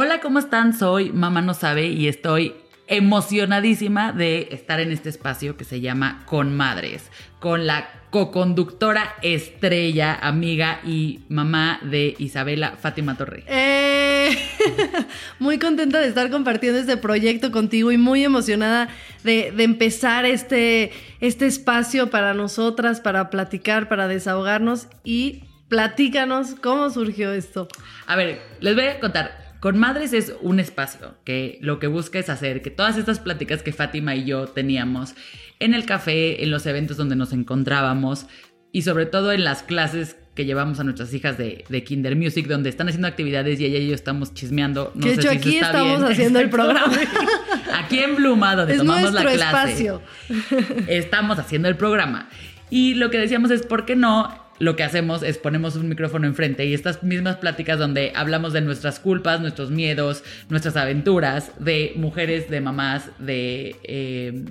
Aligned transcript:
Hola, 0.00 0.20
¿cómo 0.20 0.38
están? 0.38 0.78
Soy 0.78 1.10
Mamá 1.10 1.42
No 1.42 1.54
Sabe 1.54 1.88
y 1.88 2.06
estoy 2.06 2.54
emocionadísima 2.86 4.12
de 4.12 4.46
estar 4.52 4.78
en 4.78 4.92
este 4.92 5.08
espacio 5.08 5.56
que 5.56 5.64
se 5.64 5.80
llama 5.80 6.22
Con 6.24 6.54
Madres, 6.54 7.10
con 7.40 7.66
la 7.66 7.90
coconductora 8.10 9.16
estrella, 9.22 10.14
amiga 10.14 10.78
y 10.84 11.22
mamá 11.28 11.80
de 11.82 12.14
Isabela 12.18 12.76
Fátima 12.80 13.16
Torre. 13.16 13.42
Eh, 13.48 14.38
muy 15.40 15.58
contenta 15.58 15.98
de 15.98 16.06
estar 16.06 16.30
compartiendo 16.30 16.78
este 16.78 16.96
proyecto 16.96 17.50
contigo 17.50 17.90
y 17.90 17.98
muy 17.98 18.22
emocionada 18.22 18.90
de, 19.24 19.50
de 19.50 19.64
empezar 19.64 20.26
este, 20.26 20.92
este 21.18 21.46
espacio 21.46 22.08
para 22.08 22.34
nosotras, 22.34 23.00
para 23.00 23.30
platicar, 23.30 23.88
para 23.88 24.06
desahogarnos 24.06 24.86
y 25.02 25.42
platícanos 25.68 26.54
cómo 26.54 26.88
surgió 26.88 27.32
esto. 27.32 27.66
A 28.06 28.14
ver, 28.14 28.40
les 28.60 28.76
voy 28.76 28.84
a 28.84 29.00
contar. 29.00 29.47
Con 29.60 29.78
Madres 29.78 30.12
es 30.12 30.34
un 30.40 30.60
espacio 30.60 31.16
que 31.24 31.58
lo 31.60 31.78
que 31.80 31.88
busca 31.88 32.18
es 32.18 32.28
hacer 32.28 32.62
que 32.62 32.70
todas 32.70 32.96
estas 32.96 33.18
pláticas 33.18 33.62
que 33.62 33.72
Fátima 33.72 34.14
y 34.14 34.24
yo 34.24 34.46
teníamos 34.46 35.14
en 35.58 35.74
el 35.74 35.84
café, 35.84 36.44
en 36.44 36.50
los 36.50 36.64
eventos 36.66 36.96
donde 36.96 37.16
nos 37.16 37.32
encontrábamos 37.32 38.26
y 38.70 38.82
sobre 38.82 39.06
todo 39.06 39.32
en 39.32 39.44
las 39.44 39.62
clases 39.64 40.16
que 40.36 40.44
llevamos 40.44 40.78
a 40.78 40.84
nuestras 40.84 41.12
hijas 41.12 41.36
de, 41.36 41.64
de 41.68 41.82
Kinder 41.82 42.14
Music, 42.14 42.46
donde 42.46 42.68
están 42.70 42.86
haciendo 42.86 43.08
actividades 43.08 43.58
y 43.58 43.64
ella 43.64 43.78
y 43.78 43.88
yo 43.88 43.94
estamos 43.94 44.34
chismeando. 44.34 44.92
No 44.94 45.02
que 45.02 45.08
de 45.08 45.14
sé 45.16 45.20
hecho 45.22 45.30
si 45.32 45.36
aquí 45.38 45.54
está 45.56 45.66
estamos 45.66 45.98
bien. 45.98 46.12
haciendo 46.12 46.38
el 46.38 46.50
programa. 46.50 46.92
Aquí 47.74 47.98
en 47.98 48.14
Bluma, 48.14 48.54
donde 48.54 48.74
es 48.74 48.78
tomamos 48.78 49.12
la 49.12 49.22
clase. 49.22 49.42
espacio. 49.42 50.02
estamos 50.86 51.40
haciendo 51.40 51.68
el 51.68 51.76
programa. 51.76 52.28
Y 52.70 52.94
lo 52.94 53.10
que 53.10 53.18
decíamos 53.18 53.50
es, 53.50 53.66
¿por 53.66 53.84
qué 53.84 53.96
no? 53.96 54.47
Lo 54.58 54.74
que 54.74 54.82
hacemos 54.82 55.22
es 55.22 55.38
ponemos 55.38 55.76
un 55.76 55.88
micrófono 55.88 56.26
enfrente 56.26 56.66
y 56.66 56.74
estas 56.74 57.02
mismas 57.02 57.36
pláticas 57.36 57.78
donde 57.78 58.12
hablamos 58.14 58.52
de 58.52 58.60
nuestras 58.60 58.98
culpas, 58.98 59.40
nuestros 59.40 59.70
miedos, 59.70 60.24
nuestras 60.48 60.76
aventuras, 60.76 61.52
de 61.58 61.92
mujeres, 61.96 62.50
de 62.50 62.60
mamás, 62.60 63.10
de 63.18 63.76
eh, 63.84 64.44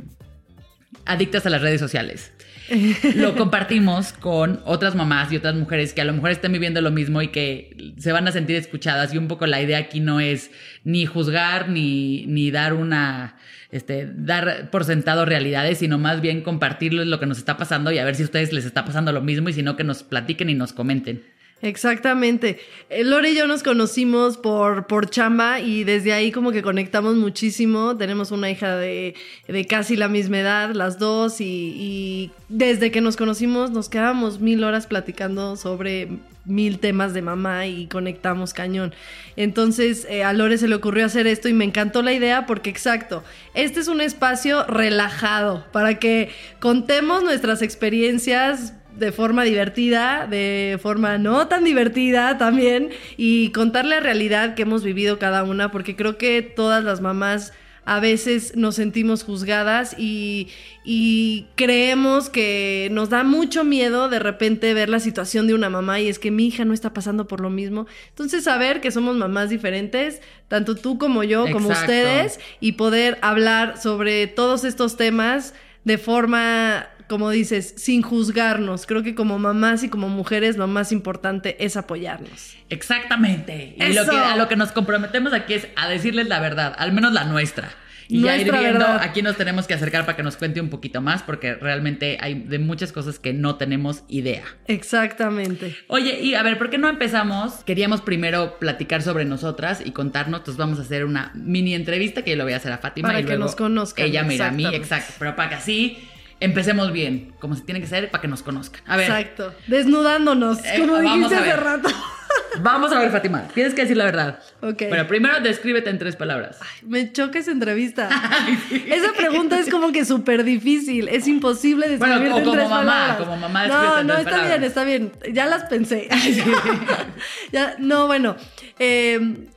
adictas 1.05 1.45
a 1.45 1.49
las 1.49 1.61
redes 1.61 1.81
sociales. 1.81 2.31
Lo 3.15 3.35
compartimos 3.35 4.13
con 4.13 4.61
otras 4.65 4.95
mamás 4.95 5.31
y 5.31 5.37
otras 5.37 5.55
mujeres 5.55 5.93
que 5.93 6.01
a 6.01 6.05
lo 6.05 6.13
mejor 6.13 6.31
estén 6.31 6.51
viviendo 6.51 6.81
lo 6.81 6.91
mismo 6.91 7.21
y 7.21 7.29
que 7.29 7.93
se 7.97 8.11
van 8.11 8.27
a 8.27 8.31
sentir 8.31 8.55
escuchadas. 8.55 9.13
Y 9.13 9.17
un 9.17 9.27
poco 9.27 9.47
la 9.47 9.61
idea 9.61 9.77
aquí 9.77 9.99
no 9.99 10.19
es 10.19 10.51
ni 10.83 11.05
juzgar 11.05 11.69
ni, 11.69 12.25
ni 12.27 12.51
dar 12.51 12.73
una, 12.73 13.37
este, 13.71 14.09
dar 14.13 14.69
por 14.69 14.83
sentado 14.83 15.25
realidades, 15.25 15.79
sino 15.79 15.97
más 15.97 16.21
bien 16.21 16.41
compartirles 16.41 17.07
lo 17.07 17.19
que 17.19 17.25
nos 17.25 17.37
está 17.37 17.57
pasando 17.57 17.91
y 17.91 17.99
a 17.99 18.05
ver 18.05 18.15
si 18.15 18.23
a 18.23 18.25
ustedes 18.25 18.51
les 18.53 18.65
está 18.65 18.85
pasando 18.85 19.11
lo 19.11 19.21
mismo 19.21 19.49
y 19.49 19.53
si 19.53 19.63
no 19.63 19.75
que 19.75 19.83
nos 19.83 20.03
platiquen 20.03 20.49
y 20.49 20.55
nos 20.55 20.73
comenten. 20.73 21.23
Exactamente. 21.61 22.59
Eh, 22.89 23.03
Lore 23.03 23.31
y 23.31 23.35
yo 23.35 23.47
nos 23.47 23.63
conocimos 23.63 24.37
por, 24.37 24.85
por 24.85 25.09
chamba 25.09 25.59
y 25.59 25.83
desde 25.83 26.13
ahí 26.13 26.31
como 26.31 26.51
que 26.51 26.61
conectamos 26.61 27.15
muchísimo. 27.15 27.97
Tenemos 27.97 28.31
una 28.31 28.51
hija 28.51 28.77
de, 28.77 29.15
de 29.47 29.65
casi 29.65 29.95
la 29.95 30.07
misma 30.07 30.39
edad, 30.39 30.71
las 30.73 30.99
dos, 30.99 31.41
y, 31.41 31.45
y 31.45 32.31
desde 32.47 32.91
que 32.91 33.01
nos 33.01 33.17
conocimos 33.17 33.71
nos 33.71 33.89
quedábamos 33.89 34.39
mil 34.39 34.63
horas 34.63 34.85
platicando 34.85 35.55
sobre 35.55 36.09
mil 36.45 36.79
temas 36.79 37.13
de 37.13 37.21
mamá 37.21 37.65
y 37.65 37.87
conectamos 37.87 38.53
cañón. 38.53 38.93
Entonces 39.35 40.05
eh, 40.09 40.23
a 40.23 40.33
Lore 40.33 40.57
se 40.57 40.67
le 40.67 40.75
ocurrió 40.75 41.05
hacer 41.05 41.27
esto 41.27 41.49
y 41.49 41.53
me 41.53 41.65
encantó 41.65 42.01
la 42.01 42.13
idea 42.13 42.45
porque 42.45 42.69
exacto, 42.69 43.23
este 43.53 43.79
es 43.79 43.87
un 43.87 43.99
espacio 43.99 44.63
relajado 44.65 45.65
para 45.71 45.99
que 45.99 46.29
contemos 46.59 47.23
nuestras 47.23 47.61
experiencias 47.61 48.73
de 48.97 49.11
forma 49.11 49.43
divertida, 49.43 50.27
de 50.27 50.79
forma 50.81 51.17
no 51.17 51.47
tan 51.47 51.63
divertida 51.63 52.37
también, 52.37 52.89
y 53.15 53.51
contar 53.51 53.85
la 53.85 53.99
realidad 53.99 54.55
que 54.55 54.63
hemos 54.63 54.83
vivido 54.83 55.19
cada 55.19 55.43
una, 55.43 55.71
porque 55.71 55.95
creo 55.95 56.17
que 56.17 56.41
todas 56.41 56.83
las 56.83 57.01
mamás 57.01 57.53
a 57.87 58.01
veces 58.01 58.57
nos 58.57 58.75
sentimos 58.75 59.23
juzgadas 59.23 59.95
y, 59.97 60.49
y, 60.83 61.45
creemos 61.55 62.29
que 62.29 62.89
nos 62.91 63.09
da 63.09 63.23
mucho 63.23 63.63
miedo 63.63 64.09
de 64.09 64.19
repente 64.19 64.73
ver 64.73 64.89
la 64.89 64.99
situación 64.99 65.47
de 65.47 65.53
una 65.53 65.69
mamá 65.69 66.01
y 66.01 66.09
es 66.09 66.19
que 66.19 66.29
mi 66.29 66.47
hija 66.47 66.65
no 66.65 66.73
está 66.73 66.93
pasando 66.93 67.29
por 67.29 67.39
lo 67.39 67.49
mismo. 67.49 67.87
Entonces 68.09 68.43
saber 68.43 68.81
que 68.81 68.91
somos 68.91 69.15
mamás 69.15 69.49
diferentes, 69.49 70.21
tanto 70.49 70.75
tú 70.75 70.97
como 70.97 71.23
yo, 71.23 71.49
como 71.49 71.69
ustedes, 71.69 72.41
y 72.59 72.73
poder 72.73 73.19
hablar 73.21 73.81
sobre 73.81 74.27
todos 74.27 74.65
estos 74.65 74.97
temas 74.97 75.53
de 75.85 75.97
forma 75.97 76.89
como 77.07 77.29
dices, 77.29 77.73
sin 77.77 78.01
juzgarnos. 78.01 78.85
Creo 78.85 79.03
que 79.03 79.15
como 79.15 79.39
mamás 79.39 79.83
y 79.83 79.89
como 79.89 80.09
mujeres 80.09 80.57
lo 80.57 80.67
más 80.67 80.91
importante 80.91 81.63
es 81.63 81.77
apoyarnos. 81.77 82.55
Exactamente. 82.69 83.75
Y 83.77 83.83
Eso. 83.83 84.03
lo 84.03 84.11
que, 84.11 84.17
a 84.17 84.35
lo 84.35 84.47
que 84.47 84.55
nos 84.55 84.71
comprometemos 84.71 85.33
aquí 85.33 85.53
es 85.53 85.67
a 85.75 85.87
decirles 85.87 86.27
la 86.27 86.39
verdad, 86.39 86.75
al 86.77 86.91
menos 86.91 87.13
la 87.13 87.23
nuestra. 87.23 87.69
Y 88.09 88.21
ya 88.21 88.37
ir 88.37 88.51
viendo, 88.51 88.79
verdad. 88.79 89.01
aquí 89.01 89.21
nos 89.21 89.35
tenemos 89.35 89.67
que 89.67 89.73
acercar 89.73 90.05
para 90.05 90.15
que 90.15 90.23
nos 90.23 90.37
cuente 90.37 90.61
un 90.61 90.69
poquito 90.69 91.01
más, 91.01 91.23
porque 91.23 91.55
realmente 91.55 92.17
hay 92.21 92.35
de 92.35 92.59
muchas 92.59 92.91
cosas 92.91 93.19
que 93.19 93.33
no 93.33 93.55
tenemos 93.55 94.03
idea. 94.07 94.43
Exactamente. 94.67 95.75
Oye, 95.87 96.21
y 96.21 96.35
a 96.35 96.43
ver, 96.43 96.57
¿por 96.57 96.69
qué 96.69 96.77
no 96.77 96.87
empezamos? 96.87 97.63
Queríamos 97.65 98.01
primero 98.01 98.59
platicar 98.59 99.01
sobre 99.01 99.25
nosotras 99.25 99.81
y 99.83 99.91
contarnos, 99.91 100.39
entonces 100.39 100.57
vamos 100.57 100.79
a 100.79 100.83
hacer 100.83 101.05
una 101.05 101.31
mini 101.35 101.73
entrevista 101.73 102.21
que 102.21 102.31
yo 102.31 102.37
le 102.37 102.43
voy 102.43 102.53
a 102.53 102.57
hacer 102.57 102.71
a 102.71 102.77
Fátima 102.77 103.09
Para 103.09 103.19
y 103.19 103.23
que 103.23 103.29
luego 103.29 103.43
nos 103.43 103.55
conozcan, 103.55 104.05
Ella 104.05 104.23
me 104.23 104.35
irá 104.35 104.47
a 104.47 104.51
mí, 104.51 104.65
exacto, 104.65 105.13
pero 105.19 105.35
para 105.35 105.49
que 105.49 105.55
así 105.55 105.97
empecemos 106.39 106.91
bien, 106.91 107.33
como 107.39 107.55
se 107.55 107.61
tiene 107.63 107.81
que 107.81 107.87
ser, 107.87 108.09
para 108.11 108.21
que 108.21 108.27
nos 108.27 108.43
conozcan. 108.43 108.81
A 108.85 108.97
ver, 108.97 109.09
Exacto. 109.09 109.53
Desnudándonos, 109.67 110.59
Eh, 110.65 110.75
como 110.79 110.97
dijiste 110.99 111.35
hace 111.35 111.55
rato. 111.55 111.89
vamos 112.61 112.91
a 112.91 112.99
ver, 112.99 113.11
Fátima, 113.11 113.47
tienes 113.53 113.73
que 113.73 113.81
decir 113.81 113.97
la 113.97 114.05
verdad. 114.05 114.39
Ok. 114.61 114.77
Pero 114.89 115.07
primero 115.07 115.39
descríbete 115.39 115.89
en 115.89 115.97
tres 115.99 116.15
palabras. 116.15 116.59
Me 116.83 117.11
choca 117.11 117.39
esa 117.39 117.51
entrevista. 117.51 118.09
Esa 118.87 119.13
pregunta 119.13 119.59
es 119.59 119.69
como 119.69 119.91
que 119.91 120.05
súper 120.05 120.43
difícil. 120.43 121.07
Es 121.07 121.27
imposible 121.27 121.97
Bueno, 121.97 122.19
describirte 122.19 122.33
o 122.33 122.37
en 122.39 122.43
como 122.45 122.55
tres 122.57 122.69
mamá, 122.69 122.85
palabras. 122.85 123.17
como 123.17 123.37
mamá 123.37 123.67
No, 123.67 123.99
en 123.99 124.07
no, 124.07 124.13
tres 124.15 124.25
está 124.27 124.43
bien, 124.47 124.63
está 124.63 124.83
bien. 124.83 125.11
Ya 125.33 125.45
las 125.45 125.63
pensé. 125.65 126.07
Ya, 127.51 127.75
no, 127.79 128.07
bueno. 128.07 128.35
eh, 128.79 129.47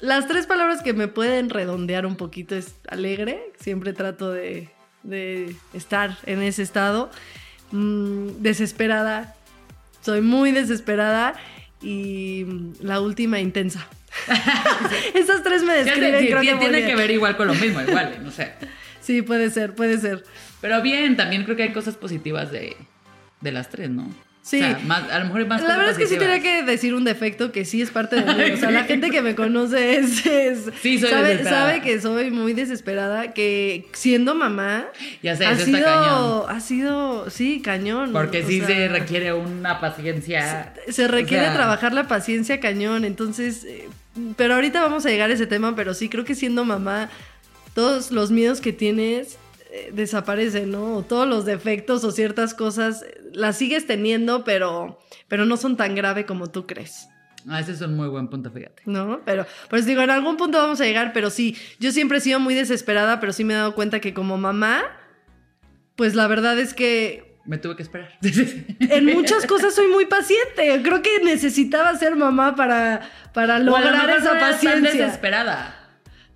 las 0.00 0.26
tres 0.26 0.46
palabras 0.46 0.82
que 0.82 0.92
me 0.94 1.08
pueden 1.08 1.50
redondear 1.50 2.06
un 2.06 2.16
poquito 2.16 2.54
es 2.54 2.74
alegre. 2.88 3.52
Siempre 3.60 3.92
trato 3.92 4.30
de, 4.32 4.70
de 5.02 5.54
estar 5.74 6.16
en 6.26 6.42
ese 6.42 6.62
estado. 6.62 7.10
Mm, 7.72 8.40
desesperada. 8.40 9.34
Soy 10.02 10.20
muy 10.20 10.52
desesperada. 10.52 11.34
Y 11.82 12.44
mm, 12.46 12.72
la 12.80 13.00
última, 13.00 13.40
intensa. 13.40 13.86
Esas 15.14 15.42
tres 15.42 15.62
me 15.62 15.74
describen, 15.74 16.20
sí, 16.20 16.26
creo 16.26 16.40
sí, 16.40 16.48
que 16.48 16.54
tiene 16.56 16.76
bien. 16.78 16.88
que 16.88 16.96
ver 16.96 17.10
igual 17.10 17.36
con 17.36 17.46
lo 17.46 17.54
mismo, 17.54 17.80
igual, 17.80 18.18
no 18.22 18.30
sé. 18.30 18.52
Sí, 19.00 19.22
puede 19.22 19.50
ser, 19.50 19.74
puede 19.74 19.98
ser. 19.98 20.24
Pero 20.60 20.82
bien, 20.82 21.16
también 21.16 21.44
creo 21.44 21.56
que 21.56 21.62
hay 21.64 21.72
cosas 21.72 21.96
positivas 21.96 22.52
de, 22.52 22.76
de 23.40 23.50
las 23.50 23.70
tres, 23.70 23.88
¿no? 23.88 24.08
Sí. 24.42 24.56
O 24.56 24.60
sea, 24.64 24.78
más, 24.86 25.10
a 25.10 25.18
lo 25.18 25.26
mejor 25.26 25.40
hay 25.42 25.46
más 25.46 25.62
La 25.62 25.76
verdad 25.76 25.92
es 25.92 25.98
que 25.98 26.06
sí 26.06 26.16
tenía 26.16 26.40
que 26.40 26.62
decir 26.62 26.94
un 26.94 27.04
defecto 27.04 27.52
que 27.52 27.64
sí 27.66 27.82
es 27.82 27.90
parte 27.90 28.16
de 28.16 28.22
mí. 28.34 28.50
O 28.54 28.56
sea, 28.56 28.70
la 28.70 28.84
gente 28.84 29.10
que 29.10 29.20
me 29.20 29.34
conoce 29.34 29.96
es, 29.98 30.24
es- 30.26 30.70
Sí, 30.80 30.98
soy 30.98 31.10
sabe, 31.10 31.44
sabe 31.44 31.82
que 31.82 32.00
soy 32.00 32.30
muy 32.30 32.54
desesperada, 32.54 33.32
que 33.34 33.86
siendo 33.92 34.34
mamá 34.34 34.86
Ya 35.22 35.36
sé, 35.36 35.44
ha 35.44 35.52
eso 35.52 35.64
está 35.64 35.76
sido, 35.78 35.84
cañón. 35.84 36.44
ha 36.56 36.60
sido, 36.60 37.30
sí, 37.30 37.60
cañón. 37.62 38.12
Porque 38.12 38.42
sí 38.42 38.58
sea, 38.60 38.68
se 38.68 38.88
requiere 38.88 39.34
una 39.34 39.78
paciencia. 39.78 40.72
se 40.88 41.06
requiere 41.06 41.42
o 41.44 41.46
sea, 41.48 41.54
trabajar 41.56 41.92
la 41.92 42.08
paciencia 42.08 42.60
cañón, 42.60 43.04
entonces, 43.04 43.64
eh, 43.64 43.88
pero 44.36 44.54
ahorita 44.54 44.80
vamos 44.80 45.04
a 45.06 45.10
llegar 45.10 45.30
a 45.30 45.34
ese 45.34 45.46
tema, 45.46 45.76
pero 45.76 45.92
sí 45.94 46.08
creo 46.08 46.24
que 46.24 46.34
siendo 46.34 46.64
mamá, 46.64 47.10
todos 47.74 48.10
los 48.10 48.30
miedos 48.30 48.60
que 48.60 48.72
tienes 48.72 49.36
eh, 49.72 49.90
desaparecen, 49.92 50.70
¿no? 50.72 50.96
O 50.96 51.02
todos 51.02 51.28
los 51.28 51.44
defectos 51.44 52.02
o 52.04 52.10
ciertas 52.10 52.54
cosas 52.54 53.04
las 53.32 53.56
sigues 53.56 53.86
teniendo, 53.86 54.44
pero, 54.44 54.98
pero 55.28 55.44
no 55.44 55.56
son 55.56 55.76
tan 55.76 55.94
grave 55.94 56.26
como 56.26 56.48
tú 56.50 56.66
crees. 56.66 57.08
Ah, 57.48 57.60
ese 57.60 57.72
es 57.72 57.80
un 57.80 57.96
muy 57.96 58.08
buen 58.08 58.28
punto, 58.28 58.50
fíjate. 58.50 58.82
¿no? 58.86 59.22
Pero, 59.24 59.46
pues 59.68 59.86
digo, 59.86 60.02
en 60.02 60.10
algún 60.10 60.36
punto 60.36 60.58
vamos 60.58 60.80
a 60.80 60.84
llegar, 60.84 61.12
pero 61.12 61.30
sí, 61.30 61.56
yo 61.78 61.90
siempre 61.90 62.18
he 62.18 62.20
sido 62.20 62.38
muy 62.38 62.54
desesperada, 62.54 63.18
pero 63.20 63.32
sí 63.32 63.44
me 63.44 63.54
he 63.54 63.56
dado 63.56 63.74
cuenta 63.74 64.00
que 64.00 64.12
como 64.12 64.36
mamá, 64.36 64.82
pues 65.96 66.14
la 66.14 66.26
verdad 66.26 66.58
es 66.58 66.74
que 66.74 67.30
me 67.46 67.58
tuve 67.58 67.76
que 67.76 67.82
esperar. 67.82 68.18
En 68.22 69.06
muchas 69.14 69.46
cosas 69.46 69.74
soy 69.74 69.88
muy 69.88 70.06
paciente. 70.06 70.80
Creo 70.82 71.02
que 71.02 71.20
necesitaba 71.24 71.96
ser 71.96 72.14
mamá 72.14 72.54
para, 72.54 73.08
para 73.32 73.58
lograr 73.58 74.10
esa 74.10 74.34
no 74.34 74.36
eras 74.36 74.60
tan 74.60 74.72
paciencia. 74.72 75.06
desesperada. 75.06 75.79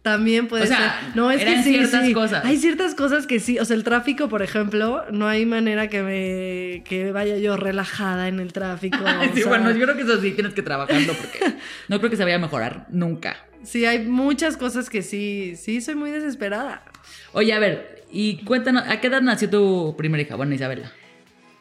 También 0.05 0.49
puede 0.49 0.65
O 0.65 0.67
sea, 0.67 1.01
ser. 1.01 1.17
No, 1.17 1.31
es 1.31 1.41
eran 1.41 1.55
que 1.55 1.63
sí, 1.63 1.71
ciertas 1.71 2.05
sí. 2.05 2.13
cosas. 2.13 2.45
Hay 2.45 2.59
ciertas 2.59 2.95
cosas 2.95 3.27
que 3.27 3.41
sí. 3.41 3.59
O 3.59 3.65
sea, 3.65 3.75
el 3.75 3.85
tráfico, 3.85 4.29
por 4.29 4.43
ejemplo, 4.43 5.03
no 5.11 5.27
hay 5.27 5.47
manera 5.47 5.89
que 5.89 6.03
me 6.03 6.85
que 6.85 7.11
vaya 7.11 7.39
yo 7.39 7.57
relajada 7.57 8.29
en 8.29 8.39
el 8.39 8.53
tráfico. 8.53 8.99
sí, 9.35 9.41
sea, 9.41 9.49
bueno, 9.49 9.71
yo 9.71 9.81
creo 9.83 9.97
que 9.97 10.03
eso 10.03 10.21
sí 10.21 10.33
tienes 10.33 10.53
que 10.53 10.61
trabajarlo 10.61 11.15
porque 11.15 11.39
no 11.89 12.01
creo 12.01 12.11
que 12.11 12.19
se 12.19 12.23
vaya 12.23 12.37
a 12.37 12.39
mejorar 12.39 12.85
nunca. 12.91 13.47
Sí, 13.63 13.87
hay 13.87 14.01
muchas 14.07 14.59
cosas 14.59 14.91
que 14.91 15.01
sí, 15.01 15.55
sí, 15.57 15.81
soy 15.81 15.95
muy 15.95 16.11
desesperada. 16.11 16.85
Oye, 17.33 17.55
a 17.55 17.59
ver, 17.59 18.05
y 18.13 18.45
cuéntanos, 18.45 18.85
¿a 18.87 19.01
qué 19.01 19.07
edad 19.07 19.23
nació 19.23 19.49
tu 19.49 19.95
primera 19.97 20.23
hija? 20.23 20.37
Bueno, 20.37 20.55
Isabela. 20.55 20.93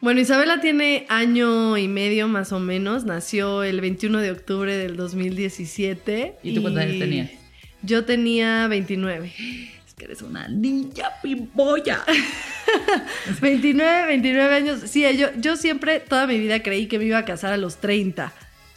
Bueno, 0.02 0.20
Isabela 0.20 0.60
tiene 0.60 1.06
año 1.08 1.78
y 1.78 1.88
medio 1.88 2.28
más 2.28 2.52
o 2.52 2.60
menos. 2.60 3.06
Nació 3.06 3.62
el 3.62 3.80
21 3.80 4.18
de 4.18 4.32
octubre 4.32 4.76
del 4.76 4.96
2017. 4.96 6.34
¿Y 6.42 6.54
tú 6.54 6.60
cuántos 6.60 6.82
años 6.82 6.98
tenías? 6.98 7.43
Yo 7.84 8.04
tenía 8.04 8.66
29. 8.68 9.32
Es 9.86 9.94
que 9.94 10.04
eres 10.06 10.22
una 10.22 10.48
niña 10.48 11.08
pimpolla. 11.22 12.00
29, 13.40 14.06
29 14.06 14.54
años. 14.54 14.80
Sí, 14.86 15.04
yo, 15.16 15.28
yo 15.38 15.56
siempre, 15.56 16.00
toda 16.00 16.26
mi 16.26 16.38
vida 16.38 16.62
creí 16.62 16.86
que 16.86 16.98
me 16.98 17.04
iba 17.04 17.18
a 17.18 17.24
casar 17.24 17.52
a 17.52 17.56
los 17.56 17.76
30, 17.78 18.32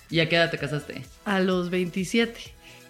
¿Y 0.10 0.22
a 0.22 0.30
qué 0.30 0.38
edad 0.38 0.50
te 0.50 0.58
casaste? 0.58 1.02
a 1.26 1.40
los 1.42 1.70
27. 1.70 2.34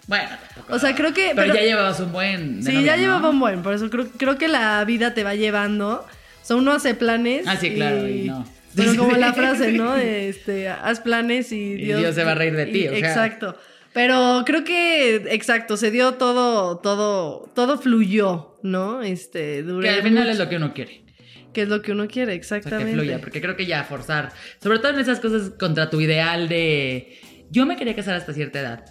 Bueno, 0.06 0.28
tampoco. 0.54 0.74
O 0.74 0.78
sea, 0.78 0.94
creo 0.94 1.12
que... 1.12 1.32
Pero, 1.34 1.52
pero- 1.52 1.54
ya 1.54 1.60
llevabas 1.62 1.98
un 2.00 2.12
buen. 2.12 2.62
Sí, 2.62 2.72
novia, 2.72 2.86
ya 2.86 2.96
¿no? 2.96 3.02
llevaba 3.02 3.30
un 3.30 3.40
buen, 3.40 3.62
por 3.62 3.74
eso 3.74 3.90
creo, 3.90 4.08
creo 4.16 4.38
que 4.38 4.48
la 4.48 4.84
vida 4.84 5.14
te 5.14 5.24
va 5.24 5.34
llevando. 5.34 6.06
O 6.42 6.44
sea, 6.44 6.56
uno 6.56 6.72
hace 6.72 6.94
planes. 6.94 7.46
Ah, 7.46 7.56
sí, 7.56 7.74
claro, 7.74 8.08
y 8.08 8.24
no. 8.24 8.46
Pero 8.76 8.94
como 8.96 9.16
la 9.16 9.32
frase, 9.34 9.72
¿no? 9.72 9.94
De 9.94 10.28
este, 10.28 10.68
haz 10.68 11.00
planes 11.00 11.50
y 11.52 11.56
Y 11.72 11.74
Dios, 11.76 12.00
Dios 12.00 12.14
se 12.14 12.24
va 12.24 12.32
a 12.32 12.34
reír 12.36 12.54
de 12.56 12.66
ti, 12.66 12.84
y- 12.84 12.88
o 12.88 12.90
sea. 12.90 12.98
Exacto. 13.00 13.58
Pero 13.98 14.44
creo 14.46 14.62
que, 14.62 15.16
exacto, 15.30 15.76
se 15.76 15.90
dio 15.90 16.14
todo, 16.14 16.78
todo, 16.78 17.50
todo 17.52 17.78
fluyó, 17.78 18.58
¿no? 18.62 19.02
Este, 19.02 19.56
Que 19.56 19.62
duré 19.64 19.90
al 19.90 20.02
final 20.02 20.18
mucho- 20.24 20.30
es 20.30 20.38
lo 20.38 20.48
que 20.48 20.56
uno 20.56 20.72
quiere. 20.72 21.04
que 21.52 21.62
es 21.62 21.68
lo 21.68 21.82
que 21.82 21.90
uno 21.90 22.06
quiere, 22.06 22.38
O 22.38 22.42
sea, 22.44 22.60
que 22.60 22.66
exactamente. 22.68 22.92
fluya, 22.92 23.18
porque 23.20 23.40
creo 23.40 23.56
que 23.56 23.66
ya 23.66 23.82
forzar, 23.82 24.30
sobre 24.62 24.78
todo 24.78 24.90
en 24.92 25.00
esas 25.00 25.18
cosas 25.18 25.50
contra 25.58 25.90
tu 25.90 26.00
ideal 26.00 26.48
de 26.48 27.18
yo 27.50 27.66
me 27.66 27.74
quería 27.76 27.96
casar 27.96 28.14
hasta 28.14 28.32
cierta 28.32 28.60
edad. 28.60 28.84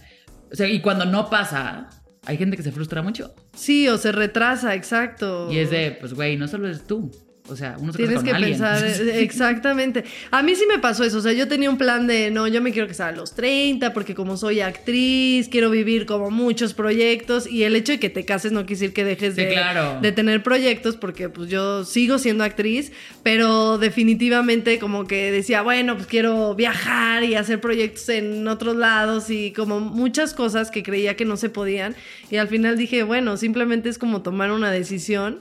O 0.52 0.56
sea, 0.56 0.68
y 0.68 0.82
cuando 0.82 1.06
no 1.06 1.30
pasa, 1.30 1.88
hay 2.26 2.36
gente 2.36 2.58
que 2.58 2.64
se 2.64 2.74
frustra 2.74 3.02
mucho. 3.02 3.34
Sí, 3.56 3.88
o 3.88 3.98
se 3.98 4.12
retrasa, 4.12 4.76
exacto. 4.76 5.50
Y 5.50 5.60
es 5.60 5.70
de, 5.70 5.96
pues 6.02 6.14
güey, 6.16 6.36
no 6.36 6.50
solo 6.50 6.68
eres 6.68 6.86
tú. 6.86 7.10
O 7.50 7.56
sea, 7.56 7.76
uno 7.80 7.92
se 7.94 7.98
Tienes 7.98 8.24
que 8.24 8.32
alguien. 8.32 8.52
pensar, 8.60 8.84
eh, 8.86 9.22
exactamente. 9.22 10.04
A 10.32 10.44
mí 10.44 10.56
sí 10.56 10.66
me 10.68 10.80
pasó 10.80 11.04
eso, 11.04 11.18
o 11.20 11.22
sea, 11.22 11.34
yo 11.34 11.48
tenía 11.48 11.70
un 11.70 11.78
plan 11.78 12.08
de, 12.08 12.30
no, 12.32 12.48
yo 12.48 12.62
me 12.62 12.72
quiero 12.72 12.88
casar 12.88 13.14
a 13.14 13.18
los 13.18 13.34
30 13.36 13.94
porque 13.94 14.16
como 14.16 14.36
soy 14.38 14.60
actriz, 14.62 15.48
quiero 15.50 15.70
vivir 15.70 16.06
como 16.06 16.30
muchos 16.30 16.74
proyectos 16.74 17.48
y 17.50 17.64
el 17.64 17.76
hecho 17.76 17.94
de 17.94 18.00
que 18.00 18.10
te 18.10 18.26
cases 18.26 18.52
no 18.52 18.62
quiere 18.66 18.80
decir 18.80 18.94
que 18.94 19.04
dejes 19.06 19.36
Sí, 19.36 19.42
de, 19.42 19.50
claro. 19.54 20.00
de 20.02 20.12
tener 20.12 20.44
proyectos 20.44 20.98
porque 20.98 21.30
pues 21.30 21.50
yo 21.50 21.86
sigo 21.86 22.20
siendo 22.20 22.44
actriz, 22.44 22.92
pero 23.24 23.78
definitivamente 23.78 24.80
como 24.80 25.06
que 25.08 25.32
decía, 25.32 25.62
bueno, 25.62 25.96
pues 25.96 26.08
quiero 26.08 26.56
viajar 26.56 27.24
y 27.24 27.36
hacer 27.36 27.62
proyectos 27.62 28.10
en 28.10 28.48
otros 28.48 28.76
lados 28.76 29.30
y 29.30 29.52
como 29.52 29.80
muchas 29.80 30.34
cosas 30.34 30.72
que 30.72 30.84
creía 30.84 31.16
que 31.16 31.26
no 31.26 31.38
se 31.38 31.50
podían 31.50 31.96
y 32.30 32.38
al 32.38 32.48
final 32.48 32.78
dije, 32.78 33.04
bueno, 33.04 33.38
simplemente 33.38 33.90
es 33.90 33.98
como 33.98 34.22
tomar 34.22 34.52
una 34.52 34.72
decisión 34.72 35.40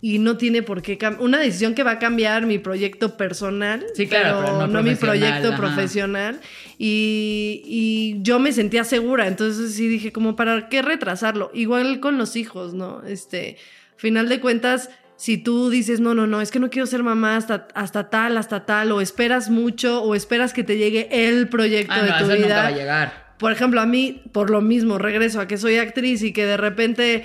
y 0.00 0.18
no 0.18 0.36
tiene 0.36 0.62
por 0.62 0.82
qué 0.82 0.98
cambiar. 0.98 1.22
Una 1.24 1.38
decisión 1.40 1.74
que 1.74 1.82
va 1.82 1.92
a 1.92 1.98
cambiar 1.98 2.46
mi 2.46 2.58
proyecto 2.58 3.16
personal, 3.16 3.84
Sí, 3.94 4.06
claro, 4.06 4.40
pero 4.44 4.66
no 4.66 4.82
mi 4.82 4.94
proyecto 4.94 5.48
ajá. 5.48 5.56
profesional. 5.56 6.40
Y, 6.78 7.62
y 7.64 8.16
yo 8.22 8.38
me 8.38 8.52
sentía 8.52 8.84
segura, 8.84 9.26
entonces 9.26 9.74
sí 9.74 9.88
dije, 9.88 10.12
como 10.12 10.36
para 10.36 10.68
qué 10.68 10.82
retrasarlo. 10.82 11.50
Igual 11.54 12.00
con 12.00 12.18
los 12.18 12.36
hijos, 12.36 12.74
¿no? 12.74 13.02
Este, 13.06 13.56
final 13.96 14.28
de 14.28 14.40
cuentas, 14.40 14.90
si 15.16 15.38
tú 15.38 15.70
dices, 15.70 15.98
no, 16.00 16.14
no, 16.14 16.26
no, 16.26 16.42
es 16.42 16.50
que 16.50 16.58
no 16.60 16.68
quiero 16.68 16.86
ser 16.86 17.02
mamá 17.02 17.36
hasta, 17.36 17.66
hasta 17.74 18.10
tal, 18.10 18.36
hasta 18.36 18.66
tal, 18.66 18.92
o 18.92 19.00
esperas 19.00 19.48
mucho, 19.48 20.02
o 20.02 20.14
esperas 20.14 20.52
que 20.52 20.62
te 20.62 20.76
llegue 20.76 21.08
el 21.10 21.48
proyecto 21.48 21.94
Ah, 21.96 22.02
de 22.02 22.10
no, 22.10 22.18
tu 22.18 22.24
eso 22.24 22.36
nunca 22.42 22.54
va 22.54 22.66
a 22.66 22.70
vida. 22.70 22.78
llegar. 22.78 23.26
Por 23.38 23.52
ejemplo, 23.52 23.80
a 23.80 23.86
mí, 23.86 24.22
por 24.32 24.50
lo 24.50 24.60
mismo, 24.60 24.98
regreso 24.98 25.40
a 25.40 25.48
que 25.48 25.56
soy 25.56 25.78
actriz 25.78 26.22
y 26.22 26.32
que 26.32 26.44
de 26.44 26.56
repente 26.58 27.24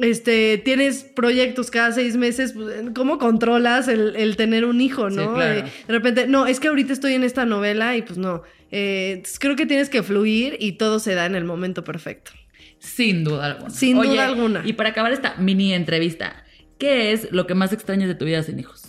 este, 0.00 0.58
tienes 0.58 1.04
proyectos 1.04 1.70
cada 1.70 1.92
seis 1.92 2.16
meses, 2.16 2.52
pues, 2.52 2.82
¿cómo 2.94 3.18
controlas 3.18 3.88
el, 3.88 4.16
el 4.16 4.36
tener 4.36 4.64
un 4.64 4.80
hijo, 4.80 5.10
Sí, 5.10 5.16
no? 5.16 5.34
claro. 5.34 5.60
Eh, 5.60 5.72
de 5.86 5.92
repente, 5.92 6.26
no, 6.26 6.46
es 6.46 6.60
que 6.60 6.68
ahorita 6.68 6.92
estoy 6.92 7.14
en 7.14 7.24
esta 7.24 7.44
novela 7.44 7.96
y 7.96 8.02
pues 8.02 8.18
no. 8.18 8.42
Eh, 8.70 9.22
creo 9.38 9.54
que 9.56 9.66
tienes 9.66 9.88
que 9.88 10.02
fluir 10.02 10.56
y 10.58 10.72
todo 10.72 10.98
se 10.98 11.14
da 11.14 11.26
en 11.26 11.34
el 11.36 11.44
momento 11.44 11.84
perfecto. 11.84 12.32
Sin 12.78 13.24
duda 13.24 13.46
alguna. 13.46 13.70
Sin 13.70 13.96
Oye, 13.98 14.10
duda 14.10 14.26
alguna. 14.26 14.62
Y 14.64 14.72
para 14.74 14.90
acabar 14.90 15.12
esta 15.12 15.36
mini 15.36 15.72
entrevista, 15.72 16.44
¿qué 16.78 17.12
es 17.12 17.30
lo 17.30 17.46
que 17.46 17.54
más 17.54 17.72
extrañas 17.72 18.08
de 18.08 18.14
tu 18.14 18.24
vida 18.24 18.42
sin 18.42 18.58
hijos? 18.58 18.83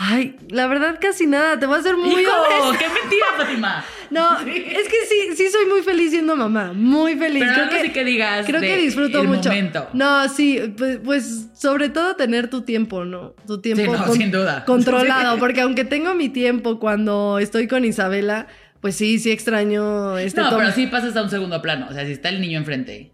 Ay, 0.00 0.36
la 0.50 0.68
verdad 0.68 0.96
casi 1.00 1.26
nada, 1.26 1.58
te 1.58 1.66
voy 1.66 1.74
a 1.74 1.80
hacer 1.80 1.96
muy 1.96 2.22
¡Hijo! 2.22 2.30
honesta. 2.30 2.78
¡Qué 2.78 2.86
mentira, 3.00 3.26
Fátima! 3.36 3.84
No, 4.10 4.38
es 4.40 4.88
que 4.88 4.96
sí, 5.08 5.36
sí 5.36 5.50
soy 5.50 5.66
muy 5.66 5.82
feliz 5.82 6.10
siendo 6.12 6.36
mamá, 6.36 6.72
muy 6.72 7.16
feliz. 7.16 7.40
Pero 7.42 7.52
creo 7.52 7.64
algo 7.64 7.76
que, 7.76 7.82
sí 7.82 7.92
que 7.92 8.04
digas 8.04 8.46
creo 8.46 8.60
que 8.60 8.76
disfruto 8.76 9.20
el 9.22 9.28
mucho. 9.28 9.48
momento. 9.48 9.88
No, 9.94 10.28
sí, 10.28 10.72
pues, 10.78 11.00
pues, 11.04 11.48
sobre 11.54 11.88
todo 11.88 12.14
tener 12.14 12.48
tu 12.48 12.62
tiempo, 12.62 13.04
¿no? 13.04 13.34
Tu 13.46 13.60
tiempo 13.60 13.82
Sí, 13.84 13.90
no, 13.90 14.12
sin 14.12 14.30
duda. 14.30 14.64
controlado, 14.64 15.36
porque 15.40 15.62
aunque 15.62 15.84
tengo 15.84 16.14
mi 16.14 16.28
tiempo 16.28 16.78
cuando 16.78 17.38
estoy 17.40 17.66
con 17.66 17.84
Isabela, 17.84 18.46
pues 18.80 18.94
sí, 18.94 19.18
sí 19.18 19.32
extraño 19.32 20.16
este 20.16 20.40
No, 20.40 20.56
pero 20.56 20.70
sí 20.70 20.86
pasas 20.86 21.16
a 21.16 21.22
un 21.22 21.28
segundo 21.30 21.60
plano. 21.60 21.88
O 21.90 21.92
sea, 21.92 22.06
si 22.06 22.12
está 22.12 22.28
el 22.28 22.40
niño 22.40 22.58
enfrente. 22.58 23.10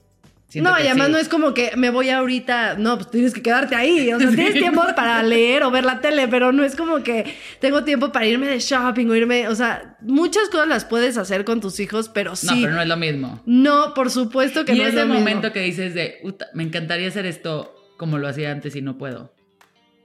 Siento 0.54 0.70
No, 0.70 0.78
y 0.78 0.86
además 0.86 1.06
sí. 1.08 1.12
no 1.12 1.18
es 1.18 1.28
como 1.28 1.52
que 1.54 1.72
me 1.76 1.90
voy 1.90 2.08
ahorita, 2.10 2.76
no, 2.78 2.96
pues 2.96 3.10
tienes 3.10 3.34
que 3.34 3.42
quedarte 3.42 3.74
ahí, 3.74 4.12
o 4.12 4.18
sea, 4.18 4.28
tienes 4.34 4.54
tiempo 4.54 4.82
para 4.96 5.22
leer 5.22 5.62
o 5.64 5.70
ver 5.70 5.84
la 5.84 6.00
tele, 6.00 6.26
pero 6.28 6.50
no 6.52 6.64
es 6.64 6.74
como 6.76 7.02
que 7.02 7.34
tengo 7.60 7.84
tiempo 7.84 8.10
para 8.12 8.26
irme 8.26 8.46
de 8.48 8.58
shopping 8.60 9.06
o 9.10 9.14
irme, 9.14 9.48
o 9.48 9.54
sea, 9.54 9.96
muchas 10.00 10.48
cosas 10.48 10.68
las 10.68 10.84
puedes 10.84 11.18
hacer 11.18 11.44
con 11.44 11.60
tus 11.60 11.78
hijos, 11.80 12.08
pero 12.08 12.34
sí. 12.36 12.46
No, 12.46 12.54
pero 12.62 12.72
no 12.74 12.82
es 12.82 12.88
lo 12.88 12.96
mismo. 12.96 13.42
No, 13.46 13.92
por 13.94 14.10
supuesto 14.10 14.64
que 14.64 14.72
y 14.72 14.78
no 14.78 14.82
es 14.84 14.88
ese 14.90 15.00
lo 15.00 15.06
mismo. 15.06 15.18
momento 15.20 15.52
que 15.52 15.60
dices 15.60 15.94
de, 15.94 16.18
"Uta, 16.22 16.46
me 16.54 16.62
encantaría 16.62 17.08
hacer 17.08 17.26
esto 17.26 17.74
como 17.96 18.18
lo 18.18 18.26
hacía 18.26 18.50
antes 18.50 18.74
y 18.74 18.82
no 18.82 18.96
puedo. 18.98 19.32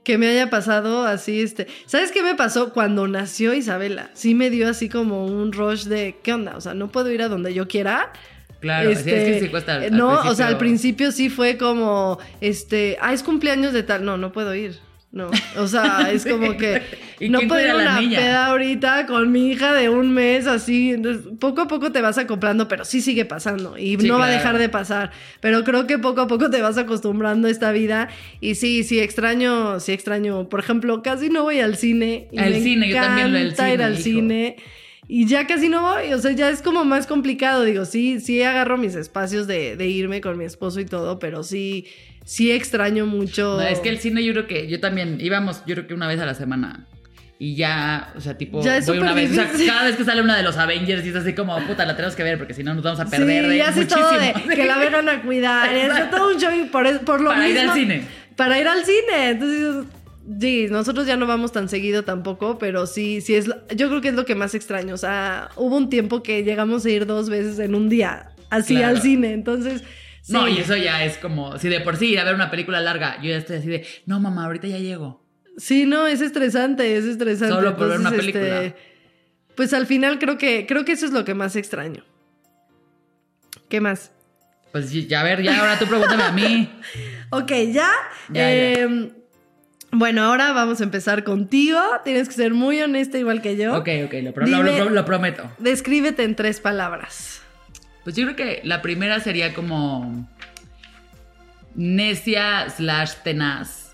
que 0.02 0.16
me 0.16 0.26
haya 0.28 0.48
pasado 0.48 1.04
así, 1.04 1.42
este. 1.42 1.66
¿Sabes 1.84 2.10
qué 2.10 2.22
me 2.22 2.34
pasó 2.34 2.72
cuando 2.72 3.06
nació 3.06 3.52
Isabela? 3.52 4.10
Sí 4.14 4.34
me 4.34 4.48
dio 4.48 4.66
así 4.68 4.88
como 4.88 5.26
un 5.26 5.52
rush 5.52 5.84
de, 5.84 6.16
¿qué 6.22 6.32
onda? 6.32 6.56
O 6.56 6.60
sea, 6.62 6.72
no 6.72 6.88
puedo 6.88 7.10
ir 7.12 7.20
a 7.22 7.28
donde 7.28 7.52
yo 7.52 7.68
quiera. 7.68 8.10
Claro, 8.60 8.90
Este, 8.90 9.16
es 9.16 9.34
que 9.34 9.40
sí 9.46 9.48
cuesta. 9.50 9.76
al- 9.76 9.82
eh, 9.84 9.86
al 9.86 9.96
no, 9.96 10.08
o 10.22 10.34
sea, 10.34 10.46
al 10.48 10.58
principio. 10.58 11.12
sí 11.12 11.30
fue 11.30 11.56
como, 11.56 12.18
este, 12.40 12.98
ah, 13.00 13.12
es 13.12 13.22
cumpleaños 13.22 13.72
de 13.72 13.82
tal. 13.82 14.04
No, 14.04 14.16
no 14.16 14.32
puedo 14.32 14.54
ir. 14.54 14.78
No, 15.12 15.28
o 15.56 15.66
sea, 15.66 16.08
es 16.12 16.24
como 16.24 16.56
que 16.56 16.82
¿Y 17.18 17.30
no 17.30 17.40
puedo 17.48 17.60
ir 17.64 17.70
a 17.72 17.74
una 17.76 18.00
niña? 18.00 18.20
peda 18.20 18.46
ahorita 18.46 19.06
con 19.06 19.32
mi 19.32 19.50
hija 19.50 19.74
de 19.74 19.88
un 19.88 20.12
mes, 20.12 20.46
así. 20.46 20.90
Entonces, 20.92 21.24
poco 21.40 21.62
a 21.62 21.66
poco 21.66 21.90
te 21.90 22.00
vas 22.00 22.16
acoplando, 22.16 22.68
pero 22.68 22.84
sí 22.84 23.00
sigue 23.00 23.24
pasando 23.24 23.76
y 23.76 23.96
Sí, 23.98 24.06
no 24.06 24.20
va 24.20 24.26
a 24.26 24.30
dejar 24.30 24.56
de 24.58 24.68
pasar. 24.68 25.10
Pero 25.40 25.64
creo 25.64 25.88
que 25.88 25.98
poco 25.98 26.20
a 26.20 26.26
poco 26.28 26.48
te 26.48 26.62
vas 26.62 26.78
acostumbrando 26.78 27.48
a 27.48 27.50
esta 27.50 27.72
vida 27.72 28.08
y 28.40 28.54
sí, 28.54 28.84
sí 28.84 29.00
extraño, 29.00 29.80
sí 29.80 29.90
extraño. 29.90 30.48
Por 30.48 30.60
ejemplo, 30.60 31.02
casi 31.02 31.28
no 31.28 31.42
voy 31.42 31.58
al 31.58 31.76
cine. 31.76 32.28
Y 32.30 32.38
Al 32.38 32.50
me 32.52 32.60
cine, 32.60 32.88
yo 32.90 32.94
también 32.94 33.32
lo 33.32 33.38
del 33.40 33.48
ir 33.74 33.82
al 33.82 33.94
hijo. 33.94 34.02
cine. 34.02 34.56
Y 35.12 35.26
ya 35.26 35.44
casi 35.48 35.68
no 35.68 35.82
voy, 35.82 36.12
o 36.12 36.18
sea, 36.20 36.30
ya 36.30 36.50
es 36.50 36.62
como 36.62 36.84
más 36.84 37.08
complicado. 37.08 37.64
Digo, 37.64 37.84
sí, 37.84 38.20
sí 38.20 38.44
agarro 38.44 38.78
mis 38.78 38.94
espacios 38.94 39.48
de, 39.48 39.74
de 39.76 39.88
irme 39.88 40.20
con 40.20 40.38
mi 40.38 40.44
esposo 40.44 40.78
y 40.78 40.84
todo, 40.84 41.18
pero 41.18 41.42
sí, 41.42 41.88
sí 42.24 42.52
extraño 42.52 43.06
mucho. 43.06 43.56
No, 43.56 43.62
es 43.62 43.80
que 43.80 43.88
el 43.88 43.98
cine 43.98 44.22
yo 44.22 44.32
creo 44.32 44.46
que 44.46 44.68
yo 44.68 44.78
también 44.78 45.18
íbamos, 45.20 45.64
yo 45.66 45.74
creo 45.74 45.88
que 45.88 45.94
una 45.94 46.06
vez 46.06 46.20
a 46.20 46.26
la 46.26 46.34
semana. 46.34 46.86
Y 47.40 47.56
ya, 47.56 48.12
o 48.14 48.20
sea, 48.20 48.38
tipo, 48.38 48.62
Ya 48.62 48.76
es 48.76 48.86
voy 48.86 48.98
una 48.98 49.12
vez, 49.12 49.32
o 49.32 49.34
sea, 49.34 49.50
cada 49.66 49.82
vez 49.86 49.96
que 49.96 50.04
sale 50.04 50.22
una 50.22 50.36
de 50.36 50.44
los 50.44 50.56
Avengers 50.56 51.04
y 51.04 51.08
es 51.08 51.16
así 51.16 51.32
como, 51.32 51.58
puta, 51.66 51.84
la 51.84 51.96
tenemos 51.96 52.14
que 52.14 52.22
ver 52.22 52.38
porque 52.38 52.54
si 52.54 52.62
no 52.62 52.72
nos 52.74 52.84
vamos 52.84 53.00
a 53.00 53.06
perder 53.06 53.46
sí, 53.46 53.50
de 53.50 53.56
ya 53.56 53.72
muchísimo. 53.72 54.00
todo 54.00 54.20
de 54.20 54.54
que 54.54 54.64
la 54.64 54.78
vengan 54.78 55.08
a 55.08 55.22
cuidar, 55.22 55.74
es 55.74 56.10
todo 56.12 56.32
un 56.32 56.38
show 56.38 56.52
y 56.54 56.66
por, 56.66 57.00
por 57.00 57.20
lo 57.20 57.30
Para 57.30 57.48
ir 57.48 57.58
al 57.58 57.74
cine. 57.74 58.02
Para 58.36 58.60
ir 58.60 58.68
al 58.68 58.84
cine. 58.84 59.30
Entonces, 59.30 59.86
sí, 60.38 60.66
nosotros 60.70 61.06
ya 61.06 61.16
no 61.16 61.26
vamos 61.26 61.52
tan 61.52 61.68
seguido 61.68 62.04
tampoco, 62.04 62.58
pero 62.58 62.86
sí, 62.86 63.20
sí 63.20 63.34
es, 63.34 63.46
yo 63.74 63.88
creo 63.88 64.00
que 64.00 64.08
es 64.08 64.14
lo 64.14 64.24
que 64.24 64.34
más 64.34 64.54
extraño. 64.54 64.94
O 64.94 64.98
sea, 64.98 65.48
hubo 65.56 65.76
un 65.76 65.88
tiempo 65.90 66.22
que 66.22 66.44
llegamos 66.44 66.84
a 66.84 66.90
ir 66.90 67.06
dos 67.06 67.28
veces 67.30 67.58
en 67.58 67.74
un 67.74 67.88
día, 67.88 68.32
así 68.50 68.74
Claro. 68.76 68.96
al 68.96 69.02
cine. 69.02 69.32
Entonces, 69.32 69.82
sí. 70.22 70.32
No, 70.32 70.46
y 70.48 70.58
eso 70.58 70.76
ya 70.76 71.04
es 71.04 71.16
como, 71.18 71.58
si 71.58 71.68
de 71.68 71.80
por 71.80 71.96
sí 71.96 72.08
ir 72.10 72.20
a 72.20 72.24
ver 72.24 72.34
una 72.34 72.50
película 72.50 72.80
larga, 72.80 73.16
yo 73.22 73.30
ya 73.30 73.36
estoy 73.38 73.56
así 73.56 73.68
de, 73.68 73.86
no 74.06 74.20
mamá, 74.20 74.44
ahorita 74.46 74.66
ya 74.68 74.78
llego. 74.78 75.24
Sí, 75.56 75.84
no, 75.86 76.06
es 76.06 76.20
estresante, 76.20 76.96
es 76.96 77.04
estresante. 77.04 77.54
Solo 77.54 77.76
por 77.76 77.88
ver 77.88 77.98
una 78.00 78.10
Entonces, 78.10 78.32
película. 78.32 78.62
este, 78.62 78.78
pues 79.56 79.72
al 79.74 79.86
final 79.86 80.18
creo 80.18 80.38
que, 80.38 80.64
creo 80.66 80.84
que 80.84 80.92
eso 80.92 81.04
es 81.06 81.12
lo 81.12 81.24
que 81.24 81.34
más 81.34 81.56
extraño. 81.56 82.04
¿Qué 83.68 83.80
más? 83.80 84.10
Pues 84.72 84.90
ya, 85.08 85.20
a 85.20 85.24
ver, 85.24 85.42
ya 85.42 85.58
ahora 85.60 85.78
tú 85.78 85.86
pregúntame 85.86 86.22
a 86.22 86.32
mí. 86.32 86.70
Ok, 87.32 87.52
ya. 87.72 87.88
Ya, 88.30 88.52
eh, 88.52 89.12
Bueno, 89.92 90.22
ahora 90.24 90.52
vamos 90.52 90.80
a 90.80 90.84
empezar 90.84 91.24
contigo. 91.24 91.78
Tienes 92.04 92.28
que 92.28 92.34
ser 92.34 92.54
muy 92.54 92.80
honesta 92.80 93.18
igual 93.18 93.42
que 93.42 93.56
yo. 93.56 93.76
Ok, 93.76 93.88
ok, 94.06 94.14
lo, 94.22 94.32
pro- 94.32 94.46
Dime- 94.46 94.78
lo- 94.78 94.84
lo- 94.84 94.90
lo 94.90 95.04
prometo. 95.04 95.50
Descríbete 95.58 96.22
en 96.22 96.36
tres 96.36 96.60
palabras. 96.60 97.42
Pues 98.04 98.14
yo 98.16 98.24
creo 98.24 98.36
que 98.36 98.60
la 98.64 98.82
primera 98.82 99.20
sería 99.20 99.52
como 99.52 100.28
necia 101.74 102.68
slash 102.70 103.12
tenaz, 103.24 103.92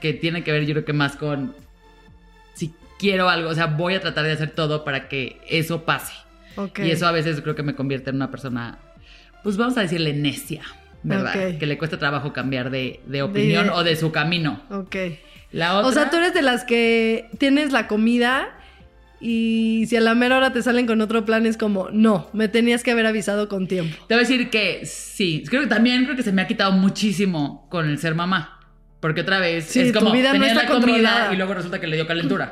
que 0.00 0.12
tiene 0.12 0.42
que 0.44 0.52
ver 0.52 0.66
yo 0.66 0.74
creo 0.74 0.84
que 0.84 0.92
más 0.92 1.16
con 1.16 1.54
si 2.54 2.74
quiero 2.98 3.28
algo, 3.28 3.50
o 3.50 3.54
sea, 3.54 3.66
voy 3.66 3.94
a 3.94 4.00
tratar 4.00 4.24
de 4.24 4.32
hacer 4.32 4.50
todo 4.50 4.84
para 4.84 5.08
que 5.08 5.40
eso 5.48 5.84
pase. 5.84 6.12
Ok. 6.56 6.80
Y 6.80 6.90
eso 6.90 7.06
a 7.06 7.12
veces 7.12 7.40
creo 7.40 7.54
que 7.54 7.62
me 7.62 7.74
convierte 7.74 8.10
en 8.10 8.16
una 8.16 8.30
persona, 8.30 8.78
pues 9.42 9.56
vamos 9.56 9.76
a 9.76 9.80
decirle 9.82 10.12
necia, 10.12 10.62
¿verdad? 11.02 11.56
Que 11.58 11.66
le 11.66 11.78
cuesta 11.78 11.98
trabajo 11.98 12.32
cambiar 12.32 12.70
de, 12.70 13.00
de 13.06 13.22
opinión 13.22 13.66
De- 13.66 13.72
o 13.72 13.84
de 13.84 13.96
su 13.96 14.12
camino. 14.12 14.62
Ok. 14.70 14.96
La 15.54 15.78
otra... 15.78 15.88
O 15.88 15.92
sea, 15.92 16.10
tú 16.10 16.16
eres 16.16 16.34
de 16.34 16.42
las 16.42 16.64
que 16.64 17.30
tienes 17.38 17.70
la 17.70 17.86
comida 17.86 18.48
y 19.20 19.86
si 19.88 19.96
a 19.96 20.00
la 20.00 20.14
mera 20.14 20.36
hora 20.36 20.52
te 20.52 20.62
salen 20.62 20.86
con 20.86 21.00
otro 21.00 21.24
plan 21.24 21.46
es 21.46 21.56
como, 21.56 21.90
no, 21.90 22.28
me 22.32 22.48
tenías 22.48 22.82
que 22.82 22.90
haber 22.90 23.06
avisado 23.06 23.48
con 23.48 23.68
tiempo. 23.68 23.96
Te 24.08 24.14
voy 24.14 24.24
a 24.24 24.26
decir 24.26 24.50
que 24.50 24.84
sí, 24.84 25.44
creo 25.48 25.62
que 25.62 25.68
también 25.68 26.04
creo 26.04 26.16
que 26.16 26.24
se 26.24 26.32
me 26.32 26.42
ha 26.42 26.48
quitado 26.48 26.72
muchísimo 26.72 27.68
con 27.70 27.88
el 27.88 27.98
ser 27.98 28.16
mamá. 28.16 28.60
Porque 28.98 29.20
otra 29.20 29.38
vez 29.38 29.66
Sí, 29.66 29.80
es 29.80 29.92
como 29.92 30.10
vida 30.10 30.32
no 30.32 30.40
tenía 30.40 30.54
está 30.54 30.64
la 30.64 30.80
comida 30.80 31.30
y 31.32 31.36
luego 31.36 31.54
resulta 31.54 31.80
que 31.80 31.86
le 31.86 31.96
dio 31.96 32.06
calentura. 32.06 32.50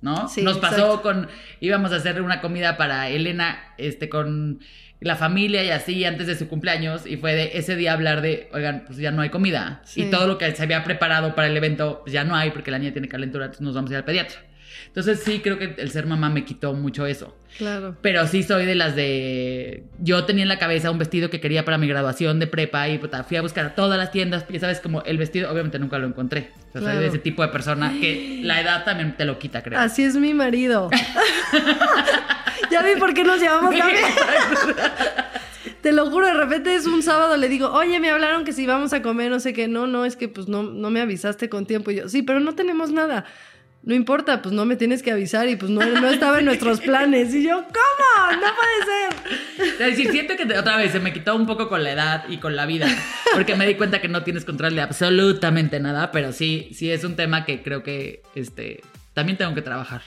¿No? 0.00 0.28
Sí, 0.28 0.42
Nos 0.42 0.58
pasó 0.58 0.86
exacto. 0.86 1.02
con 1.02 1.28
íbamos 1.60 1.92
a 1.92 1.96
hacer 1.96 2.22
una 2.22 2.40
comida 2.40 2.76
para 2.76 3.08
Elena 3.08 3.74
este 3.78 4.08
con 4.08 4.60
la 5.00 5.14
familia 5.16 5.62
y 5.64 5.70
así 5.70 6.04
antes 6.04 6.26
de 6.26 6.34
su 6.36 6.48
cumpleaños 6.48 7.06
y 7.06 7.16
fue 7.16 7.34
de 7.34 7.50
ese 7.54 7.76
día 7.76 7.92
hablar 7.92 8.20
de, 8.20 8.48
oigan, 8.52 8.82
pues 8.86 8.98
ya 8.98 9.10
no 9.12 9.22
hay 9.22 9.30
comida 9.30 9.80
Sí. 9.84 10.02
y 10.02 10.10
todo 10.10 10.26
lo 10.26 10.38
que 10.38 10.50
se 10.54 10.62
había 10.62 10.82
preparado 10.84 11.34
para 11.34 11.46
el 11.48 11.56
evento 11.56 12.00
pues 12.04 12.12
ya 12.12 12.24
no 12.24 12.34
hay 12.34 12.50
porque 12.50 12.70
la 12.70 12.78
niña 12.78 12.92
tiene 12.92 13.08
calentura, 13.08 13.44
entonces 13.44 13.62
nos 13.64 13.74
vamos 13.74 13.90
a 13.90 13.94
ir 13.94 13.98
al 13.98 14.04
pediatra. 14.04 14.38
Entonces 14.86 15.20
sí 15.22 15.40
creo 15.40 15.58
que 15.58 15.74
el 15.78 15.90
ser 15.90 16.06
mamá 16.06 16.30
me 16.30 16.44
quitó 16.44 16.72
mucho 16.72 17.06
eso. 17.06 17.36
Claro. 17.58 17.96
Pero 18.00 18.26
sí 18.26 18.42
soy 18.42 18.64
de 18.64 18.74
las 18.74 18.96
de. 18.96 19.84
Yo 19.98 20.24
tenía 20.24 20.42
en 20.42 20.48
la 20.48 20.58
cabeza 20.58 20.90
un 20.90 20.98
vestido 20.98 21.30
que 21.30 21.40
quería 21.40 21.64
para 21.64 21.78
mi 21.78 21.86
graduación 21.86 22.38
de 22.38 22.46
prepa 22.46 22.88
y 22.88 22.98
puta, 22.98 23.22
fui 23.24 23.36
a 23.36 23.42
buscar 23.42 23.66
a 23.66 23.74
todas 23.74 23.98
las 23.98 24.10
tiendas. 24.10 24.46
Ya 24.48 24.60
sabes, 24.60 24.80
como 24.80 25.02
el 25.02 25.18
vestido, 25.18 25.50
obviamente 25.52 25.78
nunca 25.78 25.98
lo 25.98 26.06
encontré. 26.06 26.50
O 26.68 26.72
sea, 26.72 26.72
soy 26.72 26.82
Claro. 26.82 27.00
de 27.00 27.06
ese 27.08 27.18
tipo 27.18 27.42
de 27.42 27.48
persona 27.48 27.92
que 28.00 28.40
la 28.42 28.60
edad 28.60 28.84
también 28.84 29.16
te 29.16 29.24
lo 29.24 29.38
quita, 29.38 29.62
creo. 29.62 29.78
Así 29.78 30.02
es 30.04 30.16
mi 30.16 30.32
marido. 30.34 30.90
ya 32.70 32.82
vi 32.82 32.98
por 32.98 33.14
qué 33.14 33.24
nos 33.24 33.40
llevamos 33.40 33.76
tan 33.76 33.88
bien. 33.88 34.04
Te 35.82 35.92
lo 35.92 36.10
juro, 36.10 36.26
de 36.26 36.34
repente 36.34 36.74
es 36.74 36.86
un 36.86 37.02
sábado, 37.02 37.36
le 37.36 37.48
digo, 37.48 37.70
oye, 37.70 38.00
me 38.00 38.10
hablaron 38.10 38.44
que 38.44 38.52
si 38.52 38.66
vamos 38.66 38.92
a 38.92 39.02
comer, 39.02 39.30
no 39.30 39.38
sé 39.38 39.52
qué, 39.52 39.68
no, 39.68 39.86
no, 39.86 40.04
es 40.04 40.16
que 40.16 40.28
pues 40.28 40.48
no, 40.48 40.62
no 40.62 40.90
me 40.90 41.00
avisaste 41.00 41.48
con 41.48 41.66
tiempo. 41.66 41.90
Y 41.90 41.96
yo, 41.96 42.08
sí, 42.08 42.22
pero 42.22 42.40
no 42.40 42.54
tenemos 42.54 42.90
nada. 42.90 43.24
No 43.84 43.94
importa, 43.94 44.42
pues 44.42 44.52
no 44.52 44.64
me 44.64 44.76
tienes 44.76 45.02
que 45.02 45.12
avisar 45.12 45.48
y 45.48 45.56
pues 45.56 45.70
no, 45.70 45.80
no 45.80 46.08
estaba 46.08 46.40
en 46.40 46.46
nuestros 46.46 46.80
planes. 46.80 47.32
Y 47.34 47.44
yo, 47.44 47.62
¿cómo? 47.62 48.32
No 48.32 48.48
puede 48.54 48.84
ser. 48.84 49.72
Es 49.72 49.78
decir, 49.78 50.10
siento 50.10 50.36
que 50.36 50.58
otra 50.58 50.76
vez 50.76 50.92
se 50.92 51.00
me 51.00 51.12
quitó 51.12 51.36
un 51.36 51.46
poco 51.46 51.68
con 51.68 51.84
la 51.84 51.92
edad 51.92 52.24
y 52.28 52.38
con 52.38 52.56
la 52.56 52.66
vida. 52.66 52.88
Porque 53.32 53.54
me 53.54 53.66
di 53.66 53.76
cuenta 53.76 54.00
que 54.00 54.08
no 54.08 54.24
tienes 54.24 54.44
control 54.44 54.74
de 54.74 54.82
absolutamente 54.82 55.78
nada. 55.78 56.10
Pero 56.10 56.32
sí, 56.32 56.70
sí 56.74 56.90
es 56.90 57.04
un 57.04 57.14
tema 57.14 57.44
que 57.44 57.62
creo 57.62 57.82
que 57.82 58.22
este, 58.34 58.82
también 59.14 59.38
tengo 59.38 59.54
que 59.54 59.62
trabajar. 59.62 60.02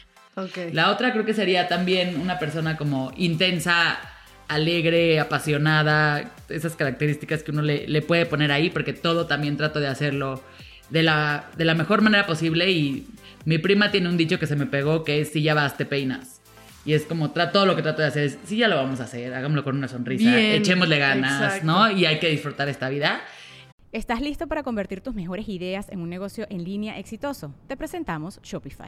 La 0.73 0.91
otra 0.91 1.11
creo 1.11 1.25
que 1.25 1.33
sería 1.33 1.67
también 1.67 2.19
una 2.19 2.39
persona 2.39 2.77
como 2.77 3.11
intensa, 3.17 3.99
alegre, 4.47 5.19
apasionada, 5.19 6.31
esas 6.49 6.75
características 6.75 7.43
que 7.43 7.51
uno 7.51 7.61
le, 7.61 7.87
le 7.87 8.01
puede 8.01 8.25
poner 8.25 8.51
ahí, 8.51 8.69
porque 8.69 8.93
todo 8.93 9.27
también 9.27 9.57
trato 9.57 9.79
de 9.79 9.87
hacerlo 9.87 10.43
de 10.89 11.03
la, 11.03 11.45
de 11.57 11.65
la 11.65 11.73
mejor 11.73 12.01
manera 12.01 12.27
posible 12.27 12.69
y 12.69 13.07
mi 13.45 13.57
prima 13.57 13.91
tiene 13.91 14.09
un 14.09 14.17
dicho 14.17 14.37
que 14.37 14.45
se 14.45 14.55
me 14.55 14.67
pegó 14.67 15.03
que 15.03 15.21
es 15.21 15.29
si 15.31 15.41
ya 15.41 15.53
vas, 15.53 15.77
te 15.77 15.85
peinas. 15.85 16.41
Y 16.83 16.93
es 16.93 17.03
como 17.03 17.31
todo 17.31 17.65
lo 17.65 17.75
que 17.75 17.81
trato 17.81 18.01
de 18.01 18.07
hacer 18.07 18.23
es, 18.23 18.37
si 18.43 18.57
ya 18.57 18.67
lo 18.67 18.75
vamos 18.75 18.99
a 18.99 19.03
hacer, 19.03 19.33
hagámoslo 19.33 19.63
con 19.63 19.77
una 19.77 19.87
sonrisa, 19.87 20.35
Bien, 20.35 20.61
echémosle 20.61 20.97
ganas, 20.97 21.41
exacto. 21.41 21.65
¿no? 21.65 21.91
Y 21.91 22.05
hay 22.05 22.19
que 22.19 22.29
disfrutar 22.29 22.67
esta 22.69 22.89
vida. 22.89 23.21
¿Estás 23.91 24.21
listo 24.21 24.47
para 24.47 24.63
convertir 24.63 25.01
tus 25.01 25.13
mejores 25.13 25.47
ideas 25.47 25.89
en 25.89 25.99
un 25.99 26.09
negocio 26.09 26.47
en 26.49 26.63
línea 26.63 26.97
exitoso? 26.97 27.53
Te 27.67 27.77
presentamos 27.77 28.39
Shopify. 28.41 28.87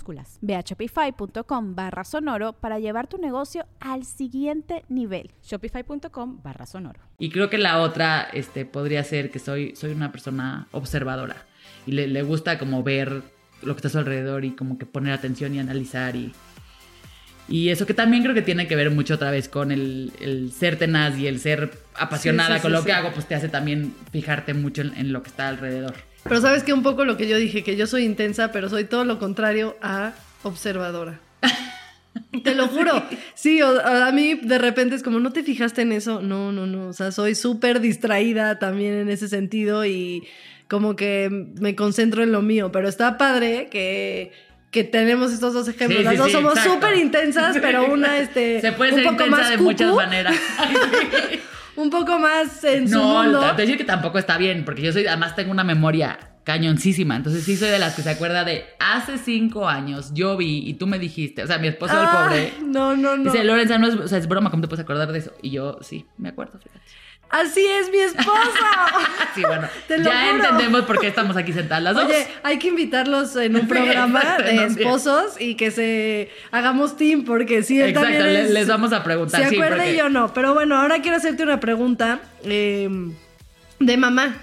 Ve 0.41 0.55
a 0.55 0.61
shopify.com 0.61 1.75
barra 1.75 2.03
sonoro 2.03 2.53
para 2.53 2.79
llevar 2.79 3.07
tu 3.07 3.17
negocio 3.17 3.65
al 3.79 4.05
siguiente 4.05 4.83
nivel. 4.89 5.31
Shopify.com 5.43 6.41
barra 6.43 6.65
sonoro. 6.65 7.01
Y 7.19 7.29
creo 7.29 7.49
que 7.49 7.57
la 7.57 7.81
otra 7.81 8.27
este, 8.33 8.65
podría 8.65 9.03
ser 9.03 9.29
que 9.29 9.39
soy, 9.39 9.75
soy 9.75 9.91
una 9.91 10.11
persona 10.11 10.67
observadora 10.71 11.35
y 11.85 11.91
le, 11.91 12.07
le 12.07 12.23
gusta 12.23 12.57
como 12.57 12.83
ver 12.83 13.23
lo 13.61 13.75
que 13.75 13.77
está 13.77 13.87
a 13.87 13.91
su 13.91 13.97
alrededor 13.99 14.45
y 14.45 14.51
como 14.51 14.77
que 14.77 14.85
poner 14.85 15.13
atención 15.13 15.53
y 15.53 15.59
analizar 15.59 16.15
y, 16.15 16.33
y 17.47 17.69
eso 17.69 17.85
que 17.85 17.93
también 17.93 18.23
creo 18.23 18.33
que 18.33 18.41
tiene 18.41 18.67
que 18.67 18.75
ver 18.75 18.91
mucho 18.91 19.15
otra 19.15 19.29
vez 19.29 19.49
con 19.49 19.71
el, 19.71 20.11
el 20.19 20.51
ser 20.51 20.77
tenaz 20.77 21.17
y 21.17 21.27
el 21.27 21.39
ser 21.39 21.71
apasionada 21.95 22.55
Sí, 22.55 22.55
sí, 22.55 22.61
con 22.61 22.71
sí, 22.71 22.77
lo 22.77 22.83
que 22.83 22.93
hago, 22.93 23.11
pues 23.11 23.27
te 23.27 23.35
hace 23.35 23.49
también 23.49 23.93
fijarte 24.11 24.53
mucho 24.53 24.81
en, 24.81 24.95
en 24.95 25.13
lo 25.13 25.21
que 25.21 25.29
está 25.29 25.47
alrededor. 25.47 25.95
Pero 26.23 26.39
sabes 26.41 26.63
que 26.63 26.73
un 26.73 26.83
poco 26.83 27.03
lo 27.05 27.17
que 27.17 27.27
yo 27.27 27.37
dije, 27.37 27.63
que 27.63 27.75
yo 27.75 27.87
soy 27.87 28.03
intensa, 28.05 28.51
pero 28.51 28.69
soy 28.69 28.85
todo 28.85 29.03
lo 29.05 29.17
contrario 29.19 29.75
a 29.81 30.13
observadora. 30.43 31.19
Te 32.43 32.55
lo 32.55 32.67
juro. 32.67 33.03
Sí, 33.33 33.61
o- 33.61 33.79
a 33.85 34.11
mí 34.11 34.35
de 34.35 34.57
repente 34.57 34.95
es 34.95 35.03
como, 35.03 35.19
¿no 35.19 35.31
te 35.31 35.43
fijaste 35.43 35.81
en 35.81 35.91
eso? 35.91 36.21
No, 36.21 36.51
no, 36.51 36.65
no. 36.67 36.87
O 36.89 36.93
sea, 36.93 37.11
soy 37.11 37.35
súper 37.35 37.79
distraída 37.81 38.59
también 38.59 38.93
en 38.93 39.09
ese 39.09 39.27
sentido 39.27 39.85
y 39.85 40.23
como 40.67 40.95
que 40.95 41.29
me 41.59 41.75
concentro 41.75 42.21
en 42.23 42.31
lo 42.31 42.41
mío. 42.41 42.71
Pero 42.71 42.87
está 42.87 43.17
padre 43.17 43.67
que, 43.71 44.31
que 44.71 44.83
tenemos 44.83 45.31
estos 45.33 45.53
dos 45.53 45.67
ejemplos. 45.67 45.99
Sí, 45.99 46.03
Las 46.03 46.13
sí, 46.13 46.17
dos 46.17 46.27
sí, 46.27 46.33
somos 46.33 46.59
súper 46.59 46.97
intensas, 46.97 47.57
pero 47.61 47.91
una 47.91 48.19
este, 48.19 48.61
Se 48.61 48.71
puede 48.73 48.91
un 48.91 48.97
ser 48.97 49.05
poco 49.05 49.23
intensa 49.25 49.37
más 49.41 49.49
de 49.49 49.57
cucú, 49.57 49.69
muchas 49.71 49.95
maneras. 49.95 50.35
un 51.75 51.89
poco 51.89 52.19
más 52.19 52.63
en 52.63 52.87
su 52.87 52.97
no, 52.97 53.23
mundo. 53.23 53.41
a 53.41 53.53
decir 53.53 53.77
que 53.77 53.83
tampoco 53.83 54.19
está 54.19 54.37
bien, 54.37 54.65
porque 54.65 54.81
yo 54.81 54.91
soy, 54.91 55.07
además 55.07 55.35
tengo 55.35 55.51
una 55.51 55.63
memoria 55.63 56.19
cañoncísima, 56.43 57.15
entonces 57.15 57.43
sí 57.43 57.55
soy 57.55 57.69
de 57.69 57.79
las 57.79 57.95
que 57.95 58.01
se 58.01 58.09
acuerda 58.09 58.43
de 58.43 58.65
hace 58.79 59.19
cinco 59.19 59.67
años 59.67 60.11
yo 60.13 60.37
vi 60.37 60.67
y 60.67 60.73
tú 60.73 60.87
me 60.87 60.97
dijiste, 60.97 61.43
o 61.43 61.47
sea, 61.47 61.59
mi 61.59 61.67
esposo 61.67 61.93
el 61.93 62.07
Ay, 62.07 62.17
pobre. 62.17 62.53
No, 62.65 62.95
no, 62.97 63.15
no. 63.15 63.31
Dice, 63.31 63.43
Lorenza, 63.43 63.77
no 63.77 63.87
es, 63.87 63.95
o 63.95 64.07
sea, 64.07 64.17
es 64.17 64.27
broma, 64.27 64.49
¿cómo 64.49 64.61
te 64.61 64.67
puedes 64.67 64.83
acordar 64.83 65.11
de 65.11 65.19
eso? 65.19 65.33
Y 65.41 65.51
yo, 65.51 65.77
sí, 65.81 66.07
me 66.17 66.29
acuerdo, 66.29 66.59
fíjate. 66.59 66.81
Así 67.31 67.65
es 67.65 67.89
mi 67.89 67.99
esposa. 67.99 68.29
Sí, 69.33 69.41
bueno, 69.47 69.69
Te 69.87 69.97
lo 69.97 70.03
ya 70.03 70.25
juro. 70.33 70.43
entendemos 70.43 70.81
por 70.81 70.99
qué 70.99 71.07
estamos 71.07 71.37
aquí 71.37 71.53
sentadas 71.53 71.81
las 71.83 71.95
dos. 71.95 72.03
Oye, 72.05 72.27
hay 72.43 72.59
que 72.59 72.67
invitarlos 72.67 73.33
en 73.37 73.55
un 73.55 73.61
Sí, 73.61 73.67
programa 73.67 74.37
de 74.39 74.65
esposos 74.65 75.39
y 75.39 75.55
que 75.55 75.71
se 75.71 76.29
hagamos 76.51 76.97
team, 76.97 77.23
porque 77.23 77.63
sí, 77.63 77.79
él 77.79 77.91
Exacto, 77.91 78.09
también 78.11 78.33
le- 78.33 78.41
es- 78.41 78.49
les 78.51 78.67
vamos 78.67 78.91
a 78.91 79.03
preguntar. 79.05 79.41
Se 79.41 79.49
sí, 79.49 79.55
porque- 79.55 79.93
y 79.93 79.97
yo 79.97 80.09
no. 80.09 80.33
Pero 80.33 80.53
bueno, 80.53 80.75
ahora 80.81 81.01
quiero 81.01 81.15
hacerte 81.15 81.43
una 81.43 81.61
pregunta 81.61 82.19
eh, 82.43 82.89
de 83.79 83.97
mamá. 83.97 84.35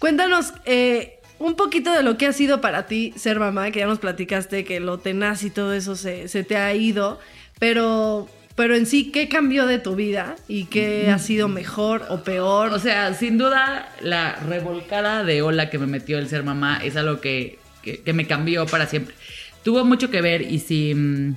Cuéntanos 0.00 0.54
eh, 0.64 1.20
un 1.38 1.54
poquito 1.54 1.92
de 1.92 2.02
lo 2.02 2.18
que 2.18 2.26
ha 2.26 2.32
sido 2.32 2.60
para 2.60 2.86
ti 2.86 3.14
ser 3.16 3.38
mamá, 3.38 3.70
que 3.70 3.78
ya 3.78 3.86
nos 3.86 4.00
platicaste 4.00 4.64
que 4.64 4.80
lo 4.80 4.98
tenaz 4.98 5.44
y 5.44 5.50
todo 5.50 5.72
eso 5.72 5.94
se, 5.94 6.26
se 6.26 6.42
te 6.42 6.56
ha 6.56 6.74
ido, 6.74 7.20
pero, 7.60 8.28
pero 8.60 8.76
en 8.76 8.84
sí, 8.84 9.10
¿qué 9.10 9.26
cambió 9.26 9.64
de 9.66 9.78
tu 9.78 9.96
vida 9.96 10.36
y 10.46 10.64
qué 10.64 11.10
ha 11.10 11.18
sido 11.18 11.48
mejor 11.48 12.04
o 12.10 12.22
peor? 12.22 12.74
O 12.74 12.78
sea, 12.78 13.14
sin 13.14 13.38
duda, 13.38 13.88
la 14.02 14.34
revolcada 14.36 15.24
de 15.24 15.40
ola 15.40 15.70
que 15.70 15.78
me 15.78 15.86
metió 15.86 16.18
el 16.18 16.28
ser 16.28 16.42
mamá 16.42 16.78
es 16.84 16.94
algo 16.94 17.22
que, 17.22 17.58
que- 17.82 18.12
me 18.12 18.26
cambió 18.26 18.66
para 18.66 18.84
siempre. 18.86 19.14
Tuvo 19.64 19.86
mucho 19.86 20.10
que 20.10 20.20
ver 20.20 20.42
y 20.42 20.58
si, 20.58 20.94
mm, 20.94 21.36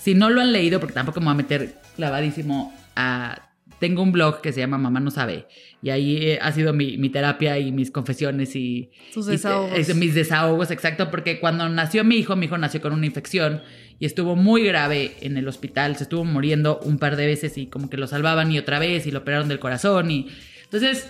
si 0.00 0.14
no 0.14 0.30
lo 0.30 0.40
han 0.40 0.52
leído, 0.52 0.78
porque 0.78 0.94
tampoco 0.94 1.18
me 1.18 1.24
voy 1.26 1.32
a 1.32 1.36
meter 1.38 1.74
clavadísimo 1.96 2.72
a 2.94 3.49
tengo 3.80 4.02
un 4.02 4.12
blog 4.12 4.40
que 4.42 4.52
se 4.52 4.60
llama 4.60 4.78
Mamá 4.78 5.00
no 5.00 5.10
sabe 5.10 5.46
y 5.82 5.90
ahí 5.90 6.16
eh, 6.18 6.38
ha 6.42 6.52
sido 6.52 6.72
mi, 6.72 6.98
mi 6.98 7.08
terapia 7.08 7.58
y 7.58 7.72
mis 7.72 7.90
confesiones 7.90 8.54
y... 8.54 8.90
Tus 9.12 9.26
y- 9.26 9.30
desahogos. 9.32 9.76
es- 9.78 9.96
mis 9.96 10.14
desahogos, 10.14 10.70
exacto, 10.70 11.10
porque 11.10 11.40
cuando 11.40 11.68
nació 11.68 12.04
mi 12.04 12.16
hijo, 12.16 12.36
mi 12.36 12.46
hijo 12.46 12.58
nació 12.58 12.80
con 12.82 12.92
una 12.92 13.06
infección 13.06 13.62
y 13.98 14.06
estuvo 14.06 14.36
muy 14.36 14.62
grave 14.64 15.16
en 15.22 15.36
el 15.36 15.48
hospital, 15.48 15.96
se 15.96 16.04
estuvo 16.04 16.24
muriendo 16.24 16.78
un 16.84 16.98
par 16.98 17.16
de 17.16 17.26
veces 17.26 17.56
y 17.58 17.66
como 17.66 17.88
que 17.90 17.96
lo 17.96 18.06
salvaban 18.06 18.52
y 18.52 18.58
otra 18.58 18.78
vez 18.78 19.06
y 19.06 19.10
lo 19.10 19.20
operaron 19.20 19.48
del 19.48 19.58
corazón 19.58 20.10
y... 20.10 20.28
Entonces 20.64 21.08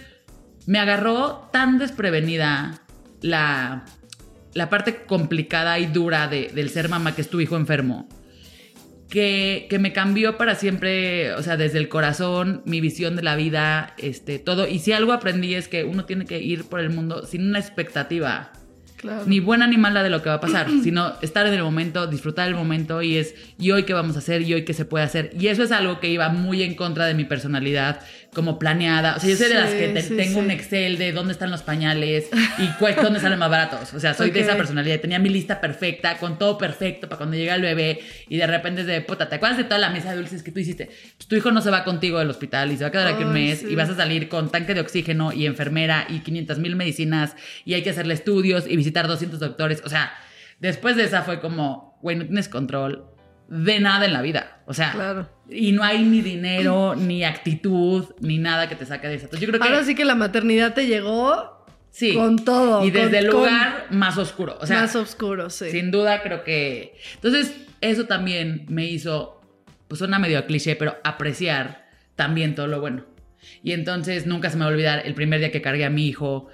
me 0.67 0.79
agarró 0.79 1.49
tan 1.53 1.79
desprevenida 1.79 2.83
la, 3.23 3.85
la 4.55 4.71
parte 4.71 5.05
complicada 5.07 5.79
y 5.79 5.87
dura 5.87 6.29
de- 6.29 6.51
del 6.55 6.71
ser 6.71 6.89
mamá 6.89 7.15
que 7.15 7.21
es 7.23 7.29
tu 7.29 7.41
hijo 7.41 7.57
enfermo 7.57 8.09
que, 9.11 9.67
que 9.69 9.79
me 9.79 9.93
cambió 9.93 10.39
para 10.39 10.55
siempre, 10.55 11.35
o 11.35 11.43
sea, 11.43 11.57
desde 11.57 11.79
el 11.79 11.89
corazón, 11.89 12.63
mi 12.65 12.81
visión 12.81 13.17
de 13.17 13.23
la 13.23 13.35
vida, 13.37 13.95
este, 13.99 14.39
todo. 14.39 14.67
Y 14.69 14.79
si 14.79 14.93
algo 14.93 15.13
aprendí 15.13 15.55
es 15.55 15.69
que 15.69 15.85
uno 15.85 16.05
tiene 16.05 16.25
que 16.25 16.41
ir 16.41 16.65
por 16.65 16.81
el 16.81 16.91
mundo 16.91 17.27
sin 17.27 17.47
una 17.49 17.59
expectativa, 17.59 18.53
Claro. 18.97 19.23
ni 19.27 19.41
buena 19.41 19.67
ni 19.67 19.79
mala 19.79 20.03
de 20.03 20.11
lo 20.11 20.23
que 20.23 20.29
va 20.29 20.35
a 20.35 20.41
pasar, 20.41 20.69
sino 20.83 21.15
estar 21.23 21.47
en 21.47 21.55
el 21.55 21.63
momento, 21.63 22.07
disfrutar 22.07 22.47
el 22.49 22.55
momento 22.55 23.01
y 23.03 23.17
es, 23.17 23.35
¿y 23.59 23.71
hoy 23.71 23.85
qué 23.85 23.95
vamos 23.95 24.15
a 24.17 24.19
hacer? 24.19 24.43
¿Y 24.43 24.53
hoy 24.53 24.65
qué 24.67 24.75
se 24.75 24.85
puede 24.85 25.05
hacer? 25.05 25.31
Y 25.39 25.49
eso 25.49 25.63
es 25.63 25.73
algo 25.73 26.01
que 26.01 26.09
iba 26.11 26.29
muy 26.29 26.63
en 26.63 26.75
contra 26.75 27.07
de 27.07 27.15
mi 27.15 27.25
personalidad, 27.25 28.01
como 28.33 28.59
planeada. 28.61 29.17
O 29.17 29.21
sea, 29.21 29.29
yo 29.31 29.37
soy 29.37 29.49
de 29.49 29.55
las 29.55 29.71
que 29.71 29.89
te- 29.89 30.03
sí, 30.03 30.17
tengo 30.17 30.39
un. 30.39 30.51
Excel 30.51 30.99
de 30.99 31.11
dónde 31.13 31.33
están 31.33 31.51
los 31.51 31.63
pañales 31.63 32.29
y 32.59 32.67
cuál- 32.79 32.95
dónde 33.03 33.19
salen 33.21 33.39
más 33.39 33.51
baratos. 33.51 33.93
O 33.93 33.99
sea, 34.01 34.15
soy 34.15 34.31
de 34.31 34.41
esa 34.41 34.57
personalidad. 34.57 35.01
Tenía 35.01 35.19
mi 35.19 35.29
lista 35.31 35.61
perfecta, 35.61 36.17
con 36.19 36.39
todo 36.39 36.57
perfecto 36.57 37.09
para 37.09 37.17
cuando 37.19 37.37
llega 37.37 37.55
el 37.57 37.63
bebé 37.63 38.01
y 38.29 38.37
de 38.37 38.47
repente 38.47 38.83
es 38.83 38.87
de, 38.87 39.01
puta, 39.01 39.29
¿te 39.29 39.35
acuerdas 39.37 39.59
de 39.59 39.65
toda 39.65 39.79
la 39.79 39.91
mesa 39.91 40.11
de 40.11 40.17
dulces 40.19 40.43
que 40.43 40.53
tú 40.53 40.61
hiciste? 40.61 40.87
Pues 41.17 41.27
tu 41.27 41.35
hijo 41.37 41.51
no 41.51 41.61
se 41.61 41.71
va 41.71 41.83
contigo 41.85 42.19
del 42.21 42.31
hospital 42.31 42.71
y 42.71 42.77
se 42.77 42.85
va 42.85 42.89
a 42.89 42.93
quedar 42.93 43.09
aquí 43.09 43.25
un 43.25 43.33
mes 43.33 43.63
y 43.63 43.75
vas 43.75 43.89
a 43.91 43.97
salir 43.97 44.29
con 44.29 44.51
tanque 44.51 44.75
de 44.75 44.81
oxígeno 44.81 45.33
y 45.33 45.47
enfermera 45.47 46.07
y 46.09 46.21
500 46.21 46.59
mil 46.59 46.77
medicinas 46.77 47.35
y 47.65 47.75
hay 47.75 47.83
que 47.83 47.91
hacerle 47.91 48.15
estudios 48.15 48.65
y 48.69 48.77
visitar 48.77 49.09
200 49.09 49.41
doctores. 49.41 49.83
O 49.85 49.89
sea, 49.89 50.13
después 50.61 50.95
de 50.97 51.05
esa 51.05 51.23
fue 51.23 51.41
como, 51.41 51.99
güey, 52.03 52.17
no 52.17 52.25
tienes 52.27 52.49
control 52.49 53.07
de 53.51 53.81
nada 53.81 54.07
en 54.07 54.13
la 54.15 54.23
vida. 54.23 54.63
O 54.67 54.73
sea, 54.73 54.93
Claro. 54.93 55.29
y 55.51 55.73
no 55.73 55.83
hay 55.83 56.03
ni 56.05 56.23
dinero, 56.23 56.95
ni 56.95 57.25
actitud, 57.25 58.07
ni 58.21 58.39
nada 58.39 58.69
que 58.69 58.77
te 58.77 58.87
saque 58.87 59.09
de 59.09 59.17
eso. 59.17 59.25
Entonces, 59.27 59.41
yo 59.47 59.49
creo 59.53 59.61
que 59.61 59.69
Ahora 59.69 59.85
sí 59.85 59.95
que 59.95 60.05
la 60.05 60.15
maternidad 60.15 60.73
te 60.73 60.87
llegó 60.87 61.67
sí. 61.91 62.15
con 62.15 62.45
todo. 62.45 62.85
y 62.85 62.91
desde 62.91 63.09
con- 63.11 63.17
el 63.19 63.27
lugar 63.27 63.87
más 63.91 64.17
oscuro. 64.17 64.57
O 64.61 64.67
sea, 64.67 64.81
más 64.83 64.95
oscuro, 64.97 65.51
sí. 65.51 65.71
sin 65.71 65.91
duda 65.91 66.23
creo 66.23 66.45
que... 66.45 66.97
Entonces, 67.17 67.53
eso 67.81 68.07
también 68.07 68.65
me 68.69 68.85
hizo, 68.87 69.41
pues 69.89 69.99
suena 69.99 70.19
medio 70.21 70.47
cliché, 70.47 70.77
pero 70.77 70.97
apreciar 71.03 71.89
también 72.15 72.55
todo 72.55 72.69
lo 72.69 72.81
bueno. 72.81 73.05
Y 73.65 73.73
entonces 73.73 74.27
nunca 74.27 74.51
se 74.51 74.57
me 74.59 74.65
va 74.65 74.71
a 74.71 74.73
olvidar 74.73 75.03
el 75.05 75.15
primer 75.15 75.41
día 75.41 75.51
que 75.51 75.61
cargué 75.63 75.85
a 75.87 75.91
mi 75.91 76.07
hijo, 76.07 76.47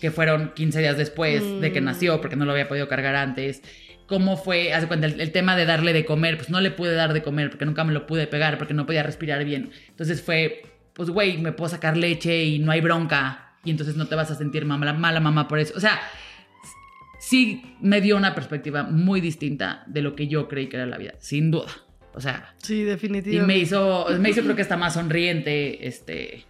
que 0.00 0.10
fueron 0.10 0.52
15 0.54 0.78
días 0.80 0.96
después 0.98 1.42
de 1.60 1.72
que 1.72 1.80
Mm. 1.80 1.84
nació, 1.84 2.20
porque 2.20 2.36
no 2.36 2.44
lo 2.44 2.52
había 2.52 2.68
podido 2.68 2.86
cargar 2.86 3.16
antes. 3.16 3.62
¿Cómo 4.06 4.36
fue? 4.36 4.72
Hace 4.72 4.86
cuenta, 4.86 5.06
el, 5.06 5.20
el 5.20 5.32
tema 5.32 5.56
de 5.56 5.66
darle 5.66 5.92
de 5.92 6.04
comer, 6.04 6.36
pues 6.36 6.48
no 6.50 6.60
le 6.60 6.70
pude 6.70 6.94
dar 6.94 7.12
de 7.12 7.22
comer 7.22 7.50
porque 7.50 7.64
nunca 7.66 7.84
me 7.84 7.92
lo 7.92 8.06
pude 8.06 8.26
pegar, 8.26 8.56
porque 8.58 8.74
no 8.74 8.86
podía 8.86 9.02
respirar 9.02 9.44
bien. 9.44 9.70
Entonces 9.88 10.22
fue, 10.22 10.62
pues 10.92 11.10
güey, 11.10 11.38
me 11.38 11.52
puedo 11.52 11.68
sacar 11.68 11.96
leche 11.96 12.44
y 12.44 12.58
no 12.58 12.70
hay 12.72 12.80
bronca. 12.80 13.54
Y 13.64 13.70
entonces 13.70 13.96
no 13.96 14.06
te 14.06 14.14
vas 14.14 14.30
a 14.30 14.36
sentir 14.36 14.64
mala, 14.64 14.92
mala 14.92 15.18
mamá 15.20 15.48
por 15.48 15.58
eso. 15.58 15.74
O 15.76 15.80
sea, 15.80 16.00
sí 17.18 17.62
me 17.80 18.00
dio 18.00 18.16
una 18.16 18.34
perspectiva 18.34 18.82
muy 18.84 19.20
distinta 19.20 19.82
de 19.86 20.02
lo 20.02 20.14
que 20.14 20.28
yo 20.28 20.48
creí 20.48 20.68
que 20.68 20.76
era 20.76 20.86
la 20.86 20.98
vida, 20.98 21.14
sin 21.18 21.50
duda. 21.50 21.70
O 22.14 22.20
sea, 22.20 22.54
Sí, 22.62 22.76
y 22.80 22.82
definitivamente. 22.84 23.46
me 23.46 23.58
hizo, 23.58 24.06
me 24.18 24.30
hizo 24.30 24.42
creo 24.42 24.56
que 24.56 24.62
está 24.62 24.76
más 24.76 24.94
sonriente, 24.94 25.86
este, 25.86 26.44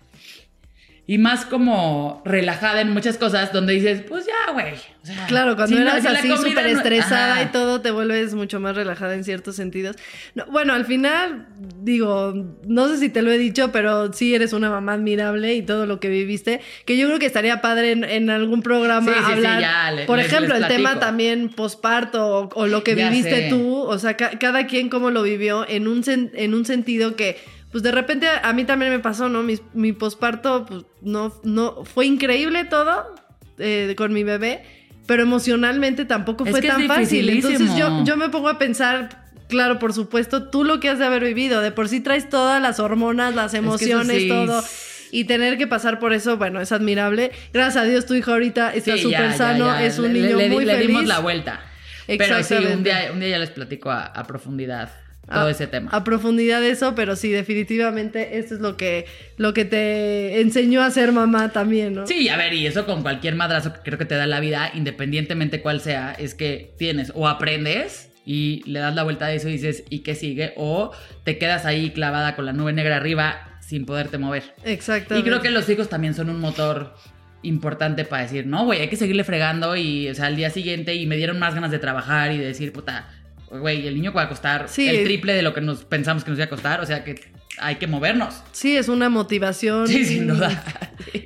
y 1.08 1.18
más 1.18 1.44
como 1.46 2.20
relajada 2.24 2.80
en 2.80 2.90
muchas 2.90 3.16
cosas 3.16 3.52
donde 3.52 3.74
dices, 3.74 4.02
pues 4.08 4.26
ya, 4.26 4.52
güey. 4.52 4.74
O 5.02 5.06
sea, 5.06 5.26
Claro, 5.28 5.54
cuando 5.54 5.76
si 5.76 5.80
eras 5.80 6.04
así 6.04 6.28
súper 6.36 6.64
no- 6.64 6.78
estresada 6.78 7.34
Ajá. 7.34 7.42
y 7.44 7.46
todo, 7.46 7.80
te 7.80 7.92
vuelves 7.92 8.34
mucho 8.34 8.58
más 8.58 8.74
relajada 8.74 9.14
en 9.14 9.22
ciertos 9.22 9.54
sentidos. 9.54 9.94
No, 10.34 10.46
bueno, 10.46 10.72
al 10.74 10.84
final, 10.84 11.46
digo, 11.80 12.34
no 12.66 12.88
sé 12.88 12.98
si 12.98 13.08
te 13.08 13.22
lo 13.22 13.30
he 13.30 13.38
dicho, 13.38 13.70
pero 13.70 14.12
sí 14.12 14.34
eres 14.34 14.52
una 14.52 14.68
mamá 14.68 14.94
admirable 14.94 15.54
y 15.54 15.62
todo 15.62 15.86
lo 15.86 16.00
que 16.00 16.08
viviste, 16.08 16.60
que 16.84 16.96
yo 16.96 17.06
creo 17.06 17.20
que 17.20 17.26
estaría 17.26 17.60
padre 17.60 17.92
en, 17.92 18.02
en 18.02 18.28
algún 18.30 18.62
programa 18.62 19.12
Sí, 19.12 19.18
sí, 19.18 19.24
sí, 19.26 19.32
hablar, 19.34 19.60
ya, 19.60 19.90
le- 19.92 20.04
por 20.06 20.18
les- 20.18 20.26
ejemplo, 20.26 20.54
les 20.54 20.62
el 20.62 20.68
tema 20.68 20.98
también 20.98 21.50
posparto 21.50 22.26
o, 22.26 22.48
o 22.54 22.66
lo 22.66 22.82
que 22.82 22.96
Ya 22.96 23.10
viviste 23.10 23.42
sé. 23.44 23.48
tú, 23.48 23.76
o 23.78 23.96
sea, 24.00 24.16
ca- 24.16 24.38
cada 24.40 24.66
quien 24.66 24.88
cómo 24.88 25.10
lo 25.10 25.22
vivió 25.22 25.64
en 25.68 25.86
un, 25.86 26.02
en 26.34 26.52
un 26.54 26.64
sentido 26.64 27.14
que 27.14 27.38
pues 27.76 27.82
de 27.82 27.92
repente 27.92 28.26
a 28.42 28.54
mí 28.54 28.64
también 28.64 28.90
me 28.90 29.00
pasó, 29.00 29.28
¿no? 29.28 29.42
Mi, 29.42 29.60
mi 29.74 29.92
posparto, 29.92 30.64
pues 30.64 30.84
no, 31.02 31.30
no, 31.44 31.84
fue 31.84 32.06
increíble 32.06 32.64
todo 32.64 33.14
eh, 33.58 33.92
con 33.98 34.14
mi 34.14 34.24
bebé, 34.24 34.62
pero 35.06 35.22
emocionalmente 35.24 36.06
tampoco 36.06 36.46
Es 36.46 36.52
fue 36.52 36.62
tan 36.62 36.86
fácil. 36.86 37.28
Entonces 37.28 37.76
yo, 37.76 38.02
yo 38.02 38.16
me 38.16 38.30
pongo 38.30 38.48
a 38.48 38.56
pensar, 38.58 39.26
claro, 39.50 39.78
por 39.78 39.92
supuesto, 39.92 40.48
tú 40.48 40.64
lo 40.64 40.80
que 40.80 40.88
has 40.88 40.98
de 40.98 41.04
haber 41.04 41.22
vivido, 41.22 41.60
de 41.60 41.70
por 41.70 41.90
sí 41.90 42.00
traes 42.00 42.30
todas 42.30 42.62
las 42.62 42.80
hormonas, 42.80 43.34
las 43.34 43.52
emociones, 43.52 44.22
sí. 44.22 44.28
todo. 44.30 44.64
Y 45.12 45.24
tener 45.24 45.58
que 45.58 45.66
pasar 45.66 45.98
por 45.98 46.14
eso, 46.14 46.38
bueno, 46.38 46.62
es 46.62 46.72
admirable. 46.72 47.30
Gracias 47.52 47.84
a 47.84 47.86
Dios 47.86 48.06
tu 48.06 48.14
hijo 48.14 48.32
ahorita 48.32 48.72
está 48.74 48.96
súper 48.96 49.34
sano, 49.34 49.66
ya. 49.66 49.84
es 49.84 49.98
un 49.98 50.14
Le- 50.14 50.22
niño 50.22 50.38
le, 50.38 50.48
muy 50.48 50.64
le 50.64 50.72
feliz. 50.72 50.86
dimos 50.88 51.04
la 51.04 51.18
vuelta. 51.18 51.60
Pero 52.06 52.42
sí, 52.42 52.54
un 52.54 52.82
día, 52.82 53.10
un 53.12 53.20
día 53.20 53.28
ya 53.28 53.38
les 53.38 53.50
platico 53.50 53.90
a, 53.90 54.04
a 54.06 54.24
profundidad 54.26 54.90
todo 55.28 55.46
a, 55.46 55.50
ese 55.50 55.66
tema. 55.66 55.90
A 55.92 56.04
profundidad 56.04 56.60
de 56.60 56.70
eso, 56.70 56.94
pero 56.94 57.16
sí, 57.16 57.30
definitivamente 57.30 58.38
esto 58.38 58.54
es 58.54 58.60
lo 58.60 58.76
que, 58.76 59.06
lo 59.36 59.54
que 59.54 59.64
te 59.64 60.40
enseñó 60.40 60.82
a 60.82 60.90
ser 60.90 61.12
mamá 61.12 61.50
también, 61.50 61.94
¿no? 61.94 62.06
Sí, 62.06 62.28
a 62.28 62.36
ver, 62.36 62.54
y 62.54 62.66
eso 62.66 62.86
con 62.86 63.02
cualquier 63.02 63.34
madrazo 63.34 63.72
que 63.72 63.80
creo 63.80 63.98
que 63.98 64.04
te 64.04 64.14
da 64.14 64.26
la 64.26 64.40
vida, 64.40 64.70
independientemente 64.74 65.60
cuál 65.60 65.80
sea, 65.80 66.12
es 66.12 66.34
que 66.34 66.74
tienes 66.78 67.12
o 67.14 67.28
aprendes 67.28 68.10
y 68.24 68.62
le 68.66 68.80
das 68.80 68.94
la 68.94 69.04
vuelta 69.04 69.26
a 69.26 69.32
eso 69.32 69.48
y 69.48 69.52
dices, 69.52 69.84
¿y 69.88 70.00
qué 70.00 70.14
sigue? 70.14 70.52
O 70.56 70.92
te 71.24 71.38
quedas 71.38 71.64
ahí 71.64 71.90
clavada 71.90 72.36
con 72.36 72.46
la 72.46 72.52
nube 72.52 72.72
negra 72.72 72.96
arriba 72.96 73.58
sin 73.60 73.86
poderte 73.86 74.18
mover. 74.18 74.54
Y 74.64 74.70
Exactamente. 74.70 75.28
creo 75.28 75.42
que 75.42 75.50
los 75.50 75.68
hijos 75.68 75.88
también 75.88 76.14
son 76.14 76.30
un 76.30 76.40
motor 76.40 76.94
importante 77.42 78.04
para 78.04 78.22
decir, 78.22 78.46
no, 78.46 78.64
güey, 78.64 78.80
hay 78.80 78.88
que 78.88 78.96
seguirle 78.96 79.24
fregando 79.24 79.76
y, 79.76 80.08
o 80.08 80.14
sea, 80.14 80.26
al 80.26 80.36
día 80.36 80.50
siguiente 80.50 80.94
y 80.94 81.06
me 81.06 81.16
dieron 81.16 81.38
más 81.38 81.54
ganas 81.54 81.70
de 81.70 81.78
trabajar 81.78 82.32
y 82.32 82.38
de 82.38 82.46
decir, 82.46 82.72
puta, 82.72 83.08
güey, 83.50 83.86
el 83.86 83.94
niño 83.94 84.12
va 84.12 84.22
a 84.22 84.28
costar 84.28 84.68
Sí. 84.68 84.88
el 84.88 85.04
triple 85.04 85.34
de 85.34 85.42
lo 85.42 85.54
que 85.54 85.60
nos 85.60 85.84
pensamos 85.84 86.24
que 86.24 86.30
nos 86.30 86.38
iba 86.38 86.46
a 86.46 86.48
costar, 86.50 86.80
o 86.80 86.86
sea 86.86 87.04
que 87.04 87.14
hay 87.58 87.76
que 87.76 87.86
movernos. 87.86 88.42
Sí, 88.52 88.76
es 88.76 88.88
una 88.88 89.08
motivación. 89.08 89.88
Sí, 89.88 90.04
sin 90.04 90.26
duda. 90.28 90.62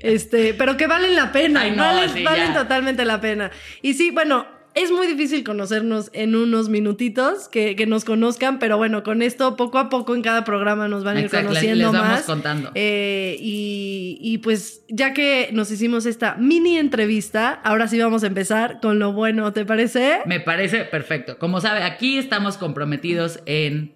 Este, 0.02 0.54
pero 0.54 0.76
que 0.76 0.86
valen 0.86 1.14
la 1.16 1.32
pena. 1.32 1.62
Ay, 1.62 1.70
no, 1.72 1.82
valen 1.82 2.10
sí, 2.10 2.22
valen 2.22 2.52
totalmente 2.54 3.04
la 3.04 3.20
pena. 3.20 3.50
Y 3.82 3.94
sí, 3.94 4.10
bueno, 4.10 4.46
es 4.74 4.90
muy 4.92 5.06
difícil 5.06 5.42
conocernos 5.44 6.10
en 6.12 6.36
unos 6.36 6.68
minutitos, 6.68 7.48
que, 7.48 7.74
que 7.76 7.86
nos 7.86 8.04
conozcan, 8.04 8.58
pero 8.58 8.76
bueno, 8.76 9.02
con 9.02 9.20
esto 9.22 9.56
poco 9.56 9.78
a 9.78 9.88
poco 9.88 10.14
en 10.14 10.22
cada 10.22 10.44
programa 10.44 10.86
nos 10.88 11.02
van 11.04 11.16
a 11.16 11.20
ir 11.20 11.32
les- 11.32 11.42
conociendo 11.42 11.76
les 11.84 11.92
vamos 11.92 12.08
más. 12.08 12.22
contando. 12.22 12.70
Eh, 12.74 13.36
y, 13.40 14.18
y 14.22 14.38
pues 14.38 14.82
ya 14.88 15.12
que 15.12 15.50
nos 15.52 15.70
hicimos 15.70 16.06
esta 16.06 16.36
mini 16.36 16.78
entrevista, 16.78 17.52
ahora 17.64 17.88
sí 17.88 17.98
vamos 17.98 18.22
a 18.24 18.28
empezar 18.28 18.80
con 18.80 18.98
lo 18.98 19.12
bueno, 19.12 19.52
¿te 19.52 19.64
parece? 19.64 20.18
Me 20.26 20.40
parece 20.40 20.84
perfecto. 20.84 21.38
Como 21.38 21.60
sabe, 21.60 21.82
aquí 21.82 22.18
estamos 22.18 22.56
comprometidos 22.56 23.40
en 23.46 23.92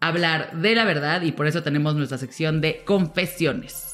hablar 0.00 0.52
de 0.60 0.74
la 0.74 0.84
verdad 0.84 1.22
y 1.22 1.32
por 1.32 1.46
eso 1.46 1.62
tenemos 1.62 1.94
nuestra 1.96 2.18
sección 2.18 2.60
de 2.60 2.82
confesiones. 2.84 3.87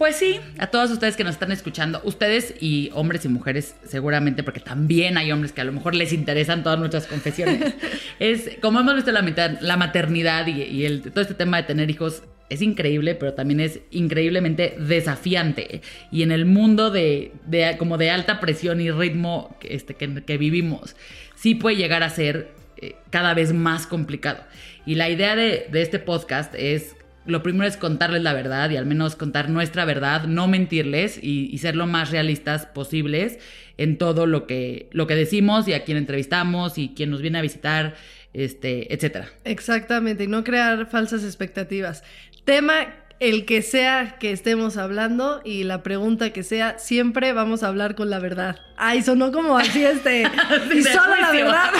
Pues 0.00 0.16
sí, 0.16 0.40
a 0.56 0.68
todos 0.68 0.90
ustedes 0.90 1.14
que 1.14 1.24
nos 1.24 1.34
están 1.34 1.52
escuchando, 1.52 2.00
ustedes 2.04 2.54
y 2.58 2.88
hombres 2.94 3.26
y 3.26 3.28
mujeres 3.28 3.74
seguramente, 3.86 4.42
porque 4.42 4.58
también 4.60 5.18
hay 5.18 5.30
hombres 5.30 5.52
que 5.52 5.60
a 5.60 5.64
lo 5.64 5.72
mejor 5.72 5.94
les 5.94 6.14
interesan 6.14 6.62
todas 6.62 6.78
nuestras 6.78 7.06
confesiones. 7.06 7.74
es 8.18 8.52
como 8.62 8.80
hemos 8.80 8.94
visto 8.94 9.12
la, 9.12 9.20
mitad, 9.20 9.60
la 9.60 9.76
maternidad 9.76 10.46
y, 10.46 10.62
y 10.62 10.86
el, 10.86 11.02
todo 11.02 11.20
este 11.20 11.34
tema 11.34 11.58
de 11.58 11.64
tener 11.64 11.90
hijos 11.90 12.22
es 12.48 12.62
increíble, 12.62 13.14
pero 13.14 13.34
también 13.34 13.60
es 13.60 13.80
increíblemente 13.90 14.74
desafiante. 14.78 15.82
Y 16.10 16.22
en 16.22 16.32
el 16.32 16.46
mundo 16.46 16.90
de, 16.90 17.32
de- 17.44 17.76
como 17.76 17.98
de 17.98 18.10
alta 18.10 18.40
presión 18.40 18.80
y 18.80 18.90
ritmo 18.90 19.54
que, 19.60 19.74
este, 19.74 19.92
que, 19.96 20.24
que 20.24 20.38
vivimos, 20.38 20.96
sí 21.36 21.54
puede 21.56 21.76
llegar 21.76 22.02
a 22.04 22.08
ser 22.08 22.52
eh, 22.78 22.94
cada 23.10 23.34
vez 23.34 23.52
más 23.52 23.86
complicado. 23.86 24.44
Y 24.86 24.94
la 24.94 25.10
idea 25.10 25.36
de, 25.36 25.66
de 25.70 25.82
este 25.82 25.98
podcast 25.98 26.54
es, 26.54 26.96
lo 27.26 27.42
primero 27.42 27.66
es 27.66 27.76
contarles 27.76 28.22
la 28.22 28.32
verdad 28.32 28.70
y 28.70 28.76
al 28.76 28.86
menos 28.86 29.16
contar 29.16 29.50
nuestra 29.50 29.84
verdad, 29.84 30.24
no 30.24 30.48
mentirles 30.48 31.18
y, 31.22 31.56
ser 31.58 31.76
lo 31.76 31.86
más 31.86 32.10
realistas 32.10 32.66
posibles 32.66 33.38
en 33.76 33.98
todo 33.98 34.26
lo 34.26 34.46
que, 34.46 34.88
lo 34.92 35.06
que 35.06 35.14
decimos 35.14 35.68
y 35.68 35.74
a 35.74 35.84
quién 35.84 35.98
entrevistamos 35.98 36.78
y 36.78 36.92
quién 36.94 37.10
nos 37.10 37.20
viene 37.20 37.38
a 37.38 37.42
visitar, 37.42 37.94
este, 38.32 38.92
etcétera. 38.94 39.28
Exactamente, 39.44 40.24
y 40.24 40.26
no 40.26 40.44
crear 40.44 40.86
falsas 40.86 41.24
expectativas. 41.24 42.02
Tema 42.44 42.99
el 43.20 43.44
que 43.44 43.60
sea 43.60 44.16
que 44.18 44.32
estemos 44.32 44.78
hablando 44.78 45.42
y 45.44 45.64
la 45.64 45.82
pregunta 45.82 46.32
que 46.32 46.42
sea, 46.42 46.78
siempre 46.78 47.32
vamos 47.34 47.62
a 47.62 47.68
hablar 47.68 47.94
con 47.94 48.08
la 48.08 48.18
verdad. 48.18 48.58
Ay, 48.76 49.02
sonó 49.02 49.30
como 49.30 49.58
así 49.58 49.84
este. 49.84 50.22
y 50.74 50.82
solo 50.82 51.16
la 51.20 51.30
verdad. 51.30 51.70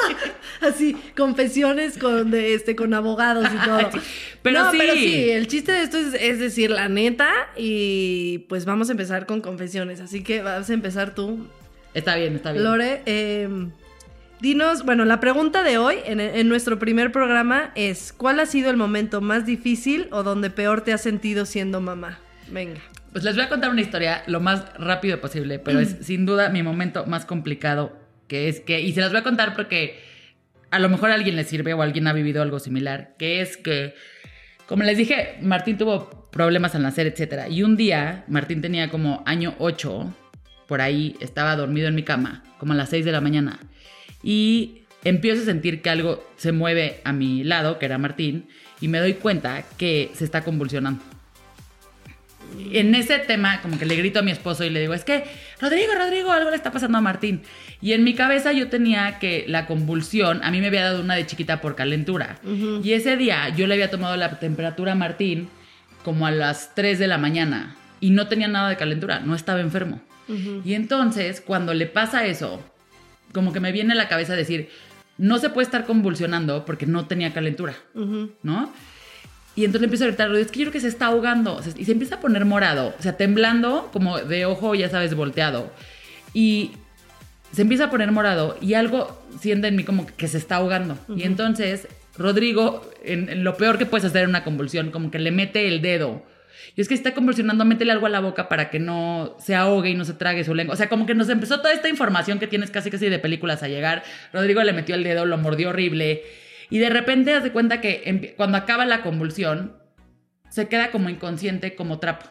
así, 0.60 0.94
confesiones 1.16 1.96
con, 1.96 2.30
de, 2.30 2.54
este, 2.54 2.76
con 2.76 2.92
abogados 2.92 3.48
y 3.52 3.64
todo. 3.64 3.90
Pero 4.42 4.64
no, 4.64 4.72
sí. 4.72 4.78
pero 4.80 4.94
sí, 4.94 5.30
el 5.30 5.46
chiste 5.46 5.70
de 5.70 5.82
esto 5.82 5.98
es, 5.98 6.14
es 6.14 6.40
decir 6.40 6.68
la 6.68 6.88
neta 6.88 7.30
y 7.56 8.38
pues 8.48 8.64
vamos 8.64 8.88
a 8.88 8.92
empezar 8.92 9.24
con 9.24 9.40
confesiones. 9.40 10.00
Así 10.00 10.24
que 10.24 10.42
vas 10.42 10.68
a 10.68 10.72
empezar 10.72 11.14
tú, 11.14 11.46
Está 11.94 12.16
bien, 12.16 12.34
está 12.34 12.52
bien. 12.52 12.64
Lore. 12.64 13.02
eh, 13.06 13.48
dinos, 14.42 14.84
bueno, 14.84 15.04
la 15.04 15.20
pregunta 15.20 15.62
de 15.62 15.78
hoy 15.78 15.96
en, 16.04 16.20
en 16.20 16.48
nuestro 16.48 16.78
primer 16.78 17.12
programa 17.12 17.70
es, 17.76 18.12
¿cuál 18.12 18.40
ha 18.40 18.46
sido 18.46 18.70
el 18.70 18.76
momento 18.76 19.20
más 19.20 19.46
difícil 19.46 20.08
o 20.10 20.24
donde 20.24 20.50
peor 20.50 20.82
te 20.82 20.92
has 20.92 21.00
sentido 21.00 21.46
siendo 21.46 21.80
mamá? 21.80 22.18
Venga. 22.50 22.80
Pues 23.12 23.24
les 23.24 23.36
voy 23.36 23.44
a 23.44 23.48
contar 23.48 23.70
una 23.70 23.80
historia 23.80 24.24
lo 24.26 24.40
más 24.40 24.64
rápido 24.78 25.20
posible, 25.20 25.58
pero 25.58 25.78
es 25.78 25.96
sin 26.00 26.26
duda 26.26 26.48
mi 26.48 26.62
momento 26.62 27.06
más 27.06 27.24
complicado, 27.24 27.96
que 28.26 28.48
es 28.48 28.60
que, 28.60 28.80
y 28.80 28.92
se 28.92 29.00
las 29.00 29.12
voy 29.12 29.20
a 29.20 29.22
contar 29.22 29.54
porque 29.54 30.00
a 30.70 30.78
lo 30.80 30.88
mejor 30.88 31.10
a 31.10 31.14
alguien 31.14 31.36
le 31.36 31.44
sirve 31.44 31.72
o 31.74 31.82
alguien 31.82 32.08
ha 32.08 32.12
vivido 32.12 32.42
algo 32.42 32.58
similar, 32.58 33.14
que 33.18 33.42
es 33.42 33.56
que, 33.56 33.94
como 34.66 34.82
les 34.82 34.96
dije, 34.96 35.36
Martín 35.40 35.78
tuvo 35.78 36.30
problemas 36.32 36.74
al 36.74 36.82
nacer, 36.82 37.06
etcétera, 37.06 37.48
y 37.48 37.62
un 37.62 37.76
día 37.76 38.24
Martín 38.26 38.60
tenía 38.60 38.88
como 38.88 39.22
año 39.24 39.54
8, 39.58 40.14
por 40.66 40.80
ahí 40.80 41.14
estaba 41.20 41.54
dormido 41.54 41.86
en 41.86 41.94
mi 41.94 42.02
cama, 42.02 42.42
como 42.58 42.72
a 42.72 42.76
las 42.76 42.88
6 42.88 43.04
de 43.04 43.12
la 43.12 43.20
mañana, 43.20 43.60
y 44.22 44.82
empiezo 45.04 45.42
a 45.42 45.44
sentir 45.44 45.82
que 45.82 45.90
algo 45.90 46.24
se 46.36 46.52
mueve 46.52 47.00
a 47.04 47.12
mi 47.12 47.44
lado, 47.44 47.78
que 47.78 47.86
era 47.86 47.98
Martín, 47.98 48.46
y 48.80 48.88
me 48.88 48.98
doy 48.98 49.14
cuenta 49.14 49.64
que 49.76 50.10
se 50.14 50.24
está 50.24 50.42
convulsionando 50.42 51.02
en 52.72 52.94
ese 52.94 53.18
tema, 53.18 53.60
como 53.60 53.78
que 53.78 53.86
le 53.86 53.96
grito 53.96 54.18
a 54.18 54.22
mi 54.22 54.30
esposo 54.30 54.64
y 54.64 54.70
le 54.70 54.80
digo, 54.80 54.94
es 54.94 55.04
que, 55.04 55.24
Rodrigo, 55.60 55.92
Rodrigo, 55.94 56.32
algo 56.32 56.50
le 56.50 56.56
está 56.56 56.70
pasando 56.70 56.98
a 56.98 57.00
Martín. 57.00 57.42
Y 57.80 57.92
en 57.92 58.04
mi 58.04 58.14
cabeza 58.14 58.52
yo 58.52 58.68
tenía 58.68 59.18
que 59.18 59.44
la 59.48 59.66
convulsión, 59.66 60.42
a 60.42 60.50
mí 60.50 60.60
me 60.60 60.68
había 60.68 60.84
dado 60.84 61.00
una 61.00 61.14
de 61.14 61.26
chiquita 61.26 61.60
por 61.60 61.74
calentura. 61.74 62.38
Y 62.82 62.92
ese 62.92 63.16
día 63.16 63.48
yo 63.50 63.66
le 63.66 63.74
había 63.74 63.90
tomado 63.90 64.16
la 64.16 64.38
temperatura 64.38 64.92
a 64.92 64.96
Martín 64.96 65.48
como 66.04 66.26
a 66.26 66.30
las 66.30 66.74
3 66.74 66.98
de 66.98 67.06
la 67.06 67.18
mañana 67.18 67.76
y 68.00 68.10
no 68.10 68.28
tenía 68.28 68.48
nada 68.48 68.68
de 68.68 68.76
calentura, 68.76 69.20
no 69.20 69.34
estaba 69.34 69.60
enfermo. 69.60 70.00
Y 70.64 70.74
entonces, 70.74 71.40
cuando 71.40 71.74
le 71.74 71.86
pasa 71.86 72.26
eso, 72.26 72.64
como 73.32 73.52
que 73.52 73.60
me 73.60 73.72
viene 73.72 73.92
a 73.92 73.96
la 73.96 74.08
cabeza 74.08 74.34
decir, 74.34 74.68
no 75.18 75.38
se 75.38 75.50
puede 75.50 75.64
estar 75.64 75.84
convulsionando 75.84 76.64
porque 76.64 76.86
no 76.86 77.06
tenía 77.06 77.32
calentura, 77.32 77.74
¿no? 78.42 78.72
Y 79.54 79.64
entonces 79.64 79.82
le 79.82 79.86
empiezo 79.86 80.04
a 80.04 80.06
gritar, 80.08 80.34
es 80.34 80.50
que 80.50 80.60
yo 80.60 80.64
creo 80.64 80.72
que 80.72 80.80
se 80.80 80.88
está 80.88 81.06
ahogando. 81.06 81.54
O 81.56 81.62
sea, 81.62 81.74
Y 81.76 81.84
se 81.84 81.92
empieza 81.92 82.16
a 82.16 82.20
poner 82.20 82.44
morado, 82.44 82.94
o 82.98 83.02
sea, 83.02 83.16
temblando 83.16 83.90
como 83.92 84.18
de 84.18 84.46
ojo, 84.46 84.74
ya 84.74 84.88
sabes, 84.88 85.14
volteado. 85.14 85.70
Y 86.32 86.72
se 87.52 87.62
empieza 87.62 87.84
a 87.84 87.90
poner 87.90 88.10
morado 88.12 88.56
y 88.62 88.74
algo 88.74 89.22
siente 89.38 89.68
en 89.68 89.76
mí 89.76 89.84
como 89.84 90.06
que 90.06 90.28
se 90.28 90.38
está 90.38 90.56
ahogando. 90.56 90.96
Y 91.14 91.24
entonces 91.24 91.86
Rodrigo, 92.16 92.90
en, 93.04 93.28
en 93.28 93.44
lo 93.44 93.56
peor 93.56 93.78
que 93.78 93.86
puedes 93.86 94.04
hacer 94.04 94.24
en 94.24 94.30
una 94.30 94.44
convulsión, 94.44 94.90
como 94.90 95.10
que 95.10 95.18
le 95.18 95.30
mete 95.30 95.68
el 95.68 95.82
dedo. 95.82 96.22
Y 96.76 96.80
es 96.80 96.88
que 96.88 96.94
está 96.94 97.14
convulsionando, 97.14 97.64
métele 97.64 97.92
algo 97.92 98.06
a 98.06 98.10
la 98.10 98.20
boca 98.20 98.48
para 98.48 98.70
que 98.70 98.78
no 98.78 99.36
se 99.38 99.54
ahogue 99.54 99.90
y 99.90 99.94
no 99.94 100.04
se 100.04 100.14
trague 100.14 100.44
su 100.44 100.54
lengua. 100.54 100.74
O 100.74 100.76
sea, 100.76 100.88
como 100.88 101.06
que 101.06 101.14
nos 101.14 101.28
empezó 101.28 101.58
toda 101.58 101.72
esta 101.72 101.88
información 101.88 102.38
que 102.38 102.46
tienes 102.46 102.70
casi 102.70 102.90
casi 102.90 103.08
de 103.08 103.18
películas 103.18 103.62
a 103.62 103.68
llegar. 103.68 104.02
Rodrigo 104.32 104.62
le 104.62 104.72
metió 104.72 104.94
el 104.94 105.04
dedo, 105.04 105.26
lo 105.26 105.38
mordió 105.38 105.70
horrible. 105.70 106.22
Y 106.70 106.78
de 106.78 106.90
repente 106.90 107.34
haz 107.34 107.42
de 107.42 107.52
cuenta 107.52 107.80
que 107.80 108.34
cuando 108.36 108.56
acaba 108.56 108.86
la 108.86 109.02
convulsión, 109.02 109.76
se 110.48 110.68
queda 110.68 110.90
como 110.90 111.08
inconsciente, 111.08 111.74
como 111.74 111.98
trapo. 111.98 112.26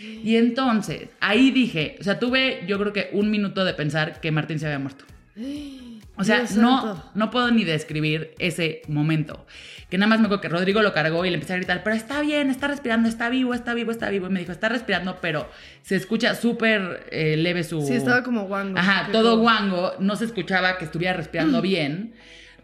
Y 0.00 0.36
entonces, 0.36 1.08
ahí 1.20 1.50
dije, 1.50 1.96
o 2.00 2.04
sea, 2.04 2.18
tuve 2.18 2.64
yo 2.66 2.78
creo 2.78 2.92
que 2.92 3.10
un 3.12 3.30
minuto 3.30 3.64
de 3.64 3.74
pensar 3.74 4.20
que 4.20 4.30
Martín 4.30 4.58
se 4.58 4.66
había 4.66 4.78
muerto. 4.78 5.04
O 6.18 6.24
sea, 6.24 6.38
Dios 6.40 6.56
no, 6.56 6.80
santo. 6.80 7.10
no 7.14 7.30
puedo 7.30 7.50
ni 7.50 7.64
describir 7.64 8.34
ese 8.38 8.82
momento. 8.88 9.46
Que 9.90 9.98
nada 9.98 10.08
más 10.08 10.18
me 10.18 10.26
acuerdo 10.26 10.40
que 10.40 10.48
Rodrigo 10.48 10.82
lo 10.82 10.92
cargó 10.92 11.24
y 11.24 11.30
le 11.30 11.34
empecé 11.34 11.52
a 11.52 11.56
gritar, 11.56 11.82
pero 11.84 11.94
está 11.94 12.20
bien, 12.20 12.50
está 12.50 12.68
respirando, 12.68 13.08
está 13.08 13.28
vivo, 13.28 13.54
está 13.54 13.74
vivo, 13.74 13.90
está 13.90 14.08
vivo. 14.08 14.26
Y 14.26 14.30
me 14.30 14.40
dijo, 14.40 14.52
está 14.52 14.68
respirando, 14.68 15.18
pero 15.20 15.48
se 15.82 15.96
escucha 15.96 16.34
súper 16.34 17.06
eh, 17.12 17.36
leve 17.36 17.62
su... 17.62 17.82
Sí, 17.82 17.94
estaba 17.94 18.22
como 18.22 18.46
guango. 18.46 18.78
Ajá, 18.78 19.10
todo 19.12 19.38
guango, 19.38 19.92
no 20.00 20.16
se 20.16 20.24
escuchaba 20.24 20.78
que 20.78 20.86
estuviera 20.86 21.12
respirando 21.12 21.62
bien. 21.62 22.14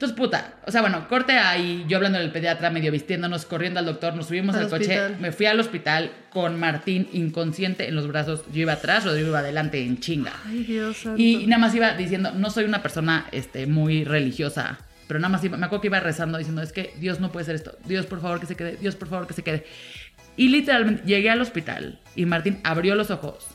Entonces, 0.02 0.18
puta, 0.18 0.54
o 0.66 0.70
sea, 0.72 0.80
bueno, 0.80 1.06
corte 1.08 1.34
ahí, 1.34 1.84
yo 1.86 1.96
hablando 1.96 2.18
del 2.18 2.32
pediatra, 2.32 2.70
medio 2.70 2.90
vistiéndonos, 2.90 3.44
corriendo 3.44 3.78
al 3.78 3.86
doctor, 3.86 4.16
nos 4.16 4.26
subimos 4.26 4.56
Al 4.56 4.64
al, 4.64 4.68
coche, 4.68 4.98
me 5.20 5.30
fui 5.30 5.46
al 5.46 5.60
hospital 5.60 6.10
con 6.30 6.58
Martín 6.58 7.08
inconsciente 7.12 7.86
en 7.86 7.94
los 7.94 8.08
brazos, 8.08 8.42
yo 8.52 8.62
iba 8.62 8.72
atrás, 8.72 9.04
Rodrigo 9.04 9.28
iba 9.28 9.38
adelante 9.38 9.80
en 9.80 10.00
chinga. 10.00 10.32
Ay, 10.44 10.64
Dios 10.64 10.96
santo. 10.96 11.22
Y 11.22 11.46
nada 11.46 11.60
más 11.60 11.72
iba 11.76 11.94
diciendo, 11.94 12.32
no 12.34 12.50
soy 12.50 12.64
una 12.64 12.82
persona 12.82 13.28
este, 13.30 13.68
muy 13.68 14.02
religiosa, 14.02 14.80
pero 15.06 15.20
nada 15.20 15.28
más 15.28 15.44
iba, 15.44 15.56
me 15.56 15.66
acuerdo 15.66 15.82
que 15.82 15.86
iba 15.86 16.00
rezando 16.00 16.36
diciendo, 16.36 16.62
es 16.62 16.72
que 16.72 16.92
Dios 16.98 17.20
no 17.20 17.30
puede 17.30 17.46
ser 17.46 17.54
esto, 17.54 17.78
Dios 17.84 18.04
por 18.06 18.20
favor 18.20 18.40
que 18.40 18.46
se 18.46 18.56
quede, 18.56 18.78
Dios 18.78 18.96
por 18.96 19.06
favor 19.06 19.28
que 19.28 19.34
se 19.34 19.44
quede. 19.44 19.64
Y 20.36 20.48
literalmente 20.48 21.04
llegué 21.06 21.30
al 21.30 21.40
hospital 21.40 22.00
y 22.16 22.26
Martín 22.26 22.58
abrió 22.64 22.96
los 22.96 23.12
ojos. 23.12 23.46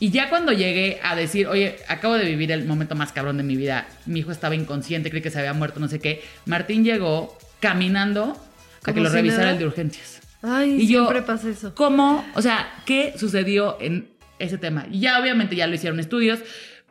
Y 0.00 0.10
ya 0.10 0.28
cuando 0.30 0.50
llegué 0.52 0.98
a 1.02 1.14
decir, 1.14 1.46
oye, 1.46 1.76
acabo 1.86 2.14
de 2.14 2.24
vivir 2.24 2.50
el 2.50 2.64
momento 2.64 2.94
más 2.96 3.12
cabrón 3.12 3.36
de 3.36 3.42
mi 3.44 3.54
vida, 3.56 3.86
mi 4.06 4.20
hijo 4.20 4.32
estaba 4.32 4.54
inconsciente, 4.56 5.10
creí 5.10 5.22
que 5.22 5.30
se 5.30 5.38
había 5.38 5.52
muerto, 5.52 5.78
no 5.78 5.86
sé 5.88 6.00
qué, 6.00 6.22
Martín 6.46 6.82
llegó 6.84 7.36
caminando 7.60 8.36
a 8.84 8.92
que 8.92 9.00
lo 9.00 9.10
si 9.10 9.16
revisara 9.16 9.42
nada. 9.42 9.52
el 9.52 9.58
de 9.58 9.66
urgencias. 9.66 10.20
Ay, 10.42 10.80
Y 10.80 10.86
yo- 10.88 11.02
siempre 11.04 11.20
pasa 11.22 11.50
eso. 11.50 11.74
¿Cómo? 11.74 12.24
O 12.34 12.40
sea, 12.42 12.72
¿qué 12.86 13.12
sucedió 13.18 13.76
en 13.80 14.08
ese 14.38 14.56
tema? 14.56 14.86
Y 14.90 15.00
ya 15.00 15.20
obviamente 15.20 15.54
ya 15.54 15.66
lo 15.66 15.74
hicieron 15.74 16.00
estudios. 16.00 16.40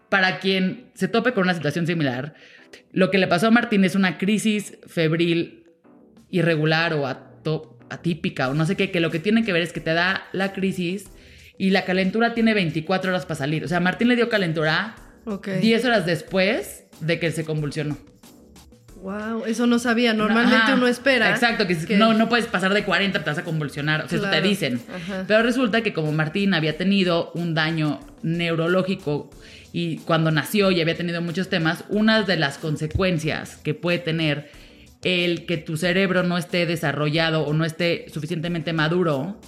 Para 0.10 0.40
quien 0.40 0.86
se 0.94 1.08
tope 1.08 1.34
con 1.34 1.44
una 1.44 1.54
situación 1.56 1.86
similar, 1.88 2.36
lo 2.92 3.10
que 3.12 3.18
le 3.18 3.28
pasó 3.28 3.48
a 3.48 3.52
Martín 3.52 3.84
es 3.84 3.96
una 3.96 4.18
crisis 4.20 4.78
febril 4.88 5.64
irregular 6.30 6.94
o 6.94 7.08
atípica 7.08 8.50
o 8.50 8.54
no 8.54 8.66
sé 8.68 8.76
qué, 8.76 8.92
que 8.92 9.00
lo 9.00 9.10
que 9.12 9.20
tiene 9.20 9.44
que 9.44 9.52
ver 9.54 9.62
es 9.64 9.74
que 9.74 9.80
te 9.82 9.94
da 9.94 10.28
la 10.32 10.54
crisis 10.54 11.10
y 11.60 11.70
la 11.70 11.86
calentura 11.86 12.34
tiene 12.34 12.56
24 12.56 13.12
horas 13.12 13.26
para 13.28 13.36
salir. 13.36 13.64
O 13.64 13.68
sea, 13.68 13.80
Martín 13.80 14.08
le 14.08 14.16
dio 14.16 14.30
calentura 14.30 14.96
Ok. 15.26 15.48
10 15.62 15.86
horas 15.86 16.06
después 16.08 16.86
de 17.02 17.20
que 17.20 17.30
se 17.32 17.46
convulsionó. 17.46 17.98
Wow, 19.02 19.46
eso 19.46 19.66
no 19.68 19.80
sabía. 19.80 20.14
Normalmente 20.14 20.58
Ajá, 20.58 20.74
uno 20.76 20.88
espera. 20.88 21.30
Exacto, 21.30 21.68
que, 21.68 21.78
que- 21.78 21.96
no, 21.98 22.14
no 22.14 22.28
puedes 22.28 22.48
pasar 22.48 22.74
de 22.74 22.84
40, 22.84 23.24
te 23.24 23.30
vas 23.30 23.38
a 23.38 23.44
convulsionar. 23.44 24.04
O 24.06 24.10
sea, 24.10 24.18
eso 24.20 24.30
te 24.30 24.42
dicen. 24.42 24.82
ajá. 24.94 25.24
Pero 25.28 25.44
resulta 25.44 25.82
que 25.82 25.94
como 25.94 26.12
Martín 26.12 26.54
había 26.54 26.78
tenido 26.78 27.32
un 27.34 27.54
daño 27.54 28.00
neurológico 28.24 29.30
y 29.72 29.98
cuando 30.00 30.32
nació 30.32 30.72
y 30.72 30.82
había 30.82 30.98
tenido 30.98 31.22
muchos 31.22 31.50
temas, 31.50 31.86
una 31.90 32.24
de 32.24 32.36
las 32.38 32.58
consecuencias 32.58 33.56
que 33.58 33.74
puede 33.74 34.00
tener 34.00 34.50
el 35.04 35.46
que 35.46 35.56
tu 35.58 35.78
cerebro 35.78 36.24
no 36.24 36.38
esté 36.38 36.66
desarrollado 36.66 37.44
o 37.44 37.54
no 37.54 37.64
esté 37.64 38.06
suficientemente 38.12 38.74
maduro 38.74 39.40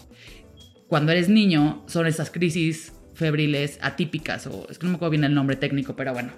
cuando 0.91 1.13
eres 1.13 1.29
niño 1.29 1.85
son 1.87 2.05
esas 2.05 2.31
crisis 2.31 2.91
febriles 3.13 3.79
atípicas 3.81 4.45
o 4.47 4.67
es 4.69 4.77
que 4.77 4.85
no 4.85 4.91
me 4.91 4.95
acuerdo 4.97 5.11
bien 5.11 5.23
el 5.23 5.33
nombre 5.33 5.55
técnico, 5.55 5.95
pero 5.95 6.11
bueno. 6.11 6.33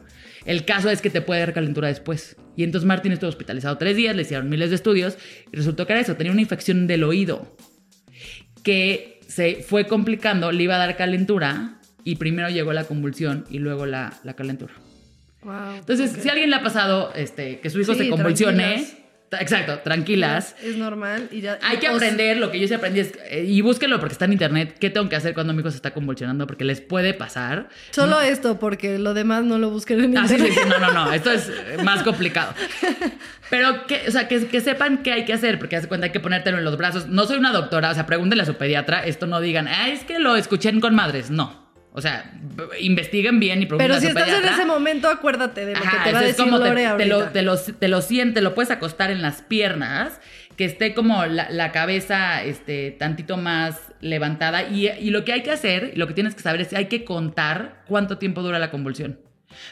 El 0.45 0.63
caso 0.63 0.91
es 0.91 1.01
que 1.01 1.09
te 1.09 1.21
puede 1.21 1.39
dar 1.39 1.55
calentura 1.55 1.87
después. 1.87 2.35
Y 2.55 2.63
entonces 2.63 2.85
Martín 2.87 3.11
estuvo 3.13 3.29
hospitalizado 3.29 3.79
tres 3.79 3.95
días, 3.95 4.15
le 4.15 4.21
hicieron 4.21 4.49
miles 4.49 4.69
de 4.69 4.75
estudios 4.75 5.17
y 5.51 5.57
resultó 5.57 5.87
que 5.87 5.93
era 5.93 6.01
eso, 6.03 6.15
tenía 6.17 6.31
una 6.31 6.41
infección 6.41 6.85
del 6.85 7.03
oído 7.03 7.57
que 8.61 9.19
se 9.27 9.63
fue 9.67 9.87
complicando, 9.87 10.51
le 10.51 10.61
iba 10.61 10.75
a 10.75 10.77
dar 10.77 10.97
calentura 10.97 11.79
y 12.03 12.17
primero 12.17 12.47
llegó 12.49 12.73
la 12.73 12.83
convulsión 12.83 13.45
y 13.49 13.57
luego 13.57 13.87
la, 13.87 14.19
la 14.23 14.35
calentura. 14.35 14.75
Wow, 15.41 15.77
Entonces, 15.79 16.11
si 16.11 16.29
a 16.29 16.33
alguien 16.33 16.51
le 16.51 16.57
ha 16.57 16.61
pasado 16.61 17.11
este, 17.15 17.59
que 17.59 17.71
su 17.71 17.81
hijo 17.81 17.95
Sí, 17.95 18.03
se 18.03 18.09
convulsione. 18.11 19.02
Exacto, 19.39 19.79
tranquilas. 19.79 20.55
Es 20.63 20.75
normal 20.77 21.27
y 21.31 21.41
ya. 21.41 21.59
Hay 21.61 21.77
que 21.77 21.87
aprender, 21.87 22.37
lo 22.37 22.51
que 22.51 22.59
yo 22.59 22.67
sí 22.67 22.73
aprendí 22.73 22.99
es, 23.01 23.13
eh, 23.29 23.43
y 23.47 23.61
búsquenlo 23.61 23.99
porque 23.99 24.13
está 24.13 24.25
en 24.25 24.33
internet, 24.33 24.75
qué 24.79 24.89
tengo 24.89 25.09
que 25.09 25.15
hacer 25.15 25.33
cuando 25.33 25.53
mi 25.53 25.59
hijo 25.61 25.69
se 25.71 25.77
está 25.77 25.91
convulsionando, 25.91 26.47
porque 26.47 26.63
les 26.63 26.81
puede 26.81 27.13
pasar. 27.13 27.69
Solo 27.91 28.19
esto, 28.21 28.59
porque 28.59 28.99
lo 28.99 29.13
demás 29.13 29.43
no 29.43 29.57
lo 29.57 29.69
busquen 29.69 30.01
en 30.03 30.17
Ah, 30.17 30.27
sí, 30.27 30.35
internet. 30.35 30.53
sí, 30.57 30.59
sí, 30.63 30.69
no, 30.69 30.79
no, 30.79 30.91
no, 31.05 31.13
esto 31.13 31.31
es 31.31 31.49
eh, 31.49 31.77
más 31.83 32.03
complicado. 32.03 32.53
Pero 33.49 33.85
que, 33.87 34.03
o 34.07 34.11
sea, 34.11 34.27
que, 34.27 34.47
que 34.47 34.61
sepan 34.61 35.03
qué 35.03 35.11
hay 35.13 35.25
que 35.25 35.33
hacer, 35.33 35.59
porque 35.59 35.75
hace 35.75 35.87
cuenta 35.87 36.05
hay 36.07 36.11
que 36.11 36.19
ponértelo 36.19 36.57
en 36.57 36.63
los 36.63 36.77
brazos. 36.77 37.07
No 37.07 37.25
soy 37.25 37.37
una 37.37 37.51
doctora, 37.51 37.91
o 37.91 37.93
sea, 37.93 38.05
pregúntenle 38.05 38.43
a 38.43 38.45
su 38.47 38.55
pediatra, 38.55 39.05
esto 39.05 39.27
no 39.27 39.39
digan, 39.41 39.67
ah, 39.67 39.89
es 39.89 40.03
que 40.03 40.19
lo 40.19 40.35
escuché 40.35 40.69
en 40.69 40.79
con 40.81 40.95
madres, 40.95 41.29
no. 41.29 41.62
O 41.95 42.01
sea, 42.01 42.33
investiguen 42.79 43.39
bien 43.39 43.61
y 43.61 43.67
pregunten 43.67 43.87
Pero 43.87 44.01
si 44.01 44.07
estás 44.07 44.27
en 44.27 44.45
ese 44.45 44.65
momento, 44.65 45.07
acuérdate 45.09 45.63
de 45.63 45.73
lo 45.73 45.79
Ajá, 45.79 45.99
que 45.99 46.09
te 46.09 46.13
va 46.13 46.19
a 46.19 46.23
decir 46.23 46.43
como 46.43 46.57
Lore 46.57 46.81
te, 46.81 46.87
ahorita. 46.87 47.07
lo, 47.07 47.25
te, 47.29 47.41
lo, 47.43 47.57
te 47.57 47.87
lo 47.87 48.01
siente, 48.01 48.41
lo 48.41 48.55
puedes 48.55 48.71
acostar 48.71 49.11
en 49.11 49.21
las 49.21 49.43
piernas, 49.43 50.19
que 50.57 50.65
esté 50.65 50.95
como 50.95 51.23
la, 51.27 51.51
la 51.51 51.71
cabeza 51.71 52.43
este, 52.43 52.89
tantito 52.91 53.37
más 53.37 53.79
levantada. 54.01 54.63
Y, 54.63 54.87
y 54.87 55.11
lo 55.11 55.23
que 55.23 55.33
hay 55.33 55.43
que 55.43 55.51
hacer, 55.51 55.93
lo 55.95 56.07
que 56.07 56.15
tienes 56.15 56.33
que 56.33 56.41
saber 56.41 56.61
es 56.61 56.69
que 56.69 56.77
hay 56.77 56.87
que 56.87 57.05
contar 57.05 57.83
cuánto 57.87 58.17
tiempo 58.17 58.41
dura 58.41 58.57
la 58.57 58.71
convulsión. 58.71 59.19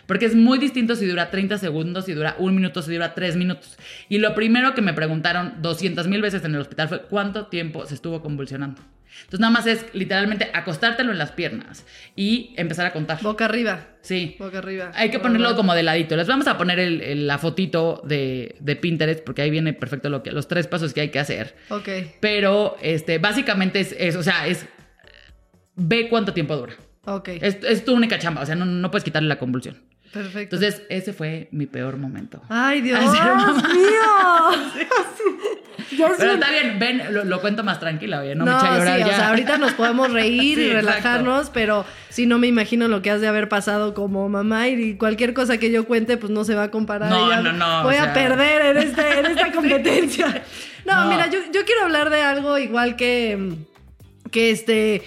Porque 0.06 0.26
es 0.26 0.36
muy 0.36 0.60
distinto 0.60 0.96
si 0.96 1.08
dura 1.08 1.32
30 1.32 1.58
segundos, 1.58 2.06
si 2.06 2.14
dura 2.14 2.36
un 2.38 2.54
minuto, 2.54 2.84
si 2.84 2.94
dura 2.94 3.16
tres 3.16 3.36
minutos. 3.36 3.78
Y 4.10 4.20
lo 4.20 4.36
primero 4.36 4.76
que 4.76 4.84
me 4.84 4.94
preguntaron 4.94 5.56
200 5.62 6.08
mil 6.08 6.22
veces 6.22 6.44
en 6.46 6.54
el 6.54 6.62
hospital 6.62 6.88
fue 6.88 7.02
cuánto 7.02 7.48
tiempo 7.48 7.84
se 7.88 7.96
estuvo 7.96 8.22
convulsionando. 8.22 8.82
Entonces 9.20 9.40
nada 9.40 9.52
más 9.52 9.68
es 9.68 9.86
literalmente 9.94 10.50
acostártelo 10.54 11.12
en 11.12 11.18
las 11.18 11.32
piernas 11.32 11.86
y 12.16 12.54
empezar 12.58 12.86
a 12.86 12.94
contar. 12.94 13.22
Boca 13.22 13.46
arriba. 13.46 13.88
Sí. 14.02 14.36
Boca 14.40 14.58
arriba. 14.60 14.92
Hay 14.96 15.10
que 15.12 15.20
ponerlo 15.20 15.56
como 15.56 15.74
de 15.76 15.84
ladito. 15.84 16.16
Les 16.16 16.28
vamos 16.28 16.48
a 16.48 16.58
poner 16.58 16.80
el- 16.80 17.02
el- 17.02 17.28
la 17.28 17.38
fotito 17.38 18.02
de, 18.06 18.56
de 18.60 18.76
Pinterest 18.76 19.24
porque 19.24 19.42
ahí 19.44 19.52
viene 19.52 19.74
perfecto 19.74 20.10
lo 20.10 20.24
que, 20.24 20.32
los 20.32 20.48
tres 20.48 20.68
pasos 20.68 20.94
que 20.94 21.02
hay 21.02 21.10
que 21.10 21.20
hacer. 21.20 21.56
Ok. 21.70 21.88
Pero 22.20 22.78
este, 22.82 23.20
básicamente 23.20 23.80
es, 23.80 23.96
es, 23.98 24.16
o 24.16 24.24
sea, 24.24 24.48
es 24.48 24.66
ve 25.76 26.08
cuánto 26.10 26.34
tiempo 26.34 26.56
dura. 26.58 26.74
Ok. 27.06 27.30
Es, 27.42 27.58
es 27.64 27.86
tu 27.86 27.94
única 27.94 28.18
chamba, 28.20 28.42
o 28.42 28.46
sea, 28.46 28.56
no, 28.56 28.66
no 28.66 28.92
puedes 28.92 29.04
quitarle 29.04 29.28
la 29.30 29.38
convulsión. 29.40 29.82
Perfecto. 30.14 30.58
Entonces, 30.58 30.84
ese 30.90 31.14
fue 31.14 31.48
mi 31.52 31.68
peor 31.68 31.96
momento. 31.98 32.42
Ay, 32.50 32.82
Dios 32.82 33.00
mío. 33.00 33.12
Pero 35.98 36.34
está 36.34 36.50
bien, 36.52 36.80
ven, 36.80 37.02
lo, 37.14 37.24
lo 37.26 37.42
cuento 37.42 37.64
más 37.64 37.80
tranquila, 37.80 38.22
oye, 38.22 38.36
no, 38.36 38.46
No, 38.46 38.52
me 38.54 38.58
echa 38.58 38.74
a 38.74 38.78
llorar 38.78 38.98
sí, 38.98 39.00
ya. 39.02 39.08
o 39.08 39.16
sea, 39.16 39.30
ahorita 39.30 39.58
nos 39.58 39.74
podemos 39.74 40.12
reír 40.12 40.56
Sí, 40.58 40.62
y 40.64 40.66
exacto. 40.70 40.88
relajarnos, 40.88 41.50
pero 41.50 41.86
si 42.10 42.26
no 42.26 42.38
me 42.38 42.48
imagino 42.48 42.88
lo 42.88 43.02
que 43.02 43.12
has 43.12 43.22
de 43.22 43.28
haber 43.28 43.50
pasado 43.50 43.94
como 43.94 44.28
mamá 44.30 44.68
y 44.70 44.96
cualquier 44.96 45.34
cosa 45.34 45.58
que 45.58 45.72
yo 45.72 45.86
cuente, 45.86 46.18
pues 46.18 46.32
no 46.32 46.44
se 46.44 46.56
va 46.56 46.64
a 46.64 46.72
comparar. 46.72 47.10
No, 47.10 47.30
ya 47.30 47.42
no, 47.42 47.52
no, 47.54 47.84
Voy 47.84 47.96
o 47.96 48.04
a 48.04 48.14
perder 48.14 48.78
en, 48.78 48.78
este, 48.78 49.20
en 49.20 49.26
esta 49.26 49.52
competencia. 49.56 50.44
No, 50.86 51.04
No. 51.04 51.10
mira, 51.12 51.28
yo, 51.30 51.40
yo 51.54 51.66
quiero 51.66 51.84
hablar 51.84 52.10
de 52.10 52.22
algo 52.22 52.58
igual 52.58 52.96
que, 52.96 53.56
que 54.32 54.52
este, 54.52 55.04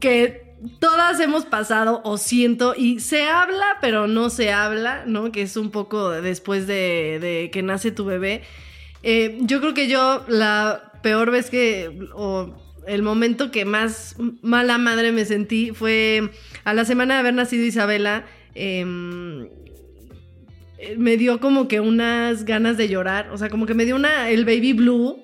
que 0.00 0.50
todas 0.78 1.18
hemos 1.20 1.46
pasado 1.46 2.02
o 2.04 2.18
siento 2.18 2.74
y 2.76 3.00
se 3.00 3.26
habla, 3.28 3.78
pero 3.80 4.06
no 4.06 4.28
se 4.30 4.52
habla, 4.52 5.04
¿no? 5.06 5.32
Que 5.32 5.42
es 5.42 5.56
un 5.56 5.70
poco 5.70 6.10
después 6.10 6.66
de, 6.66 7.18
de 7.20 7.50
que 7.50 7.62
nace 7.62 7.90
tu 7.90 8.04
bebé. 8.04 8.42
Eh, 9.02 9.38
yo 9.42 9.60
creo 9.60 9.74
que 9.74 9.88
yo 9.88 10.24
la 10.28 10.92
peor 11.02 11.30
vez 11.30 11.50
que, 11.50 12.08
o 12.14 12.54
el 12.86 13.02
momento 13.02 13.50
que 13.50 13.64
más 13.64 14.16
mala 14.42 14.78
madre 14.78 15.12
me 15.12 15.24
sentí 15.24 15.70
fue 15.72 16.30
a 16.64 16.74
la 16.74 16.84
semana 16.84 17.14
de 17.14 17.20
haber 17.20 17.34
nacido 17.34 17.64
Isabela. 17.64 18.24
em, 18.54 19.46
eh, 20.82 20.96
me 20.96 21.18
dio 21.18 21.40
como 21.40 21.68
que 21.68 21.78
unas 21.78 22.44
ganas 22.46 22.78
de 22.78 22.88
llorar, 22.88 23.28
o 23.32 23.38
sea, 23.38 23.50
como 23.50 23.66
que 23.66 23.74
me 23.74 23.84
dio 23.84 23.94
una, 23.94 24.30
el 24.30 24.46
baby 24.46 24.72
blue, 24.72 25.22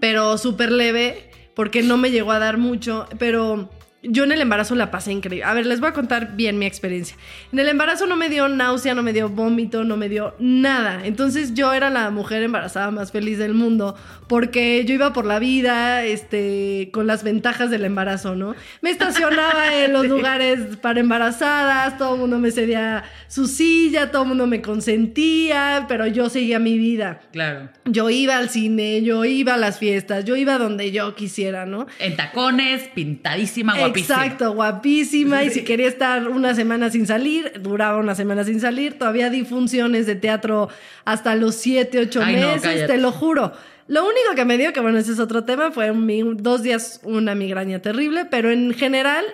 pero 0.00 0.36
súper 0.36 0.70
leve, 0.70 1.30
porque 1.54 1.82
no 1.82 1.96
me 1.96 2.10
llegó 2.10 2.30
a 2.30 2.38
dar 2.38 2.58
mucho, 2.58 3.06
pero 3.18 3.70
yo 4.02 4.24
en 4.24 4.32
el 4.32 4.40
embarazo 4.40 4.76
la 4.76 4.92
pasé 4.92 5.10
increíble. 5.10 5.44
A 5.44 5.54
ver, 5.54 5.66
les 5.66 5.80
voy 5.80 5.88
a 5.88 5.92
contar 5.92 6.36
bien 6.36 6.58
mi 6.58 6.66
experiencia. 6.66 7.16
En 7.52 7.58
el 7.58 7.68
embarazo 7.68 8.06
no 8.06 8.16
me 8.16 8.28
dio 8.28 8.48
náusea, 8.48 8.94
no 8.94 9.02
me 9.02 9.12
dio 9.12 9.28
vómito, 9.28 9.82
no 9.82 9.96
me 9.96 10.08
dio 10.08 10.36
nada. 10.38 11.04
Entonces 11.04 11.54
yo 11.54 11.72
era 11.72 11.90
la 11.90 12.10
mujer 12.10 12.44
embarazada 12.44 12.92
más 12.92 13.10
feliz 13.10 13.38
del 13.38 13.54
mundo, 13.54 13.96
porque 14.28 14.84
yo 14.84 14.94
iba 14.94 15.12
por 15.12 15.26
la 15.26 15.40
vida, 15.40 16.04
este, 16.04 16.90
con 16.92 17.08
las 17.08 17.24
ventajas 17.24 17.70
del 17.70 17.84
embarazo, 17.84 18.36
¿no? 18.36 18.54
Me 18.82 18.90
estacionaba 18.90 19.74
en 19.84 19.92
los 19.92 20.06
lugares 20.06 20.76
para 20.76 21.00
embarazadas, 21.00 21.98
todo 21.98 22.14
el 22.14 22.20
mundo 22.20 22.38
me 22.38 22.52
cedía 22.52 23.02
su 23.26 23.48
silla, 23.48 24.12
todo 24.12 24.22
el 24.22 24.28
mundo 24.28 24.46
me 24.46 24.62
consentía, 24.62 25.86
pero 25.88 26.06
yo 26.06 26.30
seguía 26.30 26.60
mi 26.60 26.78
vida. 26.78 27.20
Claro. 27.32 27.70
Yo 27.84 28.10
iba 28.10 28.36
al 28.36 28.48
cine, 28.48 29.02
yo 29.02 29.24
iba 29.24 29.54
a 29.54 29.58
las 29.58 29.80
fiestas, 29.80 30.24
yo 30.24 30.36
iba 30.36 30.56
donde 30.56 30.92
yo 30.92 31.16
quisiera, 31.16 31.66
¿no? 31.66 31.88
En 31.98 32.14
tacones, 32.14 32.88
pintadísima, 32.94 33.87
guapísima. 33.88 34.24
Exacto, 34.24 34.52
guapísima. 34.52 35.44
Y 35.44 35.50
si 35.50 35.64
quería 35.64 35.88
estar 35.88 36.28
una 36.28 36.54
semana 36.54 36.90
sin 36.90 37.06
salir, 37.06 37.52
duraba 37.60 37.98
una 37.98 38.14
semana 38.14 38.44
sin 38.44 38.60
salir. 38.60 38.98
Todavía 38.98 39.30
di 39.30 39.44
funciones 39.44 40.06
de 40.06 40.16
teatro 40.16 40.68
hasta 41.04 41.34
los 41.34 41.54
7, 41.56 41.98
8 42.00 42.20
Ay, 42.22 42.36
no, 42.36 42.52
meses, 42.52 42.86
te 42.86 42.98
lo 42.98 43.12
juro. 43.12 43.52
Lo 43.88 44.02
único 44.04 44.34
que 44.36 44.44
me 44.44 44.58
dio, 44.58 44.72
que 44.72 44.80
bueno, 44.80 44.98
ese 44.98 45.12
es 45.12 45.18
otro 45.18 45.44
tema, 45.44 45.70
fue 45.72 45.90
dos 46.36 46.62
días 46.62 47.00
una 47.04 47.34
migraña 47.34 47.80
terrible, 47.80 48.26
pero 48.26 48.50
en 48.50 48.74
general 48.74 49.24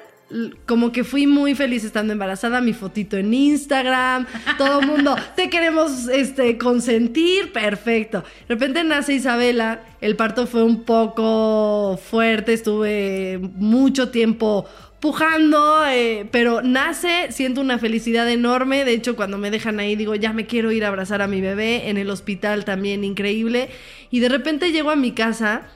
como 0.67 0.91
que 0.91 1.05
fui 1.05 1.27
muy 1.27 1.55
feliz 1.55 1.85
estando 1.85 2.13
embarazada, 2.13 2.61
mi 2.61 2.73
fotito 2.73 3.17
en 3.17 3.33
Instagram, 3.33 4.27
todo 4.59 4.81
el 4.81 4.87
mundo, 4.87 5.17
te 5.37 5.51
queremos 5.51 6.09
este, 6.09 6.59
consentir, 6.59 7.53
perfecto. 7.53 8.25
De 8.49 8.55
repente 8.55 8.83
nace 8.85 9.15
Isabela, 9.15 9.81
el 10.01 10.17
parto 10.17 10.47
fue 10.47 10.63
un 10.65 10.85
poco 10.85 11.99
fuerte, 12.03 12.53
estuve 12.53 13.39
mucho 13.57 14.11
tiempo 14.11 14.67
pujando, 15.05 15.85
eh, 15.87 16.27
pero 16.31 16.63
nace, 16.63 17.31
siento 17.31 17.61
una 17.61 17.79
felicidad 17.79 18.27
enorme. 18.31 18.87
De 18.87 18.93
hecho, 18.95 19.17
cuando 19.17 19.37
me 19.37 19.51
dejan 19.51 19.79
ahí, 19.79 19.97
digo, 19.97 20.15
ya 20.15 20.33
me 20.33 20.47
quiero 20.47 20.73
ir 20.73 20.83
a 20.85 20.89
abrazar 20.89 21.21
a 21.21 21.27
mi 21.27 21.43
bebé. 21.43 21.91
En 21.91 21.99
el 21.99 22.09
hospital 22.09 22.65
también, 22.65 23.05
increíble. 23.05 23.69
Y 24.11 24.21
de 24.21 24.31
repente 24.31 24.73
llego 24.73 24.91
a 24.91 24.97
mi 24.97 25.13
casa 25.13 25.69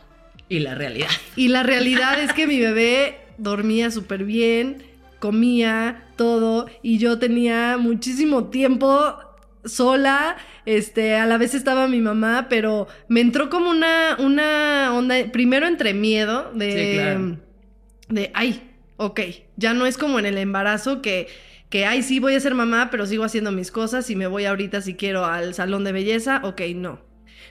Y 0.49 0.61
la 0.61 0.75
realidad. 0.75 1.11
y 1.37 1.49
la 1.49 1.63
realidad 1.63 2.19
es 2.19 2.33
que 2.33 2.47
mi 2.47 2.59
bebé 2.59 3.28
dormía 3.39 3.91
súper 3.91 4.25
bien, 4.25 4.83
comía 5.19 6.05
todo 6.17 6.67
y 6.83 6.99
yo 6.99 7.19
tenía 7.19 7.77
muchísimo 7.79 8.47
tiempo 8.47 9.17
sola, 9.65 10.37
este, 10.67 11.17
a 11.17 11.27
la 11.27 11.39
vez 11.39 11.55
estaba 11.55 11.89
mi 11.89 12.01
mamá, 12.01 12.47
pero 12.49 12.87
me 13.09 13.21
entró 13.21 13.51
como 13.51 13.71
una, 13.71 14.17
una 14.19 14.93
onda, 14.95 15.17
primero 15.33 15.67
entre 15.67 15.95
miedo 15.95 16.51
de, 16.55 16.73
Sí, 16.73 16.93
claro. 16.95 17.39
de, 18.09 18.31
ay, 18.35 18.71
ok, 18.97 19.21
ya 19.57 19.75
no 19.75 19.87
es 19.87 19.99
como 19.99 20.19
en 20.19 20.27
el 20.27 20.39
embarazo 20.39 21.03
que, 21.03 21.29
que, 21.69 21.85
ay, 21.87 22.03
sí 22.03 22.19
voy 22.21 22.35
a 22.35 22.41
ser 22.41 22.55
mamá, 22.55 22.89
pero 22.91 23.07
sigo 23.07 23.25
haciendo 23.25 23.53
mis 23.53 23.71
cosas 23.71 24.09
y 24.11 24.17
me 24.17 24.27
voy 24.27 24.45
ahorita 24.45 24.81
si 24.81 24.95
quiero 24.95 25.25
al 25.25 25.55
salón 25.55 25.85
de 25.85 25.93
belleza, 25.93 26.41
ok, 26.45 26.63
no. 26.75 27.01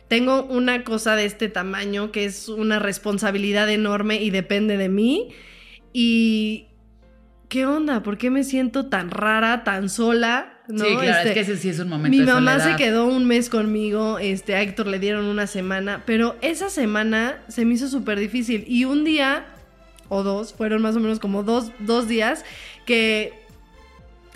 Tengo 0.07 0.43
una 0.43 0.83
cosa 0.85 1.15
de 1.15 1.25
este 1.25 1.49
tamaño 1.49 2.11
que 2.11 2.25
es 2.25 2.47
una 2.47 2.79
responsabilidad 2.79 3.69
enorme 3.69 4.21
y 4.21 4.29
depende 4.29 4.77
de 4.77 4.87
mí. 4.87 5.33
Y... 5.99 6.67
¿Qué 7.49 7.65
onda? 7.65 8.03
¿Por 8.03 8.19
qué 8.19 8.29
me 8.29 8.43
siento 8.43 8.85
tan 8.85 9.09
rara, 9.09 9.63
tan 9.63 9.89
sola? 9.89 10.59
¿No? 10.67 10.83
Sí, 10.83 10.91
claro, 10.95 11.03
Este, 11.03 11.27
es 11.29 11.33
que 11.33 11.39
ese 11.39 11.57
sí 11.57 11.69
es 11.69 11.79
un 11.79 11.89
momento 11.89 12.15
mi 12.15 12.23
de 12.23 12.31
mamá 12.31 12.59
soledad. 12.59 12.77
se 12.77 12.83
quedó 12.83 13.05
un 13.07 13.25
mes 13.25 13.49
conmigo, 13.49 14.19
este, 14.19 14.53
a 14.53 14.61
Héctor 14.61 14.87
le 14.87 14.99
dieron 14.99 15.25
una 15.25 15.47
semana, 15.47 16.03
pero 16.05 16.35
esa 16.41 16.69
semana 16.69 17.37
se 17.47 17.65
me 17.65 17.73
hizo 17.73 17.87
súper 17.87 18.19
difícil. 18.19 18.65
Y 18.67 18.85
un 18.85 19.05
día, 19.05 19.45
o 20.09 20.21
dos, 20.21 20.53
fueron 20.53 20.83
más 20.83 20.95
o 20.97 20.99
menos 20.99 21.19
como 21.19 21.41
dos, 21.41 21.71
dos 21.79 22.07
días, 22.07 22.45
que 22.85 23.33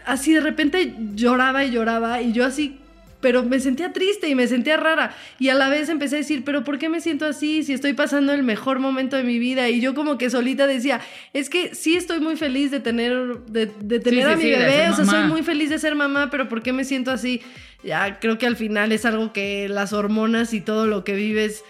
así 0.06 0.34
de 0.34 0.40
repente 0.42 0.96
lloraba 1.14 1.64
y 1.64 1.72
lloraba, 1.72 2.22
y 2.22 2.32
yo 2.32 2.46
así, 2.46 2.80
pero 3.22 3.44
me 3.44 3.60
sentía 3.60 3.94
triste 3.94 4.28
y 4.28 4.36
me 4.36 4.48
sentía 4.48 4.78
rara. 4.78 5.16
Y 5.40 5.50
a 5.50 5.56
la 5.56 5.70
vez 5.70 5.90
empecé 5.90 6.16
a 6.16 6.20
decir, 6.20 6.44
pero 6.44 6.64
¿por 6.64 6.78
qué 6.78 6.90
me 6.90 7.00
siento 7.00 7.26
así 7.26 7.64
si 7.64 7.74
estoy 7.74 7.94
pasando 7.94 8.34
el 8.34 8.44
mejor 8.44 8.80
momento 8.80 9.16
de 9.16 9.24
mi 9.24 9.40
vida? 9.40 9.70
Y 9.70 9.80
yo 9.80 9.94
como 9.94 10.18
que 10.18 10.30
solita 10.30 10.68
decía, 10.68 11.02
es 11.34 11.50
que 11.50 11.74
sí 11.76 11.96
estoy 11.96 12.20
muy 12.20 12.36
feliz 12.36 12.72
de 12.72 12.80
tener, 12.80 13.40
de, 13.48 13.68
de 13.80 14.00
tener 14.00 14.26
sí, 14.26 14.32
a 14.32 14.36
mi 14.36 14.44
sí, 14.44 14.50
bebé, 14.50 14.90
o 14.90 14.96
sea, 14.96 15.06
soy 15.06 15.24
muy 15.24 15.44
feliz 15.44 15.70
de 15.70 15.80
ser 15.80 15.96
mamá, 15.96 16.30
pero 16.30 16.50
¿por 16.50 16.62
qué 16.62 16.74
me 16.74 16.84
siento 16.84 17.12
así? 17.12 17.42
Ya 17.84 18.20
creo 18.20 18.38
que 18.38 18.46
al 18.46 18.56
final 18.56 18.92
es 18.92 19.06
algo 19.06 19.34
que 19.34 19.70
las 19.70 19.94
hormonas 19.94 20.54
y 20.54 20.62
todo 20.62 20.88
lo 20.88 21.04
que 21.04 21.14
vives 21.14 21.64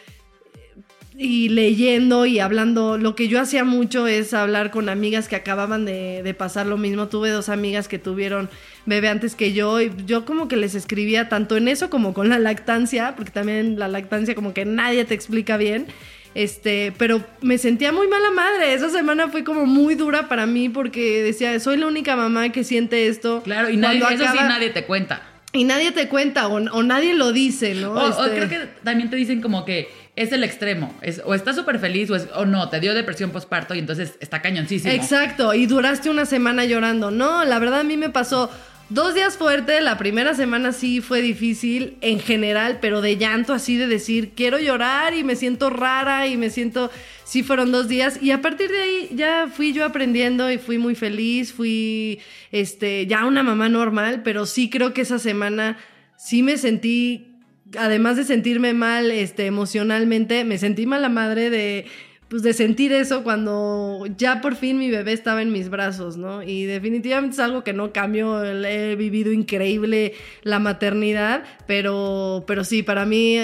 y 1.17 1.49
leyendo 1.49 2.25
y 2.25 2.39
hablando, 2.39 2.97
lo 2.97 3.15
que 3.15 3.27
yo 3.27 3.39
hacía 3.39 3.63
mucho 3.63 4.07
es 4.07 4.33
hablar 4.33 4.71
con 4.71 4.87
amigas 4.89 5.27
que 5.27 5.35
acababan 5.35 5.85
de, 5.85 6.23
de 6.23 6.33
pasar 6.33 6.65
lo 6.67 6.77
mismo. 6.77 7.07
Tuve 7.09 7.29
dos 7.29 7.49
amigas 7.49 7.87
que 7.87 7.99
tuvieron 7.99 8.49
bebé 8.85 9.09
antes 9.09 9.35
que 9.35 9.53
yo 9.53 9.81
y 9.81 9.91
yo 10.05 10.25
como 10.25 10.47
que 10.47 10.55
les 10.55 10.73
escribía 10.73 11.29
tanto 11.29 11.57
en 11.57 11.67
eso 11.67 11.89
como 11.89 12.13
con 12.13 12.29
la 12.29 12.39
lactancia, 12.39 13.13
porque 13.15 13.31
también 13.31 13.77
la 13.77 13.87
lactancia 13.87 14.35
como 14.35 14.53
que 14.53 14.65
nadie 14.65 15.05
te 15.05 15.13
explica 15.13 15.57
bien. 15.57 15.87
Este, 16.33 16.93
pero 16.97 17.21
me 17.41 17.57
sentía 17.57 17.91
muy 17.91 18.07
mala 18.07 18.31
madre. 18.31 18.73
Esa 18.73 18.89
semana 18.89 19.27
fue 19.27 19.43
como 19.43 19.65
muy 19.65 19.95
dura 19.95 20.29
para 20.29 20.45
mí 20.45 20.69
porque 20.69 21.21
decía, 21.21 21.59
soy 21.59 21.75
la 21.75 21.87
única 21.87 22.15
mamá 22.15 22.49
que 22.53 22.63
siente 22.63 23.07
esto. 23.07 23.41
Claro, 23.43 23.69
y 23.69 23.75
nadie, 23.75 23.99
eso 23.99 24.23
sí 24.31 24.37
nadie 24.39 24.69
te 24.69 24.85
cuenta. 24.85 25.21
Y 25.53 25.65
nadie 25.65 25.91
te 25.91 26.07
cuenta 26.07 26.47
o, 26.47 26.53
o 26.55 26.83
nadie 26.83 27.13
lo 27.13 27.33
dice, 27.33 27.75
¿no? 27.75 27.91
O, 27.91 27.97
o 28.05 28.25
Este- 28.25 28.37
creo 28.37 28.47
que 28.47 28.59
también 28.85 29.09
te 29.09 29.17
dicen 29.17 29.41
como 29.41 29.65
que 29.65 29.89
es 30.15 30.31
el 30.31 30.43
extremo. 30.43 30.93
O 31.25 31.33
estás 31.33 31.55
súper 31.55 31.79
feliz 31.79 32.09
o 32.09 32.45
no, 32.45 32.69
te 32.69 32.79
dio 32.79 32.93
depresión 32.93 33.31
postparto 33.31 33.73
y 33.75 33.79
entonces 33.79 34.17
está 34.19 34.41
cañoncísimo. 34.41 34.93
Exacto, 34.93 35.53
y 35.53 35.65
duraste 35.65 36.09
una 36.09 36.25
semana 36.25 36.65
llorando. 36.65 37.11
No, 37.11 37.45
la 37.45 37.59
verdad 37.59 37.81
a 37.81 37.83
mí 37.83 37.97
me 37.97 38.09
pasó 38.09 38.49
dos 38.89 39.15
días 39.15 39.37
fuerte, 39.37 39.79
la 39.79 39.97
primera 39.97 40.33
semana 40.33 40.73
sí 40.73 40.99
fue 40.99 41.21
difícil 41.21 41.97
en 42.01 42.19
general, 42.19 42.79
pero 42.81 42.99
de 42.99 43.15
llanto 43.15 43.53
así 43.53 43.77
de 43.77 43.87
decir, 43.87 44.33
quiero 44.35 44.59
llorar 44.59 45.13
y 45.13 45.23
me 45.23 45.37
siento 45.37 45.69
rara 45.69 46.27
y 46.27 46.35
me 46.35 46.49
siento, 46.49 46.91
sí 47.23 47.41
fueron 47.41 47.71
dos 47.71 47.87
días 47.87 48.21
y 48.21 48.31
a 48.31 48.41
partir 48.41 48.69
de 48.69 48.81
ahí 48.81 49.09
ya 49.13 49.47
fui 49.47 49.71
yo 49.71 49.85
aprendiendo 49.85 50.51
y 50.51 50.57
fui 50.57 50.77
muy 50.77 50.95
feliz, 50.95 51.53
fui 51.53 52.19
este 52.51 53.07
ya 53.07 53.25
una 53.25 53.43
mamá 53.43 53.69
normal, 53.69 54.23
pero 54.25 54.45
sí 54.45 54.69
creo 54.69 54.93
que 54.93 55.01
esa 55.01 55.19
semana 55.19 55.77
sí 56.17 56.43
me 56.43 56.57
sentí 56.57 57.30
además 57.77 58.17
de 58.17 58.23
sentirme 58.23 58.73
mal 58.73 59.11
este, 59.11 59.45
emocionalmente, 59.45 60.45
me 60.45 60.57
sentí 60.57 60.85
mala 60.85 61.09
madre 61.09 61.49
de 61.49 61.85
pues 62.31 62.43
de 62.43 62.53
sentir 62.53 62.93
eso 62.93 63.23
cuando 63.23 64.05
ya 64.15 64.39
por 64.39 64.55
fin 64.55 64.79
mi 64.79 64.89
bebé 64.89 65.11
estaba 65.11 65.41
en 65.41 65.51
mis 65.51 65.67
brazos, 65.67 66.15
¿no? 66.15 66.41
Y 66.41 66.63
definitivamente 66.63 67.33
es 67.33 67.39
algo 67.41 67.65
que 67.65 67.73
no 67.73 67.91
cambió, 67.91 68.41
he 68.45 68.95
vivido 68.95 69.33
increíble 69.33 70.13
la 70.41 70.59
maternidad, 70.59 71.43
pero, 71.67 72.45
pero 72.47 72.63
sí, 72.63 72.83
para 72.83 73.05
mí 73.05 73.37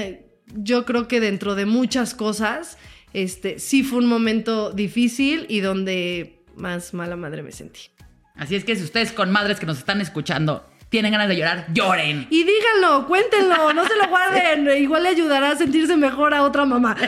yo 0.56 0.86
creo 0.86 1.10
que 1.10 1.20
dentro 1.20 1.56
de 1.56 1.66
muchas 1.66 2.16
cosas, 2.16 2.78
este, 3.12 3.60
sí 3.60 3.84
fue 3.84 4.00
un 4.00 4.06
momento 4.06 4.72
difícil 4.72 5.46
y 5.50 5.60
donde 5.60 6.46
más 6.56 6.94
mala 6.94 7.18
madre 7.18 7.44
me 7.44 7.52
sentí. 7.52 7.82
Así 8.36 8.56
es 8.56 8.64
que 8.64 8.78
si 8.78 8.84
ustedes 8.86 9.12
con 9.12 9.32
madres 9.32 9.60
que 9.60 9.66
nos 9.66 9.80
están 9.80 10.00
escuchando 10.00 10.66
tienen 10.90 11.12
ganas 11.12 11.28
de 11.28 11.36
llorar, 11.36 11.66
lloren. 11.74 12.28
Y 12.30 12.44
díganlo, 12.44 13.08
cuéntenlo, 13.08 13.74
no 13.74 13.86
se 13.86 13.96
lo 13.96 14.08
guarden, 14.10 14.82
igual 14.82 15.04
le 15.04 15.10
ayudará 15.10 15.52
a 15.52 15.56
sentirse 15.56 15.98
mejor 15.98 16.34
a 16.34 16.44
otra 16.44 16.66
mamá. 16.66 16.96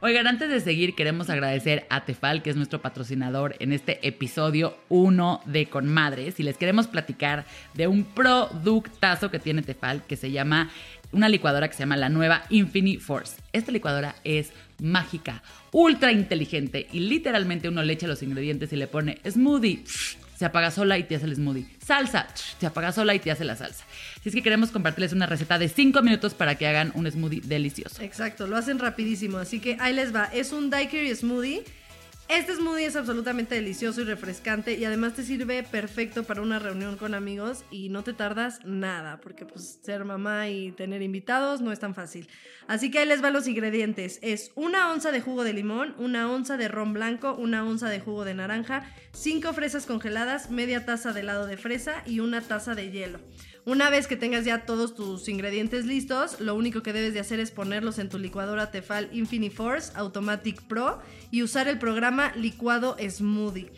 Oigan, 0.00 0.28
antes 0.28 0.48
de 0.48 0.60
seguir, 0.60 0.94
queremos 0.94 1.28
agradecer 1.28 1.84
a 1.90 2.04
Tefal, 2.04 2.40
que 2.40 2.50
es 2.50 2.56
nuestro 2.56 2.80
patrocinador 2.80 3.56
en 3.58 3.72
este 3.72 4.06
episodio 4.06 4.78
1 4.90 5.40
de 5.46 5.66
Con 5.66 5.88
Madres. 5.88 6.38
Y 6.38 6.44
les 6.44 6.56
queremos 6.56 6.86
platicar 6.86 7.46
de 7.74 7.88
un 7.88 8.04
productazo 8.04 9.32
que 9.32 9.40
tiene 9.40 9.62
Tefal, 9.62 10.04
que 10.06 10.14
se 10.14 10.30
llama 10.30 10.70
una 11.10 11.28
licuadora 11.28 11.66
que 11.66 11.74
se 11.74 11.80
llama 11.80 11.96
la 11.96 12.10
nueva 12.10 12.44
Infinity 12.50 12.98
Force. 12.98 13.40
Esta 13.52 13.72
licuadora 13.72 14.14
es 14.22 14.52
mágica, 14.80 15.42
ultra 15.72 16.12
inteligente 16.12 16.86
y 16.92 17.00
literalmente 17.00 17.68
uno 17.68 17.82
le 17.82 17.94
echa 17.94 18.06
los 18.06 18.22
ingredientes 18.22 18.72
y 18.72 18.76
le 18.76 18.86
pone 18.86 19.18
smoothie 19.28 19.82
se 20.38 20.44
apaga 20.44 20.70
sola 20.70 20.96
y 20.98 21.02
te 21.02 21.16
hace 21.16 21.26
el 21.26 21.34
smoothie. 21.34 21.66
Salsa, 21.84 22.28
se 22.60 22.64
apaga 22.64 22.92
sola 22.92 23.12
y 23.12 23.18
te 23.18 23.32
hace 23.32 23.44
la 23.44 23.56
salsa. 23.56 23.84
Así 24.20 24.28
es 24.28 24.34
que 24.36 24.42
queremos 24.42 24.70
compartirles 24.70 25.12
una 25.12 25.26
receta 25.26 25.58
de 25.58 25.68
5 25.68 26.00
minutos 26.02 26.32
para 26.34 26.54
que 26.54 26.68
hagan 26.68 26.92
un 26.94 27.10
smoothie 27.10 27.40
delicioso. 27.40 28.00
Exacto, 28.00 28.46
lo 28.46 28.56
hacen 28.56 28.78
rapidísimo. 28.78 29.38
Así 29.38 29.58
que 29.58 29.76
ahí 29.80 29.92
les 29.92 30.14
va. 30.14 30.26
Es 30.26 30.52
un 30.52 30.70
daiquiri 30.70 31.12
smoothie 31.16 31.64
este 32.28 32.54
smoothie 32.54 32.86
es 32.86 32.96
absolutamente 32.96 33.54
delicioso 33.54 34.02
y 34.02 34.04
refrescante 34.04 34.74
y 34.74 34.84
además 34.84 35.14
te 35.14 35.22
sirve 35.22 35.62
perfecto 35.62 36.24
para 36.24 36.42
una 36.42 36.58
reunión 36.58 36.96
con 36.96 37.14
amigos 37.14 37.64
y 37.70 37.88
no 37.88 38.04
te 38.04 38.12
tardas 38.12 38.60
nada, 38.64 39.18
porque 39.22 39.46
pues 39.46 39.78
ser 39.82 40.04
mamá 40.04 40.48
y 40.48 40.72
tener 40.72 41.00
invitados 41.00 41.62
no 41.62 41.72
es 41.72 41.80
tan 41.80 41.94
fácil. 41.94 42.28
Así 42.66 42.90
que 42.90 42.98
ahí 42.98 43.06
les 43.06 43.22
van 43.22 43.32
los 43.32 43.48
ingredientes. 43.48 44.18
Es 44.20 44.52
una 44.56 44.90
onza 44.90 45.10
de 45.10 45.22
jugo 45.22 45.42
de 45.42 45.54
limón, 45.54 45.94
una 45.98 46.30
onza 46.30 46.58
de 46.58 46.68
ron 46.68 46.92
blanco, 46.92 47.34
una 47.34 47.64
onza 47.64 47.88
de 47.88 48.00
jugo 48.00 48.26
de 48.26 48.34
naranja, 48.34 48.84
cinco 49.12 49.54
fresas 49.54 49.86
congeladas, 49.86 50.50
media 50.50 50.84
taza 50.84 51.14
de 51.14 51.20
helado 51.20 51.46
de 51.46 51.56
fresa 51.56 52.02
y 52.04 52.20
una 52.20 52.42
taza 52.42 52.74
de 52.74 52.90
hielo. 52.90 53.20
Una 53.68 53.90
vez 53.90 54.06
que 54.06 54.16
tengas 54.16 54.46
ya 54.46 54.64
todos 54.64 54.94
tus 54.94 55.28
ingredientes 55.28 55.84
listos, 55.84 56.40
lo 56.40 56.54
único 56.54 56.82
que 56.82 56.94
debes 56.94 57.12
de 57.12 57.20
hacer 57.20 57.38
es 57.38 57.50
ponerlos 57.50 57.98
en 57.98 58.08
tu 58.08 58.18
licuadora 58.18 58.70
Tefal 58.70 59.10
Force 59.54 59.92
Automatic 59.94 60.62
Pro 60.62 61.00
y 61.30 61.42
usar 61.42 61.68
el 61.68 61.78
programa 61.78 62.32
Licuado 62.34 62.96
Smoothie 62.98 63.70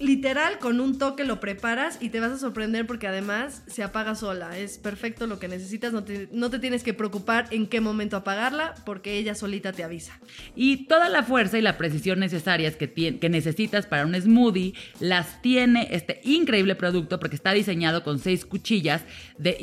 literal 0.00 0.58
con 0.58 0.80
un 0.80 0.98
toque 0.98 1.22
lo 1.22 1.38
preparas 1.38 1.98
y 2.00 2.08
te 2.08 2.18
vas 2.18 2.32
a 2.32 2.38
sorprender 2.38 2.84
porque 2.86 3.06
además 3.06 3.62
se 3.66 3.84
apaga 3.84 4.16
sola. 4.16 4.58
Es 4.58 4.78
perfecto 4.78 5.26
lo 5.28 5.38
que 5.38 5.46
necesitas, 5.46 5.92
no 5.92 6.02
te, 6.02 6.28
no 6.32 6.50
te, 6.50 6.58
tienes 6.58 6.82
que 6.82 6.94
preocupar 6.94 7.46
en 7.52 7.68
qué 7.68 7.80
momento 7.80 8.16
apagarla 8.16 8.74
porque 8.84 9.18
ella 9.18 9.34
solita 9.34 9.72
te 9.72 9.84
avisa. 9.84 10.18
Y 10.56 10.86
toda 10.86 11.08
la 11.08 11.22
fuerza 11.22 11.58
y 11.58 11.62
la 11.62 11.78
precisión 11.78 12.18
necesarias 12.18 12.74
que, 12.76 12.92
que 12.92 13.28
necesitas 13.28 13.86
para 13.86 14.04
un 14.04 14.20
smoothie 14.20 14.74
las 14.98 15.40
tiene 15.42 15.88
este 15.92 16.20
increíble 16.24 16.74
producto 16.74 17.20
porque 17.20 17.36
está 17.36 17.52
diseñado 17.52 18.02
con 18.02 18.18
seis 18.18 18.44
cuchillas 18.44 19.02
de 19.38 19.54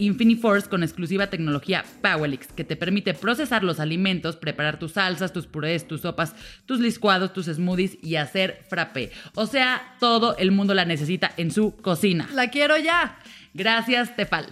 Force 0.42 0.70
con 0.70 0.84
exclusiva 0.84 1.30
tecnología 1.30 1.84
Powelix 2.02 2.48
que 2.48 2.64
te 2.64 2.76
permite 2.76 3.14
procesar 3.14 3.64
los 3.64 3.80
alimentos, 3.80 4.38
preparar 4.38 4.80
tus 4.80 4.94
salsas, 4.94 5.34
tus 5.34 5.46
purés, 5.46 5.88
tus 5.88 6.02
sopas, 6.02 6.36
tus 6.66 6.80
licuados, 6.80 7.34
tus 7.34 7.48
smoothies 7.48 7.98
y 8.02 8.16
hacer 8.16 8.64
frappé. 8.70 9.12
O 9.36 9.46
sea, 9.46 9.96
todo 10.00 10.21
todo 10.22 10.38
el 10.38 10.52
mundo 10.52 10.76
la 10.76 10.86
necesita 10.86 11.32
en 11.38 11.50
su 11.50 11.76
cocina. 11.78 12.30
La 12.34 12.52
quiero 12.52 12.78
ya. 12.78 13.18
Gracias, 13.56 14.16
Tefal. 14.16 14.46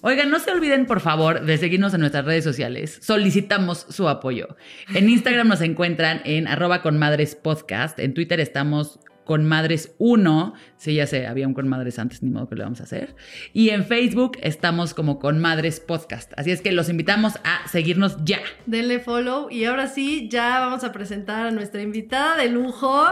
Oigan, 0.00 0.30
no 0.30 0.40
se 0.40 0.50
olviden, 0.50 0.84
por 0.84 0.98
favor, 0.98 1.46
de 1.46 1.58
seguirnos 1.58 1.94
en 1.94 2.00
nuestras 2.00 2.24
redes 2.24 2.42
sociales. 2.42 2.98
Solicitamos 3.02 3.86
su 3.88 4.08
apoyo. 4.08 4.56
En 4.94 5.08
Instagram 5.08 5.46
nos 5.46 5.60
encuentran 5.60 6.22
en 6.24 6.48
arroba 6.48 6.82
con 6.82 6.98
madres 6.98 7.36
podcast. 7.36 8.00
En 8.00 8.14
Twitter 8.14 8.40
estamos 8.40 8.98
con 9.24 9.46
madres 9.46 9.94
1. 9.98 10.54
Sí, 10.76 10.94
ya 10.94 11.06
sé, 11.06 11.28
había 11.28 11.46
un 11.46 11.54
con 11.54 11.68
madres 11.68 12.00
antes, 12.00 12.20
ni 12.20 12.30
modo 12.30 12.48
que 12.48 12.56
lo 12.56 12.64
vamos 12.64 12.80
a 12.80 12.82
hacer. 12.82 13.14
Y 13.52 13.68
en 13.70 13.84
Facebook 13.84 14.38
estamos 14.42 14.92
como 14.92 15.20
con 15.20 15.38
madres 15.38 15.78
podcast. 15.78 16.32
Así 16.36 16.50
es 16.50 16.62
que 16.62 16.72
los 16.72 16.88
invitamos 16.88 17.34
a 17.44 17.68
seguirnos 17.68 18.16
ya. 18.24 18.40
Denle 18.66 18.98
follow. 18.98 19.52
Y 19.52 19.66
ahora 19.66 19.86
sí, 19.86 20.28
ya 20.28 20.58
vamos 20.58 20.82
a 20.82 20.90
presentar 20.90 21.46
a 21.46 21.52
nuestra 21.52 21.80
invitada 21.80 22.36
de 22.36 22.48
lujo 22.48 23.04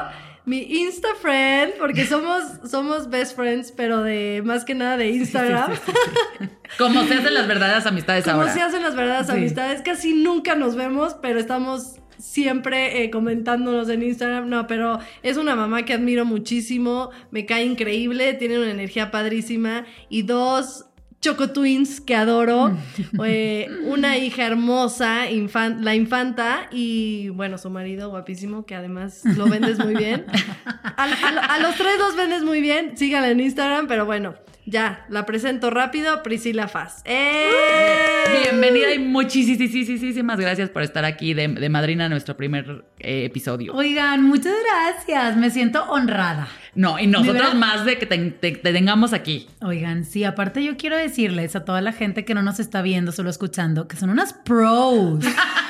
mi 0.44 0.62
Insta 0.62 1.08
friend, 1.20 1.74
porque 1.78 2.06
somos, 2.06 2.42
somos 2.68 3.08
best 3.10 3.36
friends, 3.36 3.72
pero 3.72 4.02
de 4.02 4.42
más 4.44 4.64
que 4.64 4.74
nada 4.74 4.96
de 4.96 5.10
Instagram. 5.10 5.72
Como 6.78 7.04
se 7.04 7.14
hacen 7.14 7.34
las 7.34 7.46
verdaderas 7.46 7.86
amistades 7.86 8.26
ahora. 8.26 8.46
Como 8.46 8.54
se 8.58 8.62
hacen 8.62 8.82
las 8.82 8.96
verdaderas 8.96 9.30
amistades. 9.30 9.82
Casi 9.82 10.14
nunca 10.14 10.54
nos 10.54 10.76
vemos, 10.76 11.14
pero 11.20 11.38
estamos 11.38 12.00
siempre 12.20 13.02
eh, 13.02 13.10
comentándonos 13.10 13.88
en 13.88 14.02
Instagram. 14.02 14.48
No, 14.48 14.66
pero 14.66 14.98
es 15.22 15.36
una 15.36 15.56
mamá 15.56 15.84
que 15.84 15.94
admiro 15.94 16.24
muchísimo, 16.24 17.10
me 17.30 17.46
cae 17.46 17.64
increíble, 17.64 18.34
tiene 18.34 18.58
una 18.58 18.70
energía 18.70 19.10
padrísima 19.10 19.84
y 20.08 20.22
dos 20.22 20.86
Choco 21.20 21.50
Twins 21.50 22.00
que 22.00 22.14
adoro, 22.14 22.74
eh, 23.24 23.68
una 23.84 24.16
hija 24.16 24.46
hermosa, 24.46 25.26
la 25.80 25.94
infanta 25.94 26.68
y 26.72 27.28
bueno, 27.30 27.58
su 27.58 27.68
marido 27.68 28.08
guapísimo 28.08 28.64
que 28.64 28.74
además 28.74 29.22
lo 29.36 29.46
vendes 29.46 29.78
muy 29.78 29.94
bien. 29.94 30.24
A, 30.96 31.58
los 31.60 31.76
tres 31.76 31.98
los 31.98 32.16
vendes 32.16 32.42
muy 32.42 32.60
bien, 32.60 32.96
síganla 32.96 33.30
en 33.30 33.40
Instagram, 33.40 33.86
pero 33.86 34.06
bueno, 34.06 34.34
ya, 34.66 35.06
la 35.08 35.26
presento 35.26 35.70
rápido, 35.70 36.22
Priscila 36.22 36.68
Faz. 36.68 37.02
¡Eh! 37.04 37.48
Bienvenida 38.42 38.94
y 38.94 38.98
muchísimas 38.98 40.38
gracias 40.38 40.70
por 40.70 40.82
estar 40.82 41.04
aquí 41.04 41.34
de, 41.34 41.68
madrina 41.68 42.04
en 42.04 42.10
nuestro 42.10 42.36
primer 42.36 42.84
eh, 42.98 43.24
episodio. 43.24 43.74
Oigan, 43.74 44.22
muchas 44.22 44.54
gracias, 44.64 45.36
me 45.36 45.50
siento 45.50 45.84
honrada. 45.84 46.48
No, 46.74 46.98
y 46.98 47.06
nosotros 47.06 47.54
más 47.54 47.84
de 47.84 47.98
que 47.98 48.06
te, 48.06 48.50
tengamos 48.52 49.12
aquí. 49.12 49.48
Oigan, 49.62 50.04
sí, 50.04 50.24
aparte 50.24 50.62
yo 50.62 50.76
quiero 50.76 50.96
decirles 50.96 51.56
a 51.56 51.64
toda 51.64 51.80
la 51.80 51.92
gente 51.92 52.24
que 52.24 52.34
no 52.34 52.42
nos 52.42 52.60
está 52.60 52.82
viendo, 52.82 53.12
solo 53.12 53.30
escuchando, 53.30 53.88
que 53.88 53.96
son 53.96 54.10
unas 54.10 54.32
pros. 54.32 55.24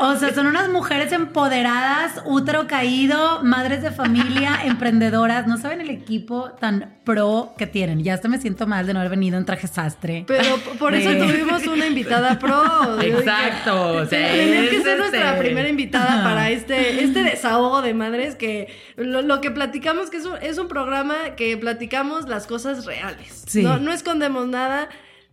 O 0.00 0.16
sea, 0.16 0.34
son 0.34 0.46
unas 0.46 0.68
mujeres 0.68 1.12
empoderadas, 1.12 2.22
útero 2.24 2.66
caído, 2.66 3.42
madres 3.42 3.82
de 3.82 3.90
familia, 3.90 4.60
emprendedoras. 4.64 5.46
No 5.46 5.56
saben 5.56 5.80
el 5.80 5.90
equipo 5.90 6.50
tan 6.60 6.96
pro 7.04 7.54
que 7.56 7.66
tienen. 7.66 8.02
Ya 8.02 8.14
hasta 8.14 8.28
me 8.28 8.38
siento 8.38 8.66
mal 8.66 8.86
de 8.86 8.94
no 8.94 9.00
haber 9.00 9.10
venido 9.10 9.38
en 9.38 9.44
traje 9.44 9.66
sastre. 9.66 10.24
Pero 10.26 10.56
por 10.78 10.94
eso 10.94 11.10
tuvimos 11.16 11.66
una 11.66 11.86
invitada 11.86 12.38
pro. 12.38 13.00
Exacto. 13.00 13.92
O 13.92 14.06
sea, 14.06 14.32
que 14.32 14.80
ser 14.82 14.98
nuestra 14.98 15.38
primera 15.38 15.68
invitada 15.68 16.22
para 16.22 16.50
este, 16.50 17.02
este 17.02 17.22
desahogo 17.24 17.82
de 17.82 17.94
madres 17.94 18.34
que 18.34 18.68
lo, 18.96 19.40
que 19.40 19.50
platicamos 19.50 20.10
que 20.10 20.18
es 20.18 20.26
un, 20.26 20.36
es 20.42 20.58
un 20.58 20.68
programa 20.68 21.36
que 21.36 21.56
platicamos 21.56 22.28
las 22.28 22.46
cosas 22.46 22.84
reales. 22.84 23.44
No, 23.54 23.78
no 23.78 23.92
escondemos 23.92 24.46
nada. 24.48 24.88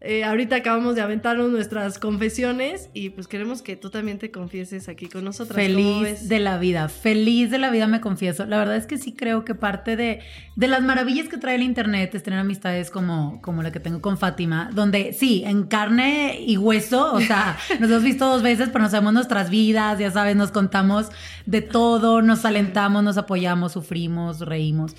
Eh, 0.05 0.25
ahorita 0.25 0.57
acabamos 0.57 0.95
de 0.95 1.01
aventarnos 1.01 1.49
nuestras 1.49 1.97
confesiones 1.97 2.89
y 2.93 3.11
pues 3.11 3.29
queremos 3.29 3.61
que 3.61 3.77
tú 3.77 3.89
también 3.89 4.19
te 4.19 4.31
confieses 4.31 4.89
aquí 4.89 5.07
con 5.07 5.23
nosotras. 5.23 5.55
Feliz 5.55 6.27
de 6.27 6.39
la 6.39 6.57
vida, 6.57 6.89
feliz 6.89 7.49
de 7.49 7.57
la 7.57 7.69
vida 7.69 7.87
me 7.87 8.01
confieso. 8.01 8.45
La 8.45 8.57
verdad 8.57 8.75
es 8.75 8.85
que 8.85 8.97
sí 8.97 9.13
creo 9.13 9.45
que 9.45 9.55
parte 9.55 9.95
de, 9.95 10.19
de 10.57 10.67
las 10.67 10.81
maravillas 10.81 11.29
que 11.29 11.37
trae 11.37 11.55
el 11.55 11.61
internet 11.61 12.13
es 12.15 12.21
tener 12.21 12.39
amistades 12.39 12.91
como, 12.91 13.41
como 13.41 13.63
la 13.63 13.71
que 13.71 13.79
tengo 13.79 14.01
con 14.01 14.17
Fátima, 14.17 14.69
donde 14.73 15.13
sí, 15.13 15.43
en 15.45 15.63
carne 15.63 16.37
y 16.37 16.57
hueso, 16.57 17.13
o 17.13 17.21
sea, 17.21 17.57
nos 17.79 17.89
hemos 17.89 18.03
visto 18.03 18.25
dos 18.25 18.43
veces, 18.43 18.67
pero 18.73 18.83
nos 18.83 18.91
sabemos 18.91 19.13
nuestras 19.13 19.49
vidas, 19.49 19.99
ya 19.99 20.11
sabes, 20.11 20.35
nos 20.35 20.51
contamos 20.51 21.11
de 21.45 21.61
todo, 21.61 22.21
nos 22.21 22.43
alentamos, 22.43 23.05
nos 23.05 23.17
apoyamos, 23.17 23.71
sufrimos, 23.71 24.41
reímos. 24.41 24.97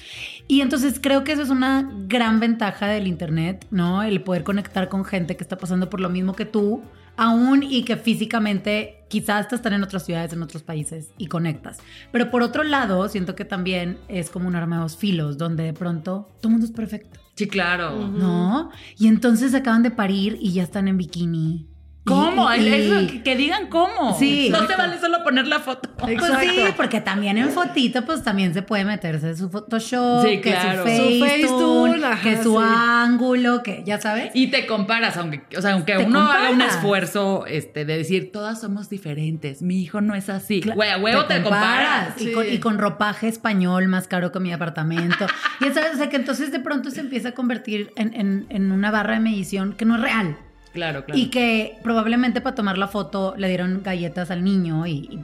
Y 0.49 0.63
entonces 0.63 0.99
creo 0.99 1.25
que 1.25 1.33
eso 1.33 1.43
es 1.43 1.51
una 1.51 1.91
gran 2.07 2.41
ventaja 2.41 2.87
del 2.87 3.07
internet, 3.07 3.67
¿no? 3.71 4.03
El 4.03 4.23
poder 4.23 4.45
conectar 4.45 4.89
con 4.89 4.94
con 4.95 5.05
gente 5.05 5.37
que 5.37 5.43
está 5.43 5.59
pasando 5.59 5.91
por 5.91 5.99
lo 5.99 6.09
mismo 6.09 6.37
que 6.37 6.45
tú, 6.45 6.85
aún 7.17 7.65
y 7.65 7.83
que 7.83 7.97
físicamente 7.97 9.05
quizás 9.09 9.53
están 9.53 9.73
en 9.73 9.83
otras 9.83 10.05
ciudades, 10.07 10.33
en 10.33 10.41
otros 10.41 10.63
países 10.63 11.11
y 11.19 11.27
conectas. 11.27 11.79
Pero 12.13 12.31
por 12.31 12.45
otro 12.45 12.63
lado, 12.63 13.09
siento 13.09 13.35
que 13.35 13.45
también 13.45 13.99
es 14.07 14.31
como 14.31 14.47
un 14.47 14.55
arma 14.55 14.77
de 14.77 14.83
dos 14.83 14.97
filos, 14.97 15.37
donde 15.37 15.65
de 15.65 15.73
pronto 15.73 16.29
todo 16.41 16.51
mundo 16.51 16.65
es 16.65 16.71
perfecto. 16.71 17.19
Sí, 17.35 17.49
claro. 17.49 18.07
¿No? 18.07 18.71
Y 18.97 19.09
entonces 19.09 19.53
acaban 19.53 19.83
de 19.83 19.91
parir 19.91 20.39
y 20.41 20.53
ya 20.53 20.63
están 20.63 20.87
en 20.87 20.97
bikini 20.97 21.67
¿Cómo? 22.05 22.53
Y- 22.55 22.61
y- 22.61 22.69
Eso, 22.75 23.07
que, 23.11 23.23
que 23.23 23.37
digan 23.37 23.69
cómo. 23.69 24.15
Sí. 24.19 24.49
No 24.51 24.59
se 24.59 24.65
Exacto. 24.65 24.83
vale 24.83 25.01
solo 25.01 25.25
poner 25.25 25.47
la 25.47 25.59
foto. 25.61 25.89
Pues 25.97 26.13
Exacto. 26.13 26.39
sí, 26.41 26.61
porque 26.77 27.01
también 27.01 27.39
en 27.39 27.49
fotito, 27.51 28.05
pues 28.05 28.23
también 28.23 28.53
se 28.53 28.61
puede 28.61 28.85
meterse 28.85 29.35
su 29.37 29.49
Photoshop, 29.49 30.23
Sí, 30.27 30.41
que 30.43 30.51
claro. 30.51 30.83
su 30.87 30.91
Su 30.97 31.19
Facetune, 31.25 32.01
que 32.23 32.43
su 32.43 32.59
sí. 32.59 32.65
ángulo, 32.67 33.63
que 33.63 33.83
ya 33.87 33.99
sabes. 34.01 34.33
Y 34.35 34.49
te 34.49 34.67
comparas, 34.67 35.17
aunque, 35.17 35.45
o 35.57 35.63
sea, 35.63 35.73
aunque 35.73 35.95
Te 35.97 36.05
uno 36.05 36.21
haga 36.21 36.43
un 36.43 36.49
comparas. 36.59 36.75
esfuerzo 36.77 37.47
este, 37.47 37.85
de 37.87 37.97
decir, 37.97 38.31
todas 38.33 38.61
somos 38.61 38.91
diferentes, 38.91 39.63
mi 39.63 39.81
hijo 39.83 40.01
no 40.03 40.15
es 40.15 40.29
así. 40.29 40.61
Güey, 40.61 40.91
a 40.91 40.99
huevo 40.99 41.25
te, 41.25 41.43
comparas. 41.43 42.21
Y, 42.21 42.25
Sí. 42.27 42.33
con, 42.33 42.47
y 42.53 42.59
con 42.59 42.79
ropaje 42.79 43.29
español 43.29 43.89
más 43.89 44.09
caro 44.09 44.31
que 44.31 44.41
mi 44.41 44.53
apartamento. 44.53 45.27
y 45.61 45.65
ya 45.69 45.73
sabes, 45.75 45.95
o 45.95 45.97
sea, 45.97 46.11
que 46.11 46.17
entonces 46.17 46.53
de 46.53 46.61
pronto 46.61 46.91
se 46.91 47.01
empieza 47.01 47.31
a 47.31 47.33
convertir 47.33 47.93
en, 47.97 48.13
en- 48.15 48.47
en 48.51 48.73
una 48.73 48.91
barra 48.91 49.15
de 49.15 49.21
medición 49.21 49.73
que 49.73 49.87
no 49.87 49.95
es 49.97 50.03
real. 50.03 50.37
Claro, 50.75 51.05
claro. 51.05 51.19
Y 51.19 51.31
que 51.31 51.79
probablemente 51.83 52.41
para 52.41 52.57
tomar 52.57 52.77
la 52.77 52.89
foto 52.89 53.35
le 53.39 53.49
dieron 53.49 53.83
galletas 53.83 54.31
al 54.33 54.43
niño 54.43 54.87
y, 54.87 55.21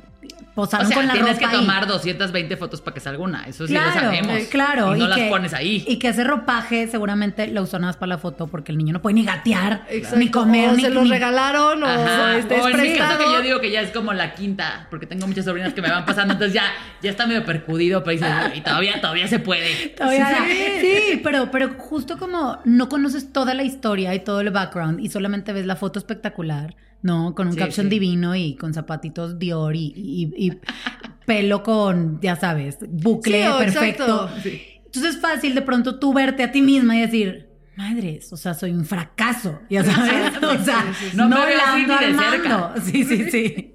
posaron 0.61 0.87
o 0.87 0.89
sea, 0.89 0.97
con 0.97 1.07
la 1.07 1.13
tienes 1.15 1.37
ropa 1.37 1.49
que 1.51 1.57
ahí. 1.57 1.61
tomar 1.63 1.87
220 1.87 2.57
fotos 2.57 2.81
para 2.81 2.95
que 2.95 3.01
salga 3.01 3.23
una. 3.23 3.45
Eso 3.45 3.67
sí 3.67 3.73
lo 3.73 3.81
Claro, 3.81 4.01
sabemos. 4.01 4.37
eh, 4.37 4.49
claro. 4.51 4.97
Y 4.97 4.99
no 4.99 5.09
las 5.09 5.19
que- 5.19 5.29
pones 5.29 5.55
ahí. 5.55 5.85
Y 5.89 5.99
que 5.99 6.09
ese 6.09 6.25
ropaje 6.25 6.87
seguramente 6.89 7.47
lo 7.49 7.63
usó 7.63 7.79
nada 7.79 7.89
más 7.91 7.97
para 7.97 8.09
la 8.11 8.19
foto 8.19 8.47
porque 8.47 8.73
el 8.73 8.79
niño 8.79 8.93
no 8.93 9.01
puede 9.03 9.15
ni 9.15 9.25
gatear, 9.25 9.85
Exacto. 9.89 10.19
ni 10.19 10.31
comer, 10.31 10.71
o 10.71 10.73
ni 10.75 10.83
se 10.83 10.91
los 10.91 11.05
ni- 11.05 11.11
regalaron 11.11 11.83
o 11.83 11.87
Ajá. 11.87 12.37
este, 12.39 12.55
o 12.61 12.65
caso 12.65 12.73
prestado. 12.77 13.19
que 13.19 13.25
yo 13.25 13.43
digo 13.43 13.61
que 13.61 13.71
ya 13.71 13.81
es 13.81 13.91
como 13.91 14.13
la 14.13 14.35
quinta, 14.35 14.87
porque 14.91 15.07
tengo 15.07 15.27
muchas 15.27 15.45
sobrinas 15.45 15.73
que 15.73 15.81
me 15.83 15.91
van 15.91 16.05
pasando, 16.05 16.35
entonces 16.35 16.55
ya, 16.55 16.65
ya 17.03 17.11
está 17.11 17.27
medio 17.27 17.45
percudido, 17.45 18.05
pero 18.05 18.13
dices, 18.13 18.33
y 18.55 18.61
todavía, 18.61 19.01
todavía 19.01 19.27
se 19.29 19.39
puede. 19.39 19.89
Todavía 19.97 20.29
sí. 20.47 20.81
Sí, 20.81 21.21
pero, 21.23 21.51
pero 21.51 21.71
justo 21.79 22.19
como 22.19 22.59
no 22.65 22.89
conoces 22.89 23.33
toda 23.33 23.55
la 23.55 23.63
historia 23.63 24.15
y 24.15 24.21
todo 24.21 24.41
el 24.41 24.51
background 24.51 25.01
y 25.01 25.09
solamente 25.09 25.53
ves 25.53 25.67
la 25.67 25.77
foto 25.77 25.99
espectacular, 25.99 26.75
¿no? 27.03 27.35
Con 27.35 27.47
un 27.49 27.55
Sí, 27.55 27.59
caption 27.59 27.87
sí. 27.87 27.91
divino 27.91 28.35
y 28.37 28.57
con 28.57 28.75
zapatitos 28.75 29.39
Dior 29.39 29.75
y, 29.77 29.93
y- 29.97 30.33
y 30.47 30.53
pelo 31.27 31.63
con, 31.63 32.21
ya 32.21 32.37
sabes, 32.37 32.79
bucle 32.89 33.45
Sí, 33.47 33.53
perfecto. 33.59 34.29
Entonces 34.87 35.15
es 35.15 35.21
fácil 35.21 35.55
de 35.55 35.63
pronto 35.63 35.99
tú 35.99 36.13
verte 36.13 36.43
a 36.43 36.51
ti 36.53 36.63
misma 36.63 36.97
y 36.97 37.01
decir, 37.03 37.49
madres, 37.77 38.33
o 38.33 38.37
sea, 38.37 38.55
soy 38.55 38.73
un 38.73 38.85
fracaso, 38.85 39.61
ya 39.71 39.85
sabes, 39.85 40.33
o 40.43 40.65
sea, 40.65 40.85
no, 41.15 41.29
No 41.29 41.39
me 41.47 41.55
la 41.55 41.75
ando 41.75 41.95
armando. 41.95 42.75
Sí, 42.83 43.05
sí, 43.05 43.31
sí. 43.31 43.75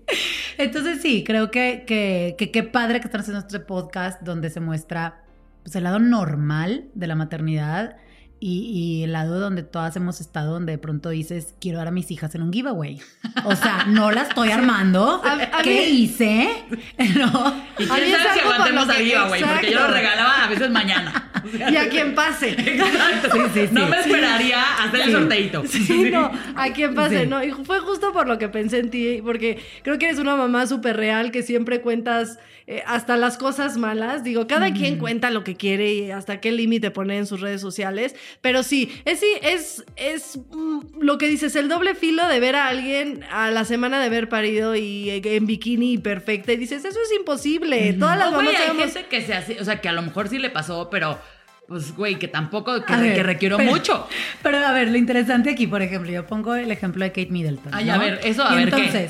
Entonces 0.58 1.02
sí, 1.02 1.24
creo 1.26 1.50
que 1.52 1.84
que 1.88 2.36
que 2.38 2.52
qué 2.52 2.64
padre 2.64 3.00
que 3.00 3.08
están 3.08 3.22
haciendo 3.22 3.40
este 3.40 3.60
podcast 3.60 4.22
donde 4.22 4.50
se 4.50 4.60
muestra 4.60 5.24
pues, 5.64 5.76
el 5.76 5.84
lado 5.86 6.00
normal 6.00 6.86
de 6.94 7.08
la 7.08 7.16
maternidad 7.16 7.96
y, 8.40 9.00
y 9.00 9.04
el 9.04 9.14
lado 9.14 9.40
donde 9.40 9.64
todas 9.64 9.96
hemos 9.96 10.20
estado, 10.22 10.52
donde 10.54 10.74
de 10.74 10.78
pronto 10.78 11.10
dices, 11.10 11.54
quiero 11.60 11.78
dar 11.80 11.88
a 11.88 11.92
mis 11.92 12.12
hijas 12.12 12.36
en 12.36 12.42
un 12.44 12.52
giveaway. 12.54 13.00
O 13.46 13.56
sea, 13.56 13.86
no 13.88 14.12
la 14.12 14.24
estoy 14.24 14.50
armando. 14.52 15.22
A- 15.24 15.60
a 15.60 15.62
¿Qué 15.64 15.70
mí- 15.92 16.00
hice? 16.02 16.50
¿No? 17.16 17.54
Y 17.80 17.84
A 17.90 17.94
mí 17.96 18.02
quién 18.06 18.18
sabe 18.20 18.34
si 18.34 18.40
aguantemos 18.42 18.88
lo 18.88 18.94
a 18.94 18.96
que- 18.98 19.04
viva, 19.04 19.28
güey, 19.28 19.42
porque 19.44 19.72
yo 19.72 19.80
lo 19.80 19.88
regalaba 19.88 20.44
a 20.44 20.48
veces 20.48 20.70
mañana. 20.70 21.32
Y 21.72 21.76
a 21.76 21.88
quien 21.90 22.16
pase. 22.16 22.50
Exacto. 22.60 23.30
Sí, 23.32 23.40
sí, 23.54 23.68
sí. 23.68 23.74
No 23.74 23.86
me 23.88 24.00
esperaría 24.00 24.64
hacer 24.84 25.02
el 25.02 25.06
Sí. 25.06 25.12
sorteito. 25.12 25.64
Sí, 25.68 26.10
no, 26.12 26.32
a 26.56 26.70
quien 26.74 26.96
pase, 26.96 27.22
Sí. 27.22 27.28
¿no? 27.28 27.44
Y 27.44 27.52
fue 27.52 27.80
justo 27.82 28.12
por 28.14 28.28
lo 28.28 28.40
que 28.40 28.50
pensé 28.50 28.80
en 28.80 28.90
ti, 28.90 29.22
porque 29.24 29.64
creo 29.84 30.00
que 30.00 30.06
eres 30.08 30.18
una 30.18 30.36
mamá 30.36 30.66
súper 30.66 30.98
real, 30.98 31.30
que 31.32 31.44
siempre 31.44 31.82
cuentas 31.82 32.40
eh, 32.68 32.82
hasta 32.88 33.16
las 33.18 33.38
cosas 33.38 33.78
malas. 33.78 34.24
Digo, 34.24 34.48
cada 34.48 34.74
quien 34.74 34.98
cuenta 34.98 35.30
lo 35.30 35.44
que 35.44 35.56
quiere 35.56 35.94
y 35.94 36.12
hasta 36.12 36.42
qué 36.42 36.52
límite 36.52 36.90
pone 36.92 37.18
en 37.18 37.28
sus 37.28 37.42
redes 37.42 37.62
sociales. 37.62 38.16
Pero 38.42 38.64
sí, 38.64 38.92
es, 39.06 39.20
sí, 39.20 39.28
es, 39.44 39.84
es 39.96 40.40
mm, 40.52 41.00
lo 41.02 41.18
que 41.18 41.28
dices, 41.28 41.56
el 41.56 41.70
doble 41.70 41.94
filo 41.96 42.28
de 42.28 42.40
ver 42.40 42.56
a 42.56 42.68
alguien 42.68 43.24
a 43.32 43.52
la 43.52 43.66
semana 43.66 44.00
de 44.00 44.06
haber 44.08 44.30
parido 44.30 44.76
y 44.76 45.10
eh, 45.10 45.22
en 45.24 45.46
bikini 45.46 45.94
y 45.94 45.98
perfecta. 46.00 46.54
Y 46.54 46.58
dices, 46.58 46.84
eso 46.86 47.00
es 47.04 47.14
imposible. 47.18 47.94
Todas 47.94 48.18
las 48.18 48.32
No, 48.32 48.38
mamás 48.38 48.56
hay 48.56 48.68
sabemos- 48.68 48.94
gente 48.94 49.06
que 49.10 49.22
se 49.22 49.34
hace, 49.34 49.62
o 49.62 49.64
sea, 49.66 49.80
que 49.82 49.90
a 49.90 49.94
lo 49.94 50.02
mejor 50.02 50.28
sí 50.30 50.40
le 50.40 50.50
pasó, 50.50 50.90
pero 50.90 51.20
pues, 51.68 51.96
güey, 51.96 52.20
que 52.20 52.28
tampoco, 52.28 52.84
que, 52.86 52.94
A 52.94 52.98
ver, 53.00 53.16
que 53.16 53.24
requiero 53.24 53.58
pero- 53.58 53.72
mucho. 53.72 54.08
Pero 54.44 54.58
a 54.60 54.72
ver, 54.72 54.90
lo 54.90 54.98
interesante 54.98 55.50
aquí, 55.50 55.66
por 55.68 55.82
ejemplo, 55.82 56.12
yo 56.12 56.26
pongo 56.28 56.54
el 56.56 56.70
ejemplo 56.72 57.04
de 57.04 57.10
Kate 57.12 57.30
Middleton. 57.32 57.74
Ay, 57.74 57.86
¿no? 57.86 57.94
a 57.94 57.98
ver, 57.98 58.20
eso, 58.24 58.44
a 58.46 58.54
Y 58.54 58.66
ver, 58.66 58.72
¿qué? 58.74 59.10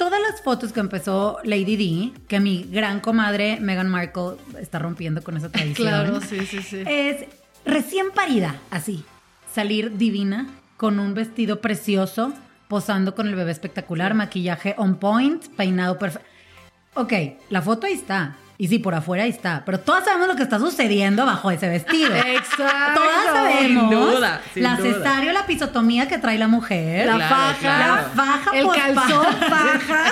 Todas 0.00 0.18
las 0.18 0.40
fotos 0.40 0.72
que 0.72 0.80
empezó 0.80 1.40
Lady 1.44 1.76
D, 1.76 2.20
que 2.26 2.40
mi 2.40 2.62
gran 2.62 3.00
comadre 3.00 3.60
Meghan 3.60 3.90
Markle 3.90 4.38
está 4.58 4.78
rompiendo 4.78 5.22
con 5.22 5.36
esa 5.36 5.50
tradición. 5.52 5.88
Claro, 5.88 6.22
sí, 6.22 6.46
sí, 6.46 6.62
sí. 6.62 6.84
Es 6.86 7.26
recién 7.66 8.10
parida, 8.10 8.56
así. 8.70 9.04
Salir 9.52 9.98
divina, 9.98 10.48
con 10.78 10.98
un 11.00 11.12
vestido 11.12 11.60
precioso, 11.60 12.32
posando 12.66 13.14
con 13.14 13.28
el 13.28 13.34
bebé 13.34 13.50
espectacular, 13.50 14.14
maquillaje 14.14 14.74
on 14.78 14.96
point, 14.96 15.44
peinado 15.54 15.98
perfecto. 15.98 16.26
Ok, 16.94 17.12
la 17.50 17.60
foto 17.60 17.86
ahí 17.86 17.92
está. 17.92 18.38
Y 18.62 18.68
sí, 18.68 18.78
por 18.78 18.94
afuera 18.94 19.24
ahí 19.24 19.30
está. 19.30 19.62
Pero 19.64 19.80
todas 19.80 20.04
sabemos 20.04 20.28
lo 20.28 20.36
que 20.36 20.42
está 20.42 20.58
sucediendo 20.58 21.24
bajo 21.24 21.50
ese 21.50 21.66
vestido. 21.66 22.14
Exacto. 22.14 23.00
Todas 23.00 23.24
sabemos 23.32 23.88
Sin 23.88 23.90
duda, 23.90 24.40
sin 24.52 24.62
la 24.62 24.76
cesárea, 24.76 25.32
la 25.32 25.46
pisotomía 25.46 26.06
que 26.08 26.18
trae 26.18 26.36
la 26.36 26.46
mujer. 26.46 27.06
La 27.06 27.14
Claro, 27.16 27.34
faja. 27.36 27.58
claro. 27.58 27.94
La 27.94 28.02
faja 28.24 28.50
El 28.58 28.68
calzón 28.68 29.26
faja. 29.48 30.04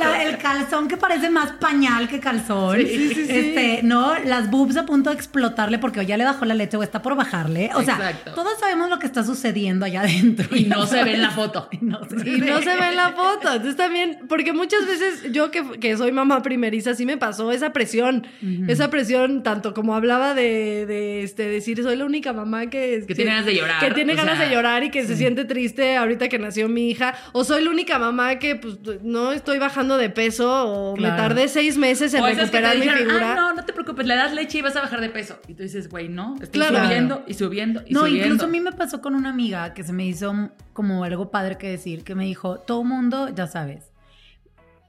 La- 0.00 0.22
el 0.24 0.38
calzón 0.38 0.88
que 0.88 0.96
parece 0.96 1.30
más 1.30 1.52
pañal 1.52 2.08
que 2.08 2.18
calzón. 2.18 2.78
Sí, 2.78 2.86
sí, 2.88 3.14
sí. 3.14 3.26
Este, 3.28 3.80
no, 3.84 4.18
las 4.24 4.50
boobs 4.50 4.76
a 4.76 4.84
punto 4.84 5.10
de 5.10 5.16
explotarle 5.16 5.78
porque 5.78 6.00
o 6.00 6.02
ya 6.02 6.16
le 6.16 6.24
bajó 6.24 6.44
la 6.44 6.54
leche 6.54 6.76
o 6.76 6.82
está 6.82 7.02
por 7.02 7.14
bajarle. 7.14 7.70
O 7.74 7.82
sea, 7.84 7.94
Exacto. 7.94 8.32
todos 8.34 8.58
sabemos 8.58 8.90
lo 8.90 8.98
que 8.98 9.06
está 9.06 9.22
sucediendo 9.22 9.84
allá 9.86 10.00
adentro. 10.00 10.56
Y 10.56 10.64
no 10.64 10.86
se 10.86 11.04
ve 11.04 11.14
en 11.14 11.22
la 11.22 11.30
foto. 11.40 11.68
Y 11.70 11.78
no 11.84 12.00
se 12.04 12.16
Y 12.28 12.40
ve. 12.40 12.50
no 12.50 12.58
se 12.58 12.76
ve 12.76 12.88
en 12.88 12.96
la 12.96 13.10
foto. 13.10 13.46
Entonces 13.52 13.76
también, 13.76 14.18
porque 14.28 14.52
muchas 14.52 14.84
veces 14.86 15.30
yo 15.32 15.52
que, 15.52 15.78
que 15.78 15.96
soy 15.96 16.10
mamá 16.10 16.42
primeriza, 16.42 16.92
sí 16.96 17.06
me 17.06 17.16
pasó 17.16 17.52
esa 17.52 17.72
presión. 17.76 18.26
Esa 18.68 18.88
presión, 18.90 19.42
tanto 19.42 19.74
como 19.74 19.94
hablaba 19.94 20.32
de, 20.34 20.86
de, 20.86 21.22
este, 21.22 21.46
decir, 21.48 21.82
soy 21.82 21.96
la 21.96 22.04
única 22.06 22.32
mamá 22.32 22.66
que... 22.70 23.04
Que 23.06 23.14
tiene 23.14 23.30
ganas 23.32 23.46
de 23.46 23.54
llorar, 23.54 23.80
Que 23.80 23.90
tiene 23.94 24.14
ganas 24.14 24.38
sea, 24.38 24.48
de 24.48 24.54
llorar 24.54 24.82
y 24.84 24.90
que 24.90 25.04
se 25.06 25.16
siente 25.16 25.44
triste 25.44 25.96
ahorita 25.96 26.28
que 26.28 26.38
nació 26.38 26.68
mi 26.68 26.90
hija. 26.90 27.14
O 27.32 27.44
soy 27.44 27.62
la 27.64 27.70
única 27.70 27.98
mamá 27.98 28.38
que 28.38 28.56
pues 28.56 28.78
no 29.02 29.32
estoy 29.32 29.58
bajando 29.58 29.98
de 29.98 30.08
peso 30.10 30.46
o 30.66 30.96
me 30.96 31.08
tardé 31.08 31.48
seis 31.48 31.76
meses 31.76 32.14
en 32.14 32.22
O 32.22 32.26
esas 32.26 32.50
que 32.50 32.58
te 32.58 32.62
recuperar 32.62 32.74
mi 32.76 32.82
dijeron, 32.82 33.06
figura. 33.08 33.32
"Ah, 33.32 33.34
no, 33.36 33.54
no 33.54 33.64
te 33.64 33.72
preocupes, 33.72 34.06
le 34.06 34.14
das 34.16 34.32
leche 34.32 34.58
y 34.58 34.62
vas 34.62 34.74
a 34.76 34.80
bajar 34.80 35.00
de 35.00 35.10
peso. 35.10 35.38
Y 35.48 35.54
tú 35.54 35.62
dices, 35.62 35.88
güey, 35.88 36.08
no, 36.08 36.34
estoy 36.40 36.60
Claro. 36.60 36.82
subiendo 36.84 37.24
y 37.26 37.34
subiendo 37.34 37.82
y 37.86 37.92
No, 37.92 38.00
subiendo. 38.00 38.24
incluso 38.26 38.44
a 38.46 38.48
mí 38.48 38.60
me 38.60 38.72
pasó 38.72 39.00
con 39.02 39.14
una 39.14 39.28
amiga 39.30 39.74
que 39.74 39.82
se 39.84 39.92
me 39.92 40.06
hizo 40.06 40.50
como 40.72 41.04
algo 41.04 41.30
padre 41.30 41.58
que 41.58 41.68
decir, 41.68 42.04
que 42.04 42.14
me 42.14 42.24
dijo, 42.24 42.58
todo 42.60 42.82
mundo, 42.84 43.28
ya 43.34 43.46
sabes, 43.46 43.90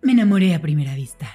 me 0.02 0.12
enamoré 0.14 0.54
a 0.56 0.62
primera 0.62 0.96
vista. 0.96 1.28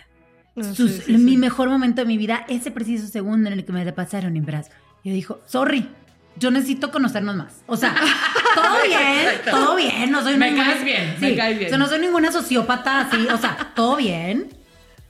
Sus- 0.57 0.77
sí, 0.77 1.03
sí, 1.07 1.13
mi 1.17 1.33
sí. 1.33 1.37
mejor 1.39 1.69
momento 1.71 2.03
de 2.03 2.07
mi 2.07 2.19
vida, 2.19 2.45
ese 2.49 2.71
preciso 2.71 3.07
segundo 3.07 3.49
en 3.49 3.55
el 3.59 3.65
que 3.65 3.73
me 3.73 3.91
pasaron 3.93 4.37
en 4.37 4.45
brazos. 4.45 4.73
Y 5.03 5.09
yo 5.11 5.15
dijo, 5.15 5.41
sorry, 5.47 5.89
yo 6.37 6.51
necesito 6.51 6.91
conocernos 6.91 7.37
más. 7.37 7.63
O 7.67 7.77
sea, 7.77 7.95
todo 8.55 8.83
bien, 8.87 9.27
todo 9.51 9.77
bien, 9.77 10.11
no 10.11 10.23
soy 10.23 10.37
Me 10.37 10.51
ninguna- 10.51 10.73
caes 10.73 10.85
bien, 10.85 11.17
me 11.21 11.37
caes 11.37 11.59
bien. 11.59 11.67
O 11.67 11.71
sea, 11.71 11.79
no 11.79 11.87
soy 11.87 12.01
ninguna 12.01 12.31
sociópata 12.33 13.01
así, 13.01 13.27
o 13.33 13.39
sea, 13.39 13.73
todo 13.75 13.97
bien. 13.97 14.49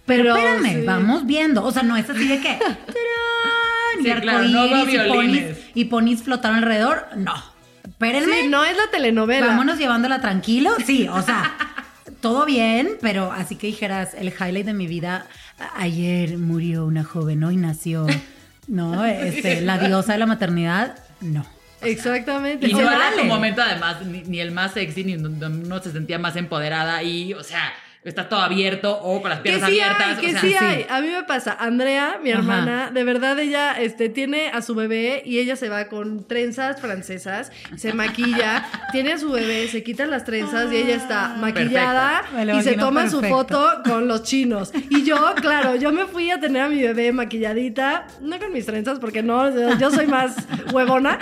Pero, 0.06 0.34
Pero, 0.34 0.36
espérame, 0.36 0.80
sí. 0.80 0.86
vamos 0.86 1.26
viendo. 1.26 1.64
O 1.64 1.70
sea, 1.70 1.82
no 1.84 1.96
es 1.96 2.08
así 2.10 2.26
de 2.28 2.40
que. 2.40 2.58
Sí, 4.02 4.08
y 4.08 4.12
claro, 4.20 4.42
no 4.48 4.60
arcoíris 4.62 4.94
y 4.94 5.08
ponis, 5.08 5.44
y 5.74 5.84
ponis 5.84 6.22
flotaron 6.22 6.56
alrededor. 6.58 7.06
No. 7.16 7.34
Espérenme. 7.86 8.40
Sí, 8.42 8.48
no 8.48 8.64
es 8.64 8.74
la 8.76 8.90
telenovela. 8.90 9.48
Vámonos 9.48 9.78
llevándola 9.78 10.20
tranquilo. 10.20 10.72
Sí, 10.84 11.06
o 11.08 11.20
sea, 11.22 11.54
todo 12.22 12.46
bien, 12.46 12.96
pero 13.02 13.30
así 13.30 13.56
que 13.56 13.66
dijeras, 13.66 14.14
el 14.14 14.28
highlight 14.28 14.64
de 14.64 14.72
mi 14.72 14.86
vida, 14.86 15.26
ayer 15.74 16.38
murió 16.38 16.86
una 16.86 17.04
joven, 17.04 17.44
hoy 17.44 17.56
nació, 17.56 18.06
¿no? 18.66 19.04
Este, 19.04 19.60
la 19.60 19.76
diosa 19.76 20.14
de 20.14 20.18
la 20.18 20.26
maternidad, 20.26 20.96
no. 21.20 21.44
Exactamente. 21.82 22.68
Y 22.68 22.72
no 22.72 22.80
era 22.80 22.96
vale. 22.96 23.22
tu 23.22 23.24
momento, 23.24 23.60
además, 23.60 24.00
ni, 24.06 24.22
ni 24.22 24.38
el 24.38 24.52
más 24.52 24.72
sexy, 24.72 25.04
ni 25.04 25.16
donde 25.16 25.46
uno 25.46 25.82
se 25.82 25.90
sentía 25.90 26.18
más 26.18 26.36
empoderada 26.36 27.02
y, 27.02 27.34
o 27.34 27.42
sea, 27.42 27.74
está 28.04 28.28
todo 28.28 28.40
abierto 28.40 28.98
o 29.00 29.20
con 29.22 29.30
las 29.30 29.40
Que 29.40 29.50
piernas 29.50 29.70
sí 29.70 29.80
abiertas. 29.80 30.06
hay, 30.08 30.16
que 30.16 30.26
o 30.26 30.30
sea, 30.30 30.40
sí 30.40 30.54
hay. 30.54 30.86
A 30.90 31.00
mí 31.00 31.08
me 31.08 31.22
pasa. 31.22 31.56
Andrea, 31.58 32.18
mi 32.22 32.30
Ajá. 32.30 32.40
hermana, 32.40 32.90
de 32.92 33.04
verdad 33.04 33.38
ella 33.38 33.72
este, 33.80 34.08
tiene 34.08 34.48
a 34.48 34.60
su 34.60 34.74
bebé 34.74 35.22
y 35.24 35.38
ella 35.38 35.54
se 35.54 35.68
va 35.68 35.86
con 35.86 36.26
trenzas 36.26 36.80
francesas, 36.80 37.52
se 37.76 37.92
maquilla, 37.92 38.66
tiene 38.92 39.12
a 39.12 39.18
su 39.18 39.30
bebé, 39.30 39.68
se 39.68 39.84
quita 39.84 40.06
las 40.06 40.24
trenzas 40.24 40.72
y 40.72 40.76
ella 40.76 40.96
está 40.96 41.36
maquillada 41.38 42.22
Me 42.34 42.44
lo 42.44 42.58
y 42.58 42.62
se 42.62 42.74
toma 42.74 43.08
su 43.08 43.20
foto 43.22 43.82
con 43.84 44.08
los 44.08 44.24
chinos. 44.24 44.72
Y 44.90 45.04
yo, 45.04 45.34
claro, 45.36 45.76
yo 45.76 45.92
me 45.92 46.06
fui 46.06 46.30
a 46.30 46.40
tener 46.40 46.62
a 46.62 46.68
mi 46.68 46.82
bebé 46.82 47.12
maquilladita, 47.12 48.06
no 48.20 48.38
con 48.40 48.52
mis 48.52 48.66
trenzas 48.66 48.98
porque 48.98 49.22
no, 49.22 49.48
yo 49.78 49.90
soy 49.92 50.08
más 50.08 50.34
huevona, 50.72 51.18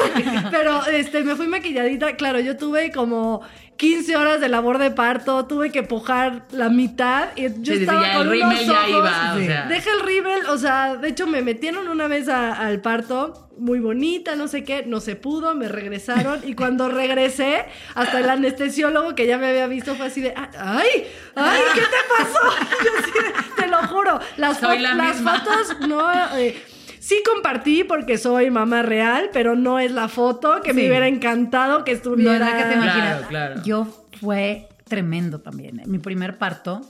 pero 0.50 0.86
este, 0.86 1.24
me 1.24 1.34
fui 1.36 1.46
maquilladita. 1.46 2.16
Claro, 2.16 2.40
yo 2.40 2.56
tuve 2.56 2.90
como 2.90 3.42
15 3.82 4.16
horas 4.16 4.40
de 4.40 4.48
labor 4.48 4.78
de 4.78 4.92
parto, 4.92 5.44
tuve 5.46 5.72
que 5.72 5.82
pujar 5.82 6.44
la 6.52 6.68
mitad 6.68 7.30
y 7.34 7.42
yo 7.48 7.48
Sí, 7.48 7.62
sí, 7.64 7.80
estaba 7.80 8.06
ya 8.06 8.14
con 8.18 8.32
el 8.32 8.42
unos 8.44 8.68
ojos. 8.68 8.88
iba, 8.88 9.32
o 9.34 9.38
Sí. 9.40 9.46
sea. 9.46 9.66
Deja 9.66 9.90
el 9.90 10.00
rímel, 10.06 10.46
o 10.46 10.56
sea, 10.56 10.94
de 10.94 11.08
hecho 11.08 11.26
me 11.26 11.42
metieron 11.42 11.88
una 11.88 12.06
vez 12.06 12.28
a- 12.28 12.52
al 12.52 12.80
parto, 12.80 13.48
muy 13.58 13.80
bonita, 13.80 14.36
no 14.36 14.46
sé 14.46 14.62
qué, 14.62 14.84
no 14.86 15.00
se 15.00 15.16
pudo, 15.16 15.56
me 15.56 15.66
regresaron 15.66 16.40
y 16.46 16.54
cuando 16.54 16.88
regresé, 16.90 17.64
hasta 17.96 18.20
el 18.20 18.30
anestesiólogo 18.30 19.16
que 19.16 19.26
ya 19.26 19.36
me 19.36 19.48
había 19.48 19.66
visto 19.66 19.96
fue 19.96 20.06
así 20.06 20.20
de, 20.20 20.32
"Ah, 20.36 20.48
ay, 20.58 21.04
ay, 21.34 21.60
¿qué 21.74 21.80
te 21.80 21.86
pasó? 22.16 22.40
Yo 22.84 22.90
así 23.00 23.10
de, 23.10 23.62
te 23.62 23.66
lo 23.68 23.78
juro, 23.88 24.20
las, 24.36 24.62
fo- 24.62 24.78
la 24.78 24.94
las 24.94 25.16
fotos 25.16 25.76
no... 25.88 26.36
eh, 26.38 26.62
Sí 27.02 27.16
compartí 27.26 27.82
porque 27.82 28.16
soy 28.16 28.48
mamá 28.52 28.82
real, 28.82 29.30
pero 29.32 29.56
no 29.56 29.80
es 29.80 29.90
la 29.90 30.06
foto 30.06 30.60
que 30.62 30.72
me 30.72 30.86
hubiera 30.86 31.08
encantado 31.08 31.82
que 31.82 31.90
No 31.90 31.96
estuviera. 31.96 32.34
es 32.34 32.40
la 32.40 32.46
que 32.56 32.62
te 32.62 32.72
Claro, 32.74 32.82
imaginas. 32.84 33.22
claro. 33.28 33.62
Yo 33.64 34.06
fue 34.20 34.68
tremendo 34.86 35.40
también. 35.40 35.80
¿eh? 35.80 35.82
Mi 35.86 35.98
primer 35.98 36.38
parto, 36.38 36.80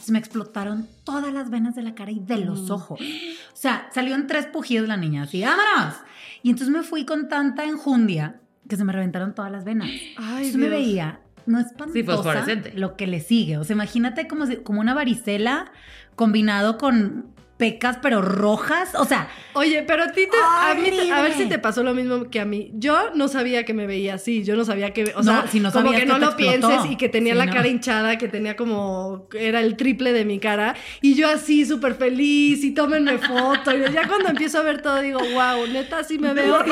se 0.00 0.10
me 0.12 0.18
explotaron 0.18 0.88
todas 1.04 1.34
las 1.34 1.50
venas 1.50 1.74
de 1.74 1.82
la 1.82 1.94
cara 1.94 2.10
y 2.12 2.18
de 2.20 2.38
Mm. 2.38 2.46
los 2.46 2.70
ojos. 2.70 2.98
O 2.98 3.56
sea, 3.56 3.90
salió 3.92 4.14
en 4.14 4.26
tres 4.26 4.46
pujidos 4.46 4.88
la 4.88 4.96
niña, 4.96 5.24
así, 5.24 5.42
¡vámonos! 5.42 5.96
Y 6.42 6.48
entonces 6.48 6.74
me 6.74 6.82
fui 6.82 7.04
con 7.04 7.28
tanta 7.28 7.64
enjundia 7.66 8.40
que 8.70 8.78
se 8.78 8.84
me 8.84 8.92
reventaron 8.94 9.34
todas 9.34 9.52
las 9.52 9.64
venas. 9.64 9.90
Ay, 9.90 10.46
entonces 10.46 10.56
me 10.56 10.70
veía, 10.70 11.20
no 11.44 11.60
espantosa, 11.60 12.46
Sí, 12.46 12.54
lo 12.74 12.96
que 12.96 13.06
le 13.06 13.20
sigue. 13.20 13.58
O 13.58 13.64
sea, 13.64 13.74
imagínate 13.74 14.26
como, 14.26 14.46
si- 14.46 14.56
como 14.56 14.80
una 14.80 14.94
varicela 14.94 15.70
combinado 16.14 16.78
con 16.78 17.29
pecas, 17.60 17.98
pero 18.02 18.20
rojas. 18.22 18.94
O 18.96 19.04
sea, 19.04 19.28
Oye, 19.52 19.82
pero 19.86 20.04
a 20.04 20.12
ti 20.12 20.26
te, 20.30 20.36
a, 20.36 20.74
mí 20.74 21.10
a 21.10 21.22
ver 21.22 21.32
si 21.34 21.46
te 21.46 21.58
pasó 21.58 21.82
lo 21.82 21.92
mismo 21.94 22.30
que 22.30 22.40
a 22.40 22.44
mí. 22.44 22.70
Yo 22.74 23.10
no 23.14 23.28
sabía 23.28 23.64
que 23.64 23.74
me 23.74 23.86
veía 23.86 24.14
así, 24.14 24.42
yo 24.44 24.56
no 24.56 24.64
sabía 24.64 24.92
que, 24.92 25.12
o 25.16 25.22
No, 25.22 25.42
sea, 25.42 25.46
si 25.48 25.60
no 25.60 25.70
como 25.70 25.90
que 25.92 26.06
no 26.06 26.18
lo 26.18 26.26
explotó. 26.28 26.36
pienses 26.68 26.90
y 26.90 26.96
que 26.96 27.08
tenía 27.08 27.34
Sí, 27.34 27.38
la 27.38 27.46
no. 27.46 27.52
cara 27.52 27.68
hinchada, 27.68 28.16
que 28.18 28.28
tenía 28.28 28.56
como, 28.56 29.28
era 29.38 29.60
el 29.60 29.76
triple 29.76 30.12
de 30.12 30.24
mi 30.24 30.38
cara 30.38 30.74
y 31.02 31.14
yo 31.14 31.28
así 31.28 31.64
súper 31.66 31.94
feliz 31.94 32.64
y 32.64 32.72
tómenme 32.72 33.18
foto 33.18 33.76
y 33.76 33.80
ya 33.92 34.06
cuando 34.08 34.28
empiezo 34.30 34.58
a 34.58 34.62
ver 34.62 34.82
todo 34.82 35.00
digo, 35.00 35.18
wow, 35.20 35.66
neta 35.66 36.02
sí 36.04 36.18
me 36.18 36.32
veo. 36.32 36.64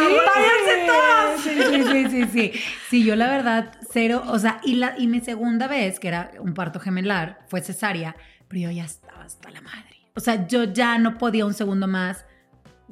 Sí, 1.42 1.50
sí, 1.50 1.82
sí, 1.92 2.04
sí, 2.10 2.24
sí. 2.32 2.52
Sí, 2.90 3.04
yo 3.04 3.16
la 3.16 3.26
verdad, 3.28 3.72
cero, 3.92 4.22
o 4.26 4.38
sea, 4.38 4.60
y, 4.64 4.76
la, 4.76 4.94
y 4.98 5.06
mi 5.08 5.20
segunda 5.20 5.66
vez, 5.68 6.00
que 6.00 6.08
era 6.08 6.30
un 6.40 6.54
parto 6.54 6.80
gemelar, 6.80 7.40
fue 7.48 7.60
cesárea, 7.60 8.16
pero 8.48 8.62
yo 8.62 8.70
ya 8.70 8.84
estaba 8.84 9.24
hasta 9.24 9.50
la 9.50 9.60
madre. 9.60 9.97
O 10.18 10.20
sea, 10.20 10.48
yo 10.48 10.64
ya 10.64 10.98
no 10.98 11.16
podía 11.16 11.46
un 11.46 11.54
segundo 11.54 11.86
más 11.86 12.24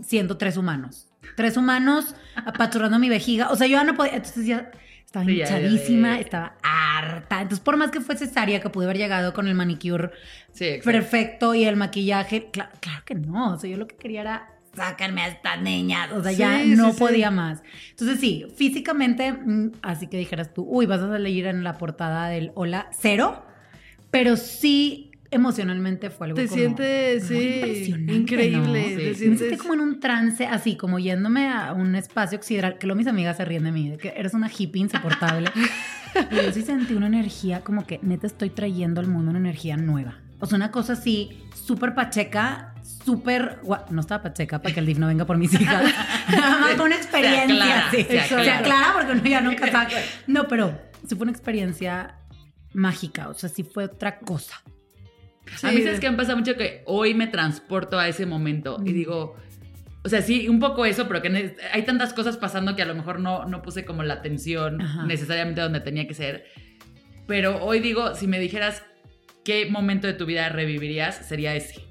siendo 0.01 0.37
tres 0.37 0.57
humanos. 0.57 1.09
Tres 1.37 1.57
humanos 1.57 2.15
apachurrando 2.37 3.01
mi 3.01 3.09
vejiga. 3.09 3.51
O 3.51 3.57
sea, 3.57 3.67
yo 3.67 3.73
ya 3.79 3.85
no 3.85 3.95
podía, 3.97 4.15
entonces 4.15 4.47
ya 4.47 4.71
estaba 5.05 5.25
Sí, 5.27 5.37
ya, 5.37 5.45
ya, 5.49 5.59
hinchadísima, 5.59 6.09
ya, 6.11 6.15
ya. 6.15 6.21
estaba 6.21 6.57
harta. 6.63 7.43
Entonces, 7.43 7.59
por 7.65 7.77
más 7.77 7.91
que 7.91 8.01
fue 8.01 8.17
cesárea, 8.17 8.61
que 8.61 8.71
pude 8.71 8.85
haber 8.85 8.97
llegado 8.99 9.35
con 9.35 9.49
el 9.49 9.55
manicure 9.57 10.11
Sí, 10.53 10.79
perfecto 10.85 11.53
y 11.55 11.65
el 11.65 11.75
maquillaje. 11.77 12.49
Cla- 12.53 12.71
claro 12.81 13.03
que 13.05 13.17
no. 13.17 13.55
O 13.55 13.59
sea, 13.59 13.69
yo 13.69 13.77
lo 13.77 13.89
que 13.89 13.97
quería 13.97 14.21
era 14.21 14.47
sáquenme 14.77 15.23
a 15.23 15.29
estas 15.29 15.61
niñas. 15.63 16.13
O 16.13 16.23
sea, 16.23 16.31
ya 16.33 16.63
no 16.65 16.87
sí, 16.87 16.93
sí. 16.93 16.99
podía 17.01 17.33
más. 17.33 17.63
Entonces, 17.91 18.21
sí, 18.21 18.47
físicamente, 18.57 19.33
mm, 19.33 19.73
así 19.83 20.07
que 20.07 20.17
dijeras 20.17 20.55
tú, 20.55 20.63
uy, 20.69 20.87
vas 20.87 21.01
a 21.01 21.09
salir 21.09 21.47
en 21.47 21.65
la 21.65 21.77
portada 21.77 22.29
del 22.29 22.53
Hola, 22.55 22.89
cero. 22.97 23.45
Pero 24.13 24.37
sí, 24.37 25.11
emocionalmente 25.31 26.11
fue 26.11 26.27
algo 26.29 26.37
Te 26.37 26.47
como 26.47 26.57
sientes, 26.57 27.27
sí, 27.27 27.35
impresionante, 27.35 28.15
increíble. 28.15 28.91
¿no? 28.91 28.97
te 28.97 29.15
Sí. 29.15 29.29
Me 29.29 29.37
sentí 29.37 29.57
como 29.57 29.75
en 29.75 29.81
un 29.81 30.01
trance, 30.01 30.47
así 30.47 30.77
como 30.77 30.99
yéndome 30.99 31.49
a 31.49 31.73
un 31.73 31.95
espacio 31.95 32.43
sideral, 32.43 32.79
que 32.79 32.87
luego 32.87 32.99
mis 32.99 33.07
amigas 33.07 33.37
se 33.37 33.45
ríen 33.45 33.65
de 33.65 33.73
mí, 33.73 33.91
de 33.91 33.97
que 33.99 34.15
eres 34.17 34.35
una 34.35 34.51
hippie 34.51 34.83
insoportable. 34.83 35.51
Pero 36.15 36.43
yo 36.43 36.53
sí 36.53 36.63
sentí 36.63 36.95
una 36.95 37.07
energía 37.09 37.61
como 37.61 37.87
que 37.87 37.99
neta 38.03 38.27
estoy 38.27 38.51
trayendo 38.51 39.01
al 39.01 39.07
mundo 39.07 39.31
una 39.31 39.39
energía 39.39 39.77
nueva. 39.77 40.19
O 40.39 40.47
sea, 40.47 40.57
una 40.57 40.71
cosa 40.71 40.95
así, 40.95 41.43
súper 41.55 41.95
pacheca, 41.95 42.75
súper... 43.05 43.61
No 43.91 44.01
estaba 44.01 44.23
pacheca 44.23 44.61
para 44.61 44.75
que 44.75 44.81
el 44.81 44.87
DIF 44.87 44.99
no 44.99 45.07
venga 45.07 45.25
por 45.25 45.39
mis 45.39 45.53
hijas. 45.55 45.85
Nada 46.31 46.59
más 46.59 46.79
una 46.79 46.95
experiencia. 46.95 47.65
aclara, 47.65 47.91
sí. 47.91 47.97
se 48.03 48.09
Se 48.09 48.21
aclara. 48.21 48.59
aclara 48.59 48.93
porque 48.95 49.13
uno 49.13 49.23
ya 49.25 49.41
nunca 49.41 49.71
sabe. 49.71 49.95
No, 50.27 50.47
pero 50.47 50.79
sí 51.07 51.15
fue 51.15 51.25
una 51.25 51.33
experiencia 51.33 52.19
mágica. 52.75 53.29
O 53.29 53.35
sea, 53.35 53.49
sí 53.49 53.63
fue 53.63 53.85
otra 53.85 54.19
cosa. 54.19 54.63
A 55.63 55.73
mí 55.73 55.83
sabes 55.83 56.01
que 56.01 56.11
me 56.11 56.17
pasa 56.17 56.35
mucho 56.37 56.57
que 56.57 56.83
hoy 56.87 57.15
me 57.15 57.27
transporto 57.27 57.99
a 57.99 58.09
ese 58.09 58.27
momento 58.27 58.79
y 58.85 58.93
digo, 58.93 59.37
o 60.05 60.09
sea, 60.09 60.23
sí, 60.23 60.49
un 60.49 60.61
poco 60.61 60.87
eso, 60.87 61.09
pero 61.09 61.21
que 61.21 61.57
hay 61.73 61.83
tantas 61.83 62.13
cosas 62.13 62.37
pasando 62.37 62.77
que 62.77 62.83
a 62.83 62.87
lo 62.87 62.95
mejor 62.95 63.19
no, 63.19 63.45
no 63.47 63.63
puse 63.63 63.85
como 63.85 64.03
la 64.03 64.15
atención 64.15 64.81
Ajá. 64.81 65.05
necesariamente 65.05 65.61
donde 65.61 65.81
tenía 65.81 66.07
que 66.07 66.15
ser. 66.15 66.45
Pero 67.27 67.65
hoy 67.65 67.81
digo, 67.81 68.15
si 68.15 68.27
me 68.29 68.39
dijeras 68.39 68.85
qué 69.45 69.67
momento 69.69 70.07
de 70.07 70.13
tu 70.13 70.27
vida 70.27 70.49
revivirías, 70.49 71.27
sería 71.27 71.57
ese. 71.57 71.86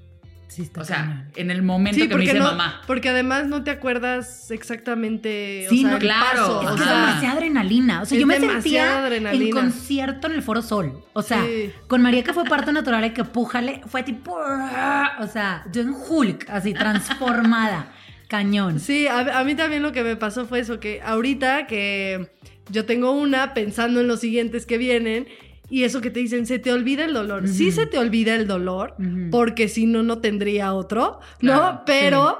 Sí, 0.55 0.61
está 0.61 0.79
O 0.81 0.85
sea, 0.85 0.97
cañón. 0.97 1.31
en 1.35 1.51
el 1.51 1.61
momento 1.63 1.99
Sí, 2.01 2.07
que 2.07 2.15
me 2.15 2.33
no, 2.33 2.45
mamá. 2.45 2.81
porque 2.87 3.09
además 3.09 3.47
no 3.47 3.63
te 3.65 3.71
acuerdas 3.71 4.49
exactamente 4.51 5.65
Sí, 5.69 5.79
o 5.79 5.81
sea, 5.81 5.89
no, 5.89 5.95
el 5.97 6.01
claro. 6.01 6.25
paso, 6.39 6.61
Es 6.61 6.67
o 6.69 6.75
que 6.75 6.81
es 6.81 6.87
sea, 6.87 6.97
demasiada 6.99 7.33
adrenalina. 7.33 8.01
O 8.01 8.05
sea, 8.05 8.15
es 8.15 8.21
yo 8.21 8.27
me 8.27 8.39
sentía 8.39 8.83
en 8.91 8.97
adrenalina. 9.03 9.61
concierto 9.61 10.27
en 10.27 10.33
el 10.33 10.41
Foro 10.41 10.61
Sol. 10.61 11.03
O 11.13 11.21
sea, 11.21 11.43
Sí. 11.43 11.71
con 11.87 12.01
María 12.01 12.23
que 12.23 12.31
fue 12.33 12.45
parto 12.45 12.71
natural 12.71 13.03
y 13.05 13.09
que 13.09 13.25
pújale, 13.25 13.81
fue 13.87 14.03
tipo. 14.03 14.33
O 14.33 15.27
sea, 15.27 15.65
yo 15.73 15.81
en 15.81 15.93
Hulk, 15.93 16.49
así 16.49 16.73
transformada. 16.73 17.91
Cañón. 18.27 18.79
Sí, 18.79 19.07
a, 19.07 19.39
a 19.39 19.43
mí 19.43 19.55
también 19.55 19.83
lo 19.83 19.91
que 19.91 20.03
me 20.03 20.15
pasó 20.15 20.45
fue 20.45 20.59
eso, 20.59 20.79
que 20.79 21.01
ahorita 21.03 21.67
que 21.67 22.31
yo 22.69 22.85
tengo 22.85 23.11
una 23.11 23.53
pensando 23.53 23.99
en 24.01 24.07
los 24.07 24.19
siguientes 24.21 24.65
que 24.65 24.77
vienen 24.79 25.27
y 25.69 25.83
eso 25.83 26.01
que 26.01 26.09
te 26.11 26.19
dicen, 26.19 26.45
se 26.45 26.59
te 26.59 26.71
olvida 26.71 27.05
el 27.05 27.13
dolor. 27.13 27.47
Sí 27.47 27.71
se 27.71 27.85
te 27.85 27.97
olvida 27.97 28.35
el 28.35 28.47
dolor, 28.47 28.95
porque 29.31 29.67
si 29.67 29.85
no, 29.85 30.03
no 30.03 30.19
tendría 30.19 30.73
otro, 30.73 31.19
Claro, 31.39 31.61
¿no? 31.73 31.81
Pero 31.85 32.39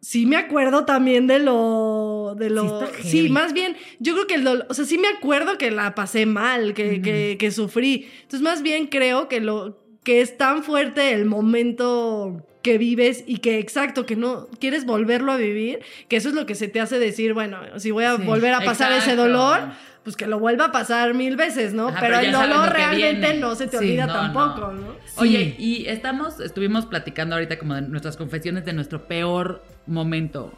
sí. 0.00 0.26
me 0.26 0.36
acuerdo 0.36 0.84
también 0.84 1.26
de 1.26 1.38
lo... 1.38 2.34
De 2.38 2.50
lo 2.50 2.80
Sí 3.02 3.28
más 3.28 3.52
bien, 3.52 3.76
yo 3.98 4.14
creo 4.14 4.26
que 4.26 4.34
el 4.34 4.44
dolor, 4.44 4.66
o 4.70 4.74
sea, 4.74 4.84
sí 4.84 4.96
me 4.98 5.08
acuerdo 5.08 5.58
que 5.58 5.70
la 5.70 5.94
pasé 5.94 6.24
mal, 6.26 6.72
que, 6.74 7.02
que, 7.02 7.36
que 7.38 7.50
sufrí. 7.50 8.08
Entonces, 8.22 8.40
más 8.42 8.62
bien 8.62 8.86
creo 8.86 9.28
que 9.28 9.40
lo 9.40 9.82
que 10.02 10.20
es 10.20 10.36
tan 10.38 10.62
fuerte 10.64 11.12
el 11.12 11.26
momento 11.26 12.44
que 12.62 12.78
vives 12.78 13.24
y 13.26 13.38
que 13.38 13.58
exacto, 13.58 14.06
que 14.06 14.16
no 14.16 14.48
quieres 14.60 14.86
volverlo 14.86 15.32
a 15.32 15.36
vivir, 15.36 15.80
que 16.08 16.16
eso 16.16 16.28
es 16.28 16.34
lo 16.34 16.46
que 16.46 16.54
se 16.54 16.68
te 16.68 16.80
hace 16.80 16.98
decir, 16.98 17.34
bueno, 17.34 17.58
si 17.78 17.90
voy 17.90 18.04
a 18.04 18.16
Sí, 18.16 18.22
volver 18.22 18.54
a 18.54 18.60
pasar 18.60 18.92
ese 18.92 19.14
dolor, 19.16 19.60
pues 20.04 20.16
que 20.16 20.26
lo 20.26 20.38
vuelva 20.40 20.66
a 20.66 20.72
pasar 20.72 21.14
mil 21.14 21.36
veces, 21.36 21.74
¿no? 21.74 21.88
Ajá, 21.88 22.00
pero, 22.00 22.16
pero 22.18 22.26
el 22.26 22.32
dolor 22.32 22.68
realmente 22.72 23.20
viene. 23.28 23.38
no 23.40 23.54
se 23.54 23.66
te 23.68 23.78
Sí, 23.78 23.84
olvida 23.84 24.06
no, 24.06 24.12
tampoco, 24.12 24.72
¿no? 24.72 24.96
Oye, 25.16 25.54
Sí. 25.56 25.64
y 25.64 25.86
estamos, 25.86 26.40
estuvimos 26.40 26.86
platicando 26.86 27.36
ahorita 27.36 27.58
como 27.58 27.74
de 27.74 27.82
nuestras 27.82 28.16
confesiones 28.16 28.64
de 28.64 28.72
nuestro 28.72 29.06
peor 29.06 29.62
momento. 29.86 30.52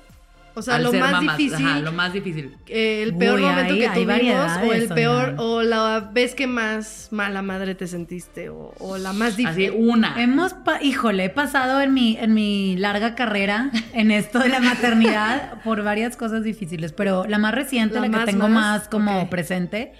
O 0.56 0.62
sea, 0.62 0.78
lo 0.78 0.92
más 0.92 1.10
mamás. 1.12 1.36
difícil, 1.36 1.66
Ajá, 1.66 1.80
lo 1.80 1.90
más 1.92 2.12
difícil. 2.12 2.56
eh, 2.68 3.02
el 3.02 3.16
peor 3.16 3.40
Uy, 3.40 3.44
momento 3.46 3.72
hay- 3.72 3.78
que 3.80 3.88
hay 3.88 4.04
tuvimos, 4.04 4.52
o 4.64 4.72
el 4.72 4.88
peor, 4.88 5.34
o 5.38 5.62
la 5.62 6.10
vez 6.12 6.36
que 6.36 6.46
más 6.46 7.08
mala 7.10 7.42
madre 7.42 7.74
te 7.74 7.88
sentiste, 7.88 8.50
o, 8.50 8.72
o 8.78 8.96
la 8.96 9.12
más 9.12 9.32
Así, 9.34 9.44
difícil. 9.46 9.72
una. 9.76 10.22
Hemos, 10.22 10.54
híjole, 10.80 11.24
he 11.24 11.30
pasado 11.30 11.80
en 11.80 11.92
mi, 11.92 12.16
en 12.18 12.34
mi 12.34 12.76
larga 12.76 13.16
carrera 13.16 13.72
en 13.94 14.12
esto 14.12 14.38
de 14.38 14.48
la 14.48 14.60
maternidad 14.60 15.60
por 15.64 15.82
varias 15.82 16.16
cosas 16.16 16.44
difíciles, 16.44 16.92
pero 16.92 17.24
la 17.26 17.38
más 17.38 17.52
reciente, 17.52 17.96
La 17.96 18.02
la, 18.02 18.08
más, 18.08 18.24
que 18.24 18.30
tengo 18.30 18.48
más, 18.48 18.78
más, 18.80 18.88
como 18.88 19.28
presente, 19.28 19.92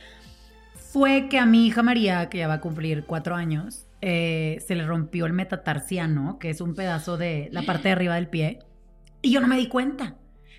fue 0.92 1.28
que 1.28 1.38
a 1.40 1.46
mi 1.46 1.66
hija 1.66 1.82
María, 1.82 2.28
que 2.28 2.38
ya 2.38 2.46
va 2.48 2.54
a 2.54 2.60
cumplir 2.60 3.04
cuatro 3.06 3.34
años, 3.34 3.86
eh, 4.00 4.62
se 4.66 4.74
le 4.76 4.86
rompió 4.86 5.26
el 5.26 5.32
metatarsiano, 5.32 6.38
que 6.38 6.50
es 6.50 6.60
un 6.60 6.74
pedazo 6.74 7.16
de 7.16 7.48
la 7.52 7.62
parte 7.62 7.88
de 7.88 7.92
arriba 7.92 8.14
del 8.14 8.28
pie, 8.28 8.60
y 9.22 9.30
yo 9.32 9.40
no 9.40 9.48
me 9.48 9.56
di 9.56 9.66
cuenta. 9.68 10.14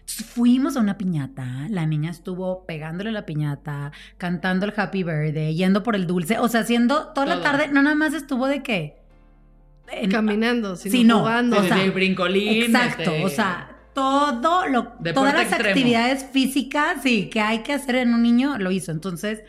Entonces 0.08 0.26
fuimos 0.28 0.78
a 0.78 0.82
una 0.82 0.98
piñata, 1.00 1.68
la 1.70 1.88
niña 1.88 2.12
estuvo 2.12 2.66
pegándole 2.68 3.12
la 3.12 3.26
piñata, 3.26 3.92
cantando 4.18 4.68
el 4.68 4.74
Happy 4.78 5.04
Birthday, 5.04 5.56
yendo 5.56 5.82
por 5.82 5.96
el 5.96 6.06
dulce, 6.06 6.38
o 6.38 6.48
sea, 6.48 6.62
haciendo 6.62 7.08
toda 7.14 7.26
la 7.26 7.34
Todo. 7.36 7.44
tarde, 7.44 7.68
no 7.70 7.82
nada 7.82 7.96
más 7.96 8.14
estuvo 8.14 8.46
de 8.48 8.62
en- 9.92 10.12
Caminando, 10.12 10.76
sino 10.76 10.92
Sí, 10.92 11.04
no, 11.04 11.20
jugando. 11.20 11.58
o 11.60 11.64
sea, 11.64 11.84
sí, 11.84 11.90
brincolín. 11.90 12.64
Exacto, 12.64 13.02
este, 13.12 13.26
o 13.26 13.30
sea, 13.30 13.72
todo 13.94 14.68
lo, 14.68 14.82
Deporte 15.00 15.14
todas 15.14 15.34
las 15.34 15.44
extremo. 15.48 15.70
actividades 15.70 16.26
físicas, 16.32 16.98
sí, 17.02 17.30
que 17.32 17.42
hay 17.42 17.60
que 17.60 17.74
hacer 17.74 17.96
en 17.96 18.14
un 18.14 18.22
niño, 18.22 18.58
lo 18.60 18.70
hizo. 18.72 18.92
Entonces, 18.92 19.42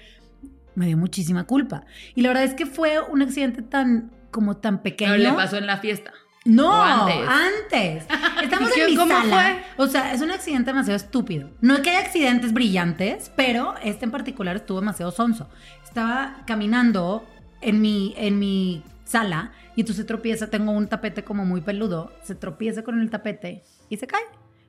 me 0.75 0.87
dio 0.87 0.97
muchísima 0.97 1.45
culpa. 1.45 1.85
Y 2.15 2.23
la 2.23 2.29
verdad 2.29 2.45
es 2.45 2.55
que 2.55 2.65
fue 2.67 2.99
un 3.01 3.23
accidente 3.23 3.61
tan, 3.63 4.11
como 4.31 4.57
tan 4.59 4.83
pequeño. 4.83 5.13
Pero 5.13 5.23
le 5.23 5.33
pasó 5.33 5.57
en 5.59 5.67
la 5.67 5.79
fiesta. 5.79 6.13
No, 6.47 6.69
¿O 6.71 6.83
antes? 6.83 7.29
antes. 7.29 8.05
Estamos 8.43 8.71
¿Y 8.71 8.75
qué- 8.75 8.85
en 8.85 8.91
mi 8.91 8.97
cómo 8.97 9.13
sala. 9.15 9.59
O 9.77 9.87
sea, 9.87 10.13
es 10.15 10.21
un 10.23 10.31
accidente 10.31 10.71
demasiado 10.71 10.97
estúpido. 10.97 11.51
No 11.61 11.75
es 11.75 11.81
que 11.81 11.91
haya 11.91 12.01
accidentes 12.01 12.53
brillantes, 12.53 13.31
pero 13.37 13.75
este 13.83 14.05
en 14.05 14.11
particular 14.11 14.57
estuvo 14.57 14.81
demasiado 14.81 15.11
sonso. 15.13 15.49
Estaba 15.85 16.39
caminando 16.47 17.27
en 17.61 17.81
mi, 17.81 18.15
en 18.17 18.39
mi 18.39 18.83
sala 19.05 19.53
y 19.75 19.81
entonces 19.81 20.03
se 20.03 20.07
tropieza. 20.07 20.49
Tengo 20.49 20.73
un 20.73 20.89
tapete 20.89 21.25
como 21.25 21.45
muy 21.45 21.61
peludo. 21.63 22.13
Se 22.23 22.35
tropieza 22.35 22.83
con 22.83 23.01
el 23.01 23.11
tapete 23.11 23.63
y 23.89 23.97
se 23.97 24.07
cae. 24.07 24.23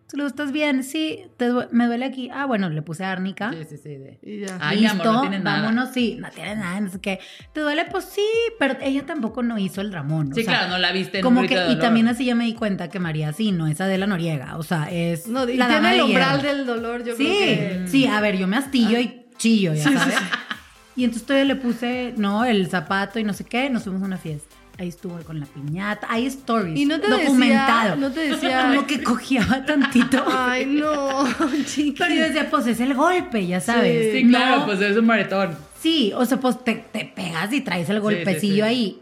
Tú 0.10 0.26
¿estás 0.26 0.54
bien? 0.54 0.86
Sí, 0.86 1.24
te 1.36 1.48
due- 1.50 1.68
me 1.72 1.86
duele 1.86 2.06
aquí. 2.06 2.30
Ah, 2.34 2.46
bueno, 2.46 2.70
le 2.70 2.82
puse 2.82 3.04
árnica. 3.04 3.52
Sí, 3.52 3.66
sí, 3.70 3.78
sí. 3.78 3.90
de- 3.90 4.20
Y 4.24 4.40
ya. 4.46 4.58
Ay, 4.62 4.80
mi 4.80 4.86
amor, 4.86 5.06
no 5.06 5.22
tiene 5.22 5.40
nada. 5.40 5.62
vámonos, 5.64 5.90
sí, 5.94 6.18
no 6.20 6.30
tiene 6.32 6.56
nada, 6.56 6.80
no 6.80 6.90
sé 6.90 7.02
qué. 7.02 7.20
¿Te 7.54 7.60
duele? 7.60 7.86
Pues 7.92 8.06
sí, 8.06 8.26
pero 8.58 8.78
ella 8.82 9.06
tampoco 9.06 9.44
no 9.44 9.58
hizo 9.58 9.82
el 9.82 9.92
Ramón. 9.92 10.32
o 10.32 10.36
Sí, 10.36 10.44
sea, 10.44 10.54
claro, 10.60 10.70
no 10.72 10.78
la 10.78 10.94
viste 10.94 11.18
en 11.18 11.24
Como 11.24 11.42
un 11.42 11.48
que, 11.48 11.56
y 11.72 11.78
también 11.80 12.08
así 12.08 12.24
ya 12.24 12.36
me 12.36 12.46
di 12.46 12.54
cuenta 12.54 12.90
que 12.90 13.00
María 13.00 13.34
sí, 13.34 13.52
no 13.52 13.68
es 13.68 13.82
Adela 13.82 14.08
Noriega, 14.08 14.58
o 14.58 14.64
sea, 14.64 14.90
es 14.90 15.28
No, 15.28 15.48
y 15.48 15.58
la 15.58 15.68
dama 15.68 15.90
tiene 15.90 15.92
el 15.92 15.98
de 15.98 16.04
umbral 16.04 16.42
del 16.42 16.66
dolor, 16.66 17.04
yo 17.04 17.16
Sí, 17.18 17.26
creo 17.26 17.84
que... 17.84 17.88
sí, 17.90 18.08
a 18.08 18.22
ver, 18.22 18.38
yo 18.38 18.48
me 18.48 18.56
astillo 18.56 19.00
y 19.00 19.26
chillo, 19.38 19.74
ya 19.74 19.84
sabes. 19.92 20.16
Y 20.96 21.04
entonces 21.04 21.28
todavía 21.28 21.54
le 21.54 21.60
puse, 21.62 22.14
no, 22.18 22.44
el 22.46 22.68
zapato 22.70 23.20
y 23.20 23.24
no 23.24 23.34
sé 23.34 23.44
qué, 23.44 23.70
nos 23.70 23.84
fuimos 23.84 24.02
a 24.02 24.06
una 24.06 24.18
fiesta. 24.18 24.56
Ahí 24.80 24.90
estuvo 24.90 25.18
con 25.24 25.40
la 25.40 25.46
piñata, 25.48 26.06
hay 26.10 26.28
stories, 26.28 26.80
Y 26.80 26.86
no 26.86 27.00
te 27.02 27.08
documentado. 27.10 27.82
decía, 27.82 27.96
no 27.96 28.12
te 28.12 28.20
decía... 28.30 28.68
Como 28.68 28.86
que 28.86 29.02
cojeaba 29.02 29.66
tantito. 29.66 30.24
Ay, 30.32 30.68
no, 30.68 31.26
chiqui. 31.66 31.94
Pero 31.98 32.14
yo 32.14 32.22
decía, 32.26 32.48
pues 32.50 32.68
es 32.68 32.80
el 32.80 32.94
golpe, 32.94 33.48
ya 33.48 33.60
sabes. 33.60 34.14
Sí, 34.14 34.28
claro, 34.28 34.60
No, 34.60 34.66
pues 34.68 34.80
es 34.82 34.96
un 34.96 35.06
maratón. 35.08 35.58
Sí, 35.80 36.12
o 36.16 36.24
sea, 36.26 36.40
pues 36.40 36.64
te, 36.64 36.76
te 36.76 37.06
pegas 37.06 37.52
y 37.54 37.62
traes 37.62 37.90
el 37.90 37.98
Sí, 37.98 38.02
golpecillo 38.02 38.40
sí, 38.40 38.54
sí. 38.56 38.62
ahí. 38.62 39.02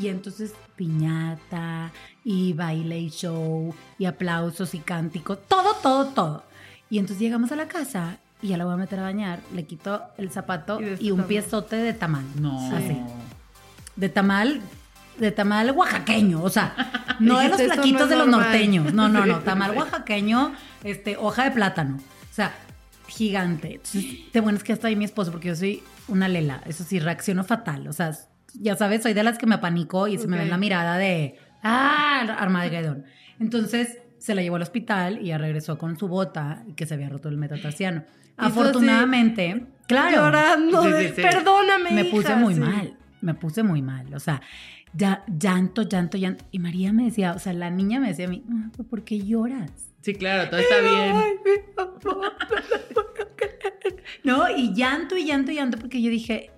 Y 0.00 0.08
entonces 0.08 0.54
piñata 0.74 1.92
y 2.24 2.52
baile 2.54 2.98
y 2.98 3.10
show 3.10 3.74
y 3.98 4.04
aplausos 4.06 4.74
y 4.74 4.78
cánticos, 4.78 5.38
todo, 5.48 5.74
todo, 5.82 6.06
todo. 6.06 6.44
Y 6.90 6.98
entonces 6.98 7.20
llegamos 7.22 7.52
a 7.52 7.56
la 7.56 7.68
casa 7.68 8.18
y 8.40 8.48
ya 8.48 8.56
la 8.56 8.64
voy 8.64 8.74
a 8.74 8.76
meter 8.76 8.98
a 8.98 9.02
bañar, 9.02 9.40
le 9.54 9.64
quito 9.64 10.02
el 10.18 10.30
zapato 10.30 10.80
Y 10.80 11.08
y, 11.08 11.10
un 11.12 11.22
piezote 11.24 11.76
de 11.76 11.92
tamal. 11.92 12.24
No. 12.40 12.74
Así. 12.74 12.96
De 13.96 14.08
tamal, 14.08 14.60
de 15.18 15.30
tamal 15.32 15.70
oaxaqueño, 15.72 16.42
o 16.42 16.50
sea, 16.50 16.74
no 17.20 17.38
de 17.38 17.48
los 17.48 17.58
Dijiste, 17.58 17.64
"Esto 17.64 17.76
no 17.76 17.82
flaquitos 17.82 18.08
de 18.08 18.16
los 18.16 18.26
normal". 18.28 18.50
norteños. 18.50 18.92
No, 18.94 19.08
no, 19.08 19.26
no, 19.26 19.38
tamal 19.44 19.76
oaxaqueño, 19.76 20.52
este, 20.84 21.16
hoja 21.16 21.44
de 21.44 21.50
plátano. 21.50 21.96
O 21.96 22.34
sea, 22.34 22.52
gigante. 23.08 23.74
Entonces, 23.74 24.32
de 24.32 24.40
bueno 24.40 24.56
es 24.58 24.64
que 24.64 24.72
hasta 24.72 24.88
ahí 24.88 24.96
mi 24.96 25.04
esposo, 25.04 25.30
porque 25.32 25.48
yo 25.48 25.56
soy 25.56 25.82
una 26.08 26.28
lela. 26.28 26.62
Eso 26.66 26.82
sí, 26.84 26.98
reacciono 26.98 27.44
fatal. 27.44 27.86
O 27.88 27.92
sea, 27.92 28.12
ya 28.54 28.74
sabes, 28.76 29.02
soy 29.02 29.12
de 29.12 29.22
las 29.22 29.38
que 29.38 29.46
me 29.46 29.54
apanico 29.56 30.08
y 30.08 30.18
se 30.18 30.26
me 30.28 30.38
ve 30.38 30.46
la 30.46 30.56
mirada 30.56 30.96
de, 30.96 31.38
ah, 31.62 32.36
Armagedón. 32.38 33.04
Entonces, 33.38 33.98
se 34.18 34.34
la 34.34 34.42
llevó 34.42 34.56
al 34.56 34.62
hospital 34.62 35.18
y 35.20 35.26
ya 35.26 35.38
regresó 35.38 35.76
con 35.78 35.98
su 35.98 36.08
bota 36.08 36.62
y 36.66 36.72
que 36.74 36.86
se 36.86 36.94
había 36.94 37.08
roto 37.08 37.28
el 37.28 37.36
metatarsiano. 37.36 38.04
Afortunadamente, 38.36 39.66
claro 39.86 40.16
Llorando 40.16 40.82
Sí, 40.84 40.90
de, 40.90 41.08
sí, 41.08 41.14
sí. 41.16 41.22
perdóname, 41.22 41.90
me 41.90 42.00
hija", 42.02 42.10
puse 42.10 42.36
muy 42.36 42.54
sí. 42.54 42.60
mal, 42.60 42.96
me 43.20 43.34
puse 43.34 43.62
muy 43.62 43.82
mal, 43.82 44.12
o 44.14 44.20
sea, 44.20 44.40
ya, 44.94 45.24
llanto, 45.26 45.82
llanto, 45.82 46.18
llanto. 46.18 46.44
Y 46.50 46.58
María 46.58 46.92
me 46.92 47.04
decía, 47.04 47.32
o 47.32 47.38
sea, 47.38 47.52
la 47.52 47.70
niña 47.70 48.00
me 48.00 48.08
decía 48.08 48.26
a 48.26 48.28
mí, 48.28 48.44
"Ah, 48.50 48.70
¿pero 48.76 48.88
¿por 48.88 49.04
qué 49.04 49.18
lloras? 49.20 49.70
Sí, 50.02 50.14
claro, 50.14 50.50
todo 50.50 50.60
está 50.60 50.80
bien. 50.80 51.16
Ay, 51.16 51.32
mi 51.44 51.82
amor. 51.82 52.32
No, 54.24 54.48
y 54.56 54.72
llanto 54.74 55.16
y 55.16 55.24
llanto 55.24 55.50
y 55.50 55.56
llanto 55.56 55.78
porque 55.78 56.00
yo 56.00 56.10
dije, 56.10 56.50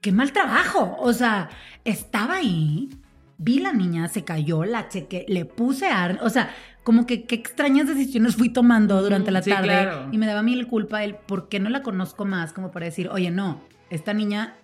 qué 0.00 0.12
mal 0.12 0.32
trabajo, 0.32 0.96
o 1.00 1.12
sea, 1.12 1.48
estaba 1.84 2.36
ahí, 2.36 2.90
vi 3.38 3.60
la 3.60 3.72
niña, 3.72 4.08
se 4.08 4.24
cayó, 4.24 4.64
la 4.64 4.88
chequé, 4.88 5.24
le 5.28 5.44
puse 5.44 5.86
ar, 5.86 6.18
o 6.22 6.30
sea, 6.30 6.50
como 6.84 7.06
que 7.06 7.24
qué 7.24 7.34
extrañas 7.34 7.86
decisiones 7.86 8.36
fui 8.36 8.50
tomando 8.50 9.02
durante 9.02 9.30
la 9.30 9.42
sí, 9.42 9.50
tarde 9.50 9.68
claro. 9.68 10.08
y 10.12 10.18
me 10.18 10.26
daba 10.26 10.40
a 10.40 10.42
mí 10.42 10.54
la 10.56 10.66
culpa 10.66 11.04
el 11.04 11.14
por 11.14 11.48
qué 11.48 11.60
no 11.60 11.70
la 11.70 11.82
conozco 11.82 12.24
más 12.24 12.52
como 12.52 12.70
para 12.70 12.86
decir, 12.86 13.08
oye, 13.08 13.30
no, 13.30 13.60
esta 13.90 14.12
niña 14.14 14.54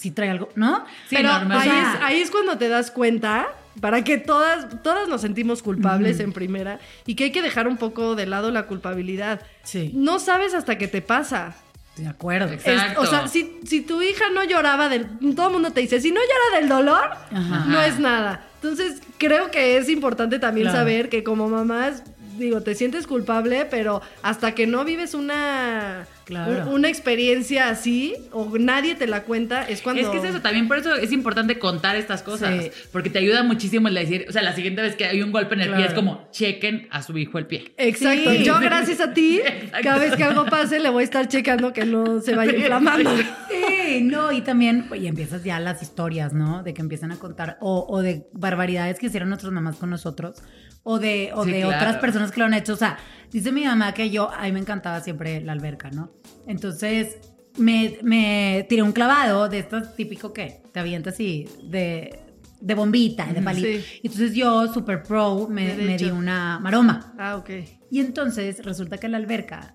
sí 0.00 0.10
trae 0.10 0.30
algo, 0.30 0.48
¿no? 0.56 0.84
Sí, 1.08 1.16
Pero 1.16 1.28
normal. 1.32 1.58
ahí, 1.60 1.68
O 1.68 1.72
sea, 1.72 1.92
es, 1.94 2.00
ahí 2.02 2.20
es 2.20 2.30
cuando 2.30 2.56
te 2.58 2.68
das 2.68 2.90
cuenta, 2.90 3.48
para 3.80 4.02
que 4.02 4.18
todas, 4.18 4.82
todas 4.82 5.08
nos 5.08 5.20
sentimos 5.20 5.62
culpables 5.62 6.18
en 6.20 6.32
primera, 6.32 6.80
y 7.06 7.14
que 7.14 7.24
hay 7.24 7.32
que 7.32 7.42
dejar 7.42 7.68
un 7.68 7.76
poco 7.76 8.14
de 8.16 8.26
lado 8.26 8.50
la 8.50 8.66
culpabilidad. 8.66 9.40
Sí, 9.62 9.92
No 9.94 10.18
sabes 10.18 10.54
hasta 10.54 10.76
que 10.78 10.88
te 10.88 11.02
pasa. 11.02 11.54
de 11.96 12.06
acuerdo. 12.08 12.52
Exacto. 12.52 13.02
Es- 13.02 13.08
o 13.08 13.10
sea, 13.10 13.28
si, 13.28 13.60
si 13.66 13.82
tu 13.82 14.00
hija 14.00 14.24
no 14.32 14.42
lloraba 14.44 14.88
del... 14.88 15.06
Todo 15.36 15.48
el 15.48 15.52
mundo 15.52 15.70
te 15.72 15.80
dice, 15.82 16.00
si 16.00 16.10
no 16.10 16.20
llora 16.20 16.60
del 16.60 16.68
dolor, 16.68 17.10
Ajá. 17.30 17.64
no 17.66 17.80
es 17.82 17.98
nada. 17.98 18.46
Entonces, 18.62 19.02
creo 19.18 19.50
que 19.50 19.76
es 19.76 19.88
importante 19.90 20.38
también 20.38 20.66
Claro. 20.66 20.78
saber 20.78 21.08
que 21.10 21.22
como 21.22 21.48
mamás, 21.50 22.02
digo, 22.38 22.62
te 22.62 22.74
sientes 22.74 23.06
culpable, 23.06 23.66
pero 23.66 24.00
hasta 24.22 24.52
que 24.54 24.66
no 24.66 24.84
vives 24.86 25.12
una, 25.12 26.06
Claro. 26.30 26.68
un- 26.68 26.74
una 26.80 26.88
experiencia 26.88 27.68
así, 27.68 28.14
o 28.32 28.56
nadie 28.58 28.94
te 28.94 29.06
la 29.06 29.24
cuenta, 29.24 29.62
es 29.68 29.82
cuando... 29.82 30.00
Es 30.00 30.08
que 30.08 30.16
es 30.18 30.24
eso, 30.24 30.40
también 30.40 30.66
por 30.68 30.78
eso 30.78 30.94
es 30.94 31.12
importante 31.12 31.58
contar 31.58 31.96
estas 31.96 32.22
cosas, 32.22 32.64
Sí. 32.64 32.70
porque 32.92 33.10
te 33.10 33.18
ayuda 33.18 33.42
muchísimo 33.42 33.88
el 33.88 33.94
decir, 33.94 34.24
o 34.28 34.32
sea, 34.32 34.42
la 34.42 34.54
siguiente 34.54 34.80
vez 34.80 34.96
que 34.96 35.04
hay 35.04 35.22
un 35.22 35.32
golpe 35.32 35.54
en 35.56 35.60
el 35.62 35.74
pie 35.74 35.86
es 35.86 35.92
como, 35.94 36.28
chequen 36.30 36.88
a 36.90 37.02
su 37.02 37.18
hijo 37.18 37.38
el 37.38 37.46
pie. 37.46 37.72
Exacto. 37.76 38.30
Sí. 38.30 38.44
Yo, 38.44 38.58
gracias 38.60 39.00
a 39.00 39.12
ti, 39.12 39.40
Exacto. 39.44 39.78
cada 39.82 39.98
vez 39.98 40.16
que 40.16 40.24
algo 40.24 40.46
pase, 40.46 40.78
le 40.80 40.88
voy 40.88 41.02
a 41.02 41.04
estar 41.04 41.28
checando 41.28 41.72
que 41.72 41.84
no 41.84 42.20
se 42.20 42.34
vaya 42.34 42.52
inflamando. 42.56 43.10
Sí, 43.50 44.02
no, 44.02 44.32
y 44.32 44.40
también, 44.42 44.86
y 44.96 45.06
empiezas 45.06 45.42
ya 45.44 45.58
las 45.60 45.82
historias, 45.82 46.32
¿no? 46.32 46.62
De 46.62 46.72
que 46.74 46.80
empiezan 46.80 47.10
a 47.12 47.16
contar, 47.16 47.58
o, 47.60 47.86
o 47.88 48.02
de 48.02 48.26
barbaridades 48.32 48.98
que 48.98 49.06
hicieron 49.06 49.28
nuestras 49.28 49.52
mamás 49.52 49.76
con 49.76 49.90
nosotros, 49.90 50.42
o 50.82 50.98
de, 50.98 51.30
o 51.34 51.44
Sí, 51.44 51.50
de 51.50 51.60
claro. 51.62 51.76
otras 51.76 51.96
personas 51.96 52.30
que 52.30 52.40
lo 52.40 52.46
han 52.46 52.54
hecho. 52.54 52.72
O 52.72 52.76
sea, 52.76 52.96
dice 53.30 53.52
mi 53.52 53.64
mamá 53.64 53.92
que 53.92 54.10
yo, 54.10 54.30
a 54.32 54.44
mí 54.44 54.52
me 54.52 54.60
encantaba 54.60 55.00
siempre 55.00 55.40
la 55.40 55.52
alberca, 55.52 55.90
¿no? 55.90 56.12
Entonces, 56.46 57.16
me, 57.58 57.98
me 58.02 58.66
tiré 58.68 58.82
un 58.82 58.92
clavado 58.92 59.48
de 59.48 59.58
estos 59.60 59.94
típico 59.94 60.32
que 60.32 60.62
te 60.72 60.80
avientas 60.80 61.14
así, 61.14 61.48
de, 61.64 62.18
de 62.60 62.74
bombita, 62.74 63.26
de 63.32 63.42
palito. 63.42 63.68
Sí. 63.68 64.00
Entonces 64.02 64.34
yo, 64.34 64.72
super 64.72 65.02
pro, 65.02 65.48
me, 65.48 65.74
me 65.76 65.96
di 65.96 66.10
una 66.10 66.58
maroma. 66.60 67.14
Ah, 67.18 67.36
ok. 67.36 67.50
Y 67.90 68.00
entonces 68.00 68.64
resulta 68.64 68.98
que 68.98 69.08
la 69.08 69.16
alberca, 69.16 69.74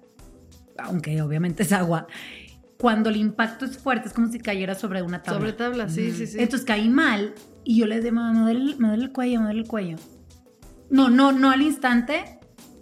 aunque 0.77 1.21
obviamente 1.21 1.63
es 1.63 1.71
agua, 1.71 2.07
cuando 2.77 3.09
el 3.09 3.15
impacto 3.17 3.65
es 3.65 3.77
fuerte, 3.77 4.07
es 4.07 4.13
como 4.13 4.27
si 4.31 4.39
cayera 4.39 4.75
sobre 4.75 5.01
una 5.01 5.23
tabla. 5.23 5.39
Sobre 5.39 5.53
tabla, 5.53 5.89
sí, 5.89 6.11
sí, 6.11 6.27
sí. 6.27 6.37
Entonces 6.39 6.65
caí 6.65 6.89
mal 6.89 7.33
y 7.63 7.77
yo 7.79 7.85
le 7.87 7.97
dije, 7.97 8.11
me 8.11 8.21
duele, 8.39 8.59
el- 8.71 8.77
me 8.77 8.89
duele 8.89 9.03
el 9.05 9.11
cuello, 9.11 9.39
me 9.39 9.45
duele 9.45 9.61
el 9.61 9.67
cuello. 9.67 9.97
No, 10.89 11.09
no, 11.09 11.31
no 11.31 11.51
al 11.51 11.61
instante, 11.61 12.39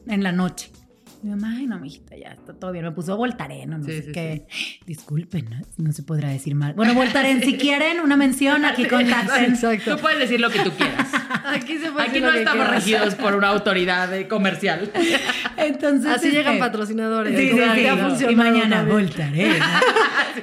en 0.07 0.23
la 0.23 0.31
noche. 0.31 0.71
Mi 1.23 1.29
mamá, 1.29 1.55
ay, 1.57 1.67
no, 1.67 1.79
mijita, 1.79 2.17
ya 2.17 2.31
está 2.33 2.53
todo 2.53 2.73
bien. 2.73 2.83
Me 2.83 2.91
puso 2.91 3.15
Voltaren, 3.15 3.69
no, 3.69 3.77
no 3.77 3.85
Sí, 3.85 3.91
sé 3.93 4.03
sí, 4.03 4.11
qué. 4.11 4.45
Disculpen, 4.85 5.49
¿no? 5.49 5.61
no 5.77 5.93
se 5.93 6.03
podrá 6.03 6.29
decir 6.29 6.53
mal. 6.53 6.73
Bueno, 6.73 6.93
Voltaren, 6.93 7.41
si 7.41 7.57
quieren 7.57 8.01
una 8.01 8.17
mención, 8.17 8.65
aquí 8.65 8.85
contacten. 8.87 9.53
Exacto. 9.53 9.95
Tú 9.95 10.01
puedes 10.01 10.19
decir 10.19 10.41
lo 10.41 10.49
que 10.49 10.59
tú 10.59 10.71
quieras. 10.71 11.07
Aquí 11.45 11.77
se 11.77 11.91
puede 11.91 12.03
Aquí 12.07 12.19
decir 12.19 12.23
no 12.23 12.31
estamos 12.31 12.65
quieras. 12.65 12.83
regidos 12.85 13.15
por 13.15 13.35
una 13.35 13.47
autoridad 13.49 14.13
eh, 14.13 14.27
comercial. 14.27 14.91
Entonces, 15.57 16.09
Así 16.11 16.27
este, 16.27 16.37
llegan 16.37 16.59
patrocinadores. 16.59 17.37
Sí, 17.37 17.51
sí, 18.17 18.25
Y 18.29 18.35
mañana 18.35 18.83
voltaré. 18.83 19.59
¿no? 19.59 19.65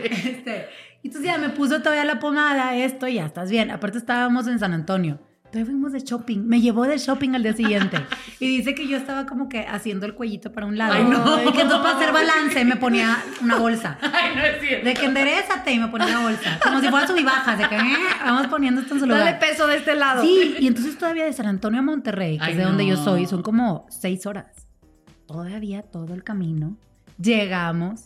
Este, 0.03 0.67
y 1.03 1.09
entonces 1.09 1.31
ya 1.31 1.39
me 1.39 1.49
puso 1.51 1.81
todavía 1.81 2.05
la 2.05 2.19
pomada, 2.21 2.77
esto, 2.77 3.09
y 3.09 3.15
ya 3.15 3.27
estás 3.27 3.51
bien. 3.51 3.71
Aparte 3.71 3.99
estábamos 3.99 4.47
en 4.47 4.59
San 4.59 4.73
Antonio. 4.75 5.21
Todavía 5.51 5.67
fuimos 5.73 5.93
de 5.93 5.99
shopping. 6.01 6.47
Me 6.47 6.61
llevó 6.61 6.85
de 6.87 6.97
shopping 6.97 7.35
al 7.35 7.43
día 7.43 7.53
siguiente. 7.55 7.97
Y 8.39 8.47
dice 8.47 8.73
que 8.75 8.87
yo 8.87 8.97
estaba 8.97 9.27
como 9.27 9.49
que 9.49 9.67
haciendo 9.67 10.07
el 10.07 10.15
cuellito 10.15 10.53
para 10.53 10.67
un 10.67 10.79
lado. 10.79 10.93
Ay, 10.95 11.03
no. 11.05 11.43
Y 11.43 11.53
que 11.53 11.63
entonces 11.63 11.79
para 11.81 11.97
hacer 11.97 12.13
balance 12.13 12.65
me 12.65 12.77
ponía 12.77 13.19
una 13.43 13.57
bolsa. 13.57 13.99
Ay, 14.01 14.37
no 14.37 14.43
es 14.45 14.61
cierto. 14.61 14.87
De 14.87 14.95
que 14.95 15.07
enderezate 15.07 15.73
y 15.73 15.79
me 15.81 15.89
ponía 15.89 16.07
una 16.07 16.21
bolsa. 16.23 16.61
Como 16.63 16.81
si 16.81 16.89
fuera 16.89 17.07
sub 17.09 17.17
y 17.19 17.25
bajas. 17.25 17.59
De 17.59 17.69
que 17.69 17.75
eh, 17.77 17.97
vamos 18.25 18.47
poniendo 18.47 18.81
esto 18.81 18.95
en 18.95 19.01
su 19.01 19.07
Dale 19.07 19.19
lugar. 19.21 19.39
peso 19.41 19.67
de 19.67 19.77
este 19.77 19.97
lado. 19.97 20.23
Sí, 20.23 20.55
y 20.61 20.69
entonces 20.69 20.97
todavía 20.97 21.25
de 21.25 21.33
San 21.33 21.47
Antonio 21.47 21.81
a 21.81 21.83
Monterrey, 21.83 22.39
que 22.39 22.45
Ay, 22.45 22.53
es 22.53 22.59
de 22.59 22.65
donde 22.65 22.87
yo 22.87 22.97
soy, 22.97 23.27
son 23.27 23.43
como 23.43 23.87
seis 23.91 24.27
horas. 24.27 24.47
Todavía 25.27 25.83
todo 25.83 26.15
el 26.15 26.23
camino. 26.23 26.77
Llegamos 27.21 28.05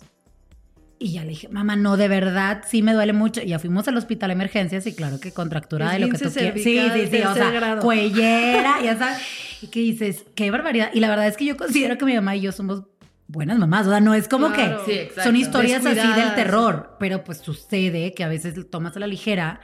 y 0.99 1.13
ya 1.13 1.23
le 1.23 1.31
dije, 1.31 1.49
mamá, 1.49 1.77
no, 1.77 1.97
de 1.97 2.09
verdad, 2.09 2.63
sí 2.67 2.83
me 2.83 2.93
duele 2.93 3.13
mucho. 3.13 3.43
Y 3.43 3.49
ya 3.49 3.59
fuimos 3.59 3.87
al 3.89 3.97
hospital 3.97 4.29
de 4.29 4.35
emergencias 4.35 4.87
y 4.87 4.95
claro 4.95 5.21
que 5.21 5.33
contracturada 5.33 5.93
de 5.93 6.01
lo 6.01 6.09
que 6.09 6.19
tú 6.19 6.31
quieras. 6.31 6.55
Sí, 6.55 6.63
sí, 6.63 7.07
sí, 7.11 7.23
o 7.23 7.35
sea, 7.35 7.51
grado. 7.51 7.83
cuellera, 7.83 8.81
ya 8.83 8.97
sabes. 8.99 9.19
Y 9.63 9.69
que 9.69 9.81
dices, 9.81 10.25
qué 10.35 10.51
barbaridad. 10.51 10.91
Y 10.93 11.01
la 11.01 11.09
verdad 11.09 11.27
es 11.27 11.37
que 11.37 11.45
yo 11.45 11.57
considero 11.57 11.99
que 11.99 12.05
mi 12.05 12.15
mamá 12.15 12.37
y 12.37 12.43
yo 12.43 12.53
somos 12.53 12.85
buenas 13.27 13.59
mamás. 13.59 13.87
O 13.87 13.91
sea, 13.91 14.01
no 14.01 14.15
es 14.15 14.29
como 14.29 14.53
Claro. 14.53 14.81
Sí, 14.85 14.93
que 14.93 15.03
exacto. 15.03 15.23
son 15.25 15.37
historias 15.37 15.85
así 15.85 16.21
del 16.21 16.35
terror, 16.35 16.97
pero 17.01 17.25
pues 17.25 17.39
sucede 17.39 18.15
que 18.15 18.25
a 18.25 18.29
veces 18.29 18.55
tomas 18.71 18.97
a 18.97 19.01
la 19.01 19.07
ligera 19.07 19.61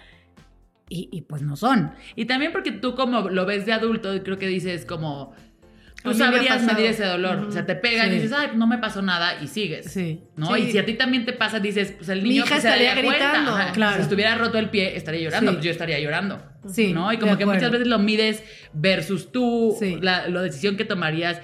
y, 0.88 1.08
y 1.12 1.22
pues 1.22 1.42
no 1.42 1.56
son. 1.56 1.92
Y 2.16 2.24
también 2.24 2.52
porque 2.52 2.72
tú 2.72 2.94
como 2.94 3.30
lo 3.30 3.46
ves 3.46 3.66
de 3.66 3.72
adulto, 3.72 4.10
creo 4.22 4.38
que 4.38 4.46
dices 4.46 4.84
como... 4.84 5.32
Tú 6.02 6.08
me 6.10 6.14
sabrías 6.14 6.62
medir 6.62 6.86
ese 6.86 7.04
dolor. 7.04 7.38
Ujú. 7.38 7.48
O 7.48 7.52
sea, 7.52 7.66
te 7.66 7.74
pegan 7.74 8.08
Sí. 8.08 8.12
y 8.12 8.18
dices, 8.20 8.32
ay, 8.32 8.48
no 8.54 8.66
me 8.66 8.78
pasó 8.78 9.02
nada 9.02 9.40
y 9.42 9.48
sigues. 9.48 9.92
Sí. 9.92 10.22
¿No? 10.36 10.54
Sí. 10.54 10.62
Y 10.62 10.72
si 10.72 10.78
a 10.78 10.84
ti 10.86 10.94
también 10.94 11.26
te 11.26 11.32
pasa, 11.32 11.60
dices, 11.60 11.92
pues 11.96 12.08
el 12.08 12.22
Mi 12.22 12.30
niño 12.30 12.44
hija 12.44 12.50
pues, 12.54 12.62
se 12.62 12.68
estaría 12.68 12.88
daría 12.90 13.04
cuenta. 13.04 13.24
gritando. 13.28 13.54
Ajá. 13.56 13.72
Claro. 13.72 13.96
Si 13.96 14.02
estuviera 14.02 14.34
roto 14.36 14.58
el 14.58 14.70
pie, 14.70 14.96
estaría 14.96 15.20
llorando, 15.20 15.50
Sí. 15.50 15.56
pues 15.56 15.64
yo 15.66 15.70
estaría 15.70 15.98
llorando. 16.00 16.42
Sí, 16.72 16.92
¿No? 16.92 17.12
Y 17.12 17.18
como 17.18 17.36
que 17.38 17.46
muchas 17.46 17.70
veces 17.70 17.86
lo 17.86 17.98
mides 17.98 18.42
versus 18.72 19.30
tú, 19.32 19.76
Sí. 19.78 19.98
la, 20.00 20.28
la 20.28 20.42
decisión 20.42 20.76
que 20.76 20.84
tomarías. 20.84 21.40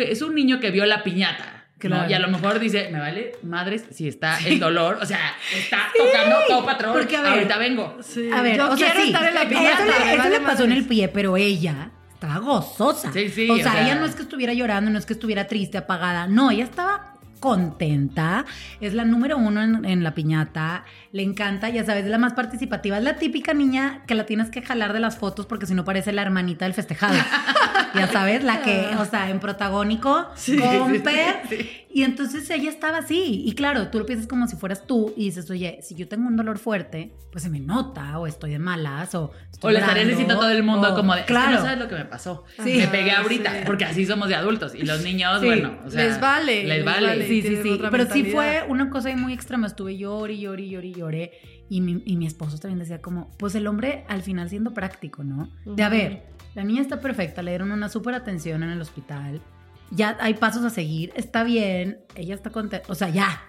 Es 0.00 0.22
un 0.22 0.34
niño 0.34 0.60
que 0.60 0.70
vio 0.70 0.84
la 0.86 1.02
piñata. 1.02 1.54
¿no? 1.54 1.78
Claro. 1.90 2.10
Y 2.10 2.12
a 2.14 2.18
lo 2.18 2.26
mejor 2.28 2.58
dice, 2.58 2.88
me 2.90 2.98
vale 2.98 3.32
madres 3.44 3.84
si 3.92 4.08
está 4.08 4.36
el 4.44 4.58
dolor, 4.58 4.98
o 5.00 5.06
sea, 5.06 5.36
está 5.56 5.86
tocando 5.96 6.36
todo 6.48 6.64
patrón. 6.66 6.92
Porque, 6.92 7.16
a 7.16 7.22
ver, 7.22 7.32
ahorita 7.34 7.56
vengo. 7.56 7.98
Sí. 8.02 8.28
A 8.34 8.42
ver, 8.42 8.56
yo 8.56 8.72
o 8.72 8.76
sea, 8.76 8.86
quiero 8.88 9.00
sí, 9.02 9.06
estar 9.12 9.28
en 9.28 9.34
la 9.34 9.42
eso 9.42 9.48
piñata. 9.50 9.84
le, 9.84 9.90
me 9.92 10.10
eso 10.14 10.18
vale 10.18 10.38
le 10.40 10.44
pasó 10.44 10.64
en 10.64 10.72
el 10.72 10.84
pie, 10.86 11.06
pero 11.08 11.36
ella 11.36 11.92
estaba 12.20 12.38
gozosa. 12.38 13.12
Sí, 13.12 13.28
sí, 13.28 13.48
O 13.48 13.56
sea- 13.56 13.80
ella 13.84 13.94
no 13.94 14.04
es 14.04 14.14
que 14.16 14.22
estuviera 14.22 14.52
llorando, 14.52 14.90
no 14.90 14.98
es 14.98 15.06
que 15.06 15.12
estuviera 15.12 15.46
triste, 15.46 15.78
apagada. 15.78 16.26
No, 16.26 16.50
ella 16.50 16.64
estaba 16.64 17.14
contenta. 17.38 18.44
Es 18.80 18.94
la 18.94 19.04
número 19.04 19.38
uno 19.38 19.62
en, 19.62 19.84
en 19.84 20.02
la 20.02 20.12
piñata. 20.14 20.84
Le 21.12 21.22
encanta, 21.22 21.68
ya 21.68 21.84
sabes, 21.84 22.04
es 22.04 22.10
la 22.10 22.18
más 22.18 22.32
participativa. 22.32 22.98
Es 22.98 23.04
la 23.04 23.14
típica 23.16 23.54
niña 23.54 24.02
que 24.08 24.16
la 24.16 24.26
tienes 24.26 24.50
que 24.50 24.62
jalar 24.62 24.92
de 24.92 24.98
las 24.98 25.16
fotos 25.18 25.46
porque 25.46 25.66
si 25.66 25.74
no 25.74 25.84
parece 25.84 26.10
la 26.10 26.22
hermanita 26.22 26.64
del 26.64 26.74
festejado. 26.74 27.14
ya 27.94 28.06
sabes, 28.08 28.44
la 28.44 28.62
que, 28.62 28.86
o 28.98 29.04
sea, 29.04 29.30
en 29.30 29.40
protagónico, 29.40 30.26
Comper. 30.78 31.78
Y 31.90 32.02
entonces 32.02 32.48
ella 32.50 32.68
estaba 32.68 32.98
así. 32.98 33.42
Y 33.46 33.52
claro, 33.54 33.88
tú 33.88 33.98
lo 33.98 34.06
piensas 34.06 34.28
como 34.28 34.46
si 34.46 34.56
fueras 34.56 34.86
tú 34.86 35.14
y 35.16 35.24
dices, 35.26 35.50
oye, 35.50 35.78
si 35.82 35.94
yo 35.94 36.06
tengo 36.06 36.28
un 36.28 36.36
dolor 36.36 36.58
fuerte, 36.58 37.14
pues 37.32 37.42
se 37.44 37.50
me 37.50 37.60
nota, 37.60 38.18
o 38.18 38.26
estoy 38.26 38.50
de 38.52 38.58
malas, 38.58 39.14
o 39.14 39.32
estoy 39.50 39.70
O 39.70 39.72
le 39.72 39.78
estaría 39.80 40.02
llorando, 40.02 40.10
diciendo 40.10 40.34
a 40.34 40.38
todo 40.38 40.50
el 40.50 40.62
mundo 40.62 40.92
o- 40.92 40.94
como 40.94 41.14
de, 41.14 41.20
"Es 41.20 41.26
que 41.26 41.32
claro. 41.32 41.52
no 41.52 41.58
sabes 41.62 41.78
lo 41.78 41.88
que 41.88 41.94
me 41.94 42.04
pasó. 42.04 42.44
Sí. 42.62 42.74
Me 42.76 42.88
pegué 42.88 43.10
Ah, 43.12 43.20
ahorita, 43.22 43.50
sí. 43.52 43.58
porque 43.66 43.84
así 43.86 44.04
somos 44.06 44.28
de 44.28 44.34
adultos. 44.34 44.74
Y 44.74 44.84
los 44.84 45.02
niños, 45.02 45.40
Sí. 45.40 45.46
bueno, 45.46 45.78
o 45.84 45.90
sea, 45.90 46.04
Les 46.04 46.20
vale, 46.20 46.64
Les 46.64 46.76
les 46.76 46.84
vale. 46.84 47.06
vale. 47.06 47.26
Sí, 47.26 47.42
sí, 47.42 47.56
sí. 47.62 47.78
Pero 47.80 48.04
sí 48.04 48.22
mentalidad. 48.22 48.32
fue 48.32 48.64
una 48.68 48.90
cosa 48.90 49.14
muy 49.16 49.32
extrema. 49.32 49.66
Estuve 49.66 49.96
llore, 49.96 50.38
llore, 50.38 50.68
llore, 50.68 50.92
llore. 50.92 51.32
Y 51.70 51.80
mi, 51.80 52.02
y 52.06 52.16
mi 52.16 52.26
esposo 52.26 52.58
también 52.58 52.78
decía 52.78 53.00
como, 53.00 53.30
pues 53.38 53.54
el 53.54 53.66
hombre 53.66 54.04
al 54.08 54.22
final 54.22 54.48
siendo 54.48 54.72
práctico, 54.72 55.24
¿no? 55.24 55.50
De 55.66 55.82
a 55.82 55.88
ver, 55.88 56.22
la 56.58 56.64
niña 56.64 56.82
está 56.82 57.00
perfecta, 57.00 57.40
le 57.40 57.52
dieron 57.52 57.70
una 57.70 57.88
súper 57.88 58.16
atención 58.16 58.64
en 58.64 58.70
el 58.70 58.80
hospital. 58.80 59.40
Ya 59.92 60.16
hay 60.18 60.34
pasos 60.34 60.64
a 60.64 60.70
seguir, 60.70 61.12
está 61.14 61.44
bien, 61.44 62.00
ella 62.16 62.34
está 62.34 62.50
contenta. 62.50 62.90
O 62.90 62.96
sea, 62.96 63.10
ya, 63.10 63.40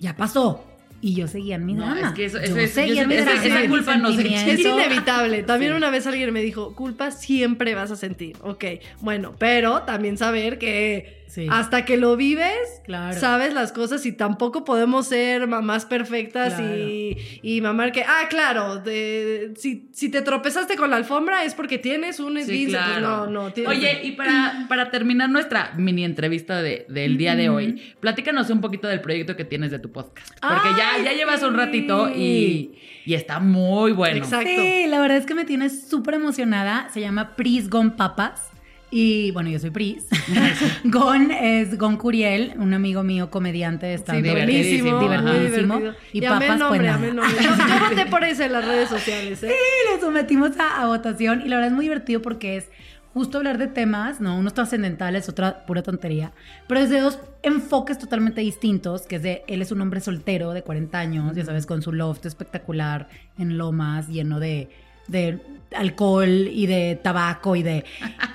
ya 0.00 0.16
pasó. 0.16 0.64
Y 1.00 1.14
yo 1.14 1.28
seguía 1.28 1.56
en 1.56 1.66
mi 1.66 1.74
No, 1.74 1.84
drama. 1.84 2.08
es 2.08 2.14
que 2.14 2.24
eso- 2.24 2.38
Yo 2.38 2.44
eso 2.44 2.56
es- 2.58 2.70
seguía 2.72 2.94
yo 2.96 3.02
en 3.02 3.08
mi 3.08 3.16
drama, 3.16 3.44
esa- 3.44 3.68
culpa 3.68 3.96
no 3.96 4.12
se-. 4.12 4.34
Es 4.52 4.58
inevitable. 4.60 5.42
También 5.42 5.72
Sí. 5.72 5.76
una 5.76 5.90
vez 5.90 6.06
alguien 6.06 6.32
me 6.32 6.42
dijo, 6.42 6.74
culpa 6.74 7.10
siempre 7.10 7.74
vas 7.74 7.90
a 7.90 7.96
sentir. 7.96 8.36
Ok, 8.42 8.64
bueno, 9.00 9.34
pero 9.38 9.82
también 9.82 10.16
saber 10.16 10.58
que 10.58 11.24
Sí. 11.28 11.48
hasta 11.50 11.84
que 11.84 11.96
lo 11.96 12.16
vives, 12.16 12.56
Claro. 12.84 13.18
sabes 13.18 13.52
las 13.52 13.72
cosas 13.72 14.06
y 14.06 14.12
tampoco 14.12 14.64
podemos 14.64 15.08
ser 15.08 15.46
mamás 15.48 15.84
perfectas 15.84 16.58
y, 16.60 17.16
y 17.42 17.60
mamar 17.60 17.90
que, 17.90 18.04
ah, 18.04 18.26
claro, 18.30 18.76
de- 18.76 19.52
si, 19.56 19.88
si 19.92 20.08
te 20.08 20.22
tropezaste 20.22 20.76
con 20.76 20.88
la 20.90 20.96
alfombra 20.96 21.44
es 21.44 21.52
porque 21.54 21.78
tienes 21.78 22.20
un 22.20 22.34
Sí, 22.36 22.42
esguince. 22.42 22.76
Pues 22.76 22.86
claro. 22.98 23.26
no, 23.26 23.26
no. 23.26 23.52
tienes- 23.52 23.76
Oye, 23.76 24.00
y 24.04 24.12
para, 24.12 24.66
para 24.68 24.90
terminar 24.92 25.28
nuestra 25.28 25.72
mini 25.76 26.04
entrevista 26.04 26.62
de- 26.62 26.86
del 26.88 27.18
día 27.18 27.34
de 27.34 27.48
hoy, 27.48 27.82
platícanos 28.00 28.48
un 28.50 28.60
poquito 28.60 28.86
del 28.86 29.00
proyecto 29.00 29.36
que 29.36 29.44
tienes 29.44 29.72
de 29.72 29.80
tu 29.80 29.90
podcast. 29.90 30.32
Porque 30.40 30.68
ya, 30.78 30.85
¡Ay, 30.94 31.04
ya 31.04 31.12
llevas 31.12 31.42
un 31.42 31.50
sí! 31.52 31.56
ratito 31.56 32.08
y, 32.14 32.74
y 33.04 33.14
está 33.14 33.38
muy 33.40 33.92
bueno. 33.92 34.18
Exacto. 34.18 34.48
Sí, 34.48 34.86
la 34.88 35.00
verdad 35.00 35.16
es 35.18 35.26
que 35.26 35.34
me 35.34 35.44
tiene 35.44 35.68
súper 35.70 36.14
emocionada. 36.14 36.88
Se 36.92 37.00
llama 37.00 37.36
Pris 37.36 37.68
Gon 37.70 37.92
Papas. 37.96 38.50
Y 38.90 39.32
bueno, 39.32 39.50
yo 39.50 39.58
soy 39.58 39.70
Pris. 39.70 40.06
Gon 40.84 41.30
es 41.32 41.76
Gon 41.76 41.96
Curiel, 41.96 42.54
un 42.56 42.72
amigo 42.72 43.02
mío 43.02 43.30
comediante 43.30 43.86
de 43.86 43.98
Sí, 43.98 44.04
divertidísimo. 44.22 45.00
muy 45.00 45.08
divertido. 45.40 45.94
Y 46.12 46.20
Y 46.20 46.24
el 46.24 46.30
papas, 46.30 46.58
nombre, 46.58 46.68
pues, 46.68 46.80
el 46.80 47.16
nada. 47.16 47.28
nombre. 47.28 47.44
Yo, 47.44 47.50
yo 47.50 47.88
voté 47.90 48.06
por 48.06 48.24
eso 48.24 48.44
en 48.44 48.52
las 48.52 48.64
redes 48.64 48.88
sociales, 48.88 49.42
¿eh? 49.42 49.50
Y 49.52 49.94
lo 49.94 50.00
sometimos 50.00 50.56
a, 50.58 50.82
a 50.82 50.86
votación 50.86 51.42
y 51.44 51.48
la 51.48 51.56
verdad 51.56 51.70
es 51.72 51.74
muy 51.74 51.84
divertido 51.86 52.22
porque 52.22 52.58
es 52.58 52.70
justo 53.16 53.38
hablar 53.38 53.56
de 53.56 53.66
temas, 53.66 54.20
¿no? 54.20 54.36
Unos 54.36 54.52
trascendentales, 54.52 55.26
otra 55.30 55.64
pura 55.64 55.82
tontería, 55.82 56.32
pero 56.68 56.80
desde 56.82 57.00
dos 57.00 57.18
enfoques 57.42 57.98
totalmente 57.98 58.42
distintos, 58.42 59.06
que 59.06 59.16
es 59.16 59.22
de, 59.22 59.42
él 59.48 59.62
es 59.62 59.72
un 59.72 59.80
hombre 59.80 60.00
soltero 60.00 60.52
de 60.52 60.60
40 60.62 60.98
años, 60.98 61.34
ya 61.34 61.42
sabes, 61.46 61.64
con 61.64 61.80
su 61.80 61.92
loft 61.92 62.26
espectacular 62.26 63.08
en 63.38 63.56
Lomas, 63.56 64.08
lleno 64.08 64.38
de, 64.38 64.68
de 65.08 65.40
alcohol 65.74 66.28
y 66.28 66.66
de 66.66 67.00
tabaco 67.02 67.56
y 67.56 67.62
de... 67.62 67.84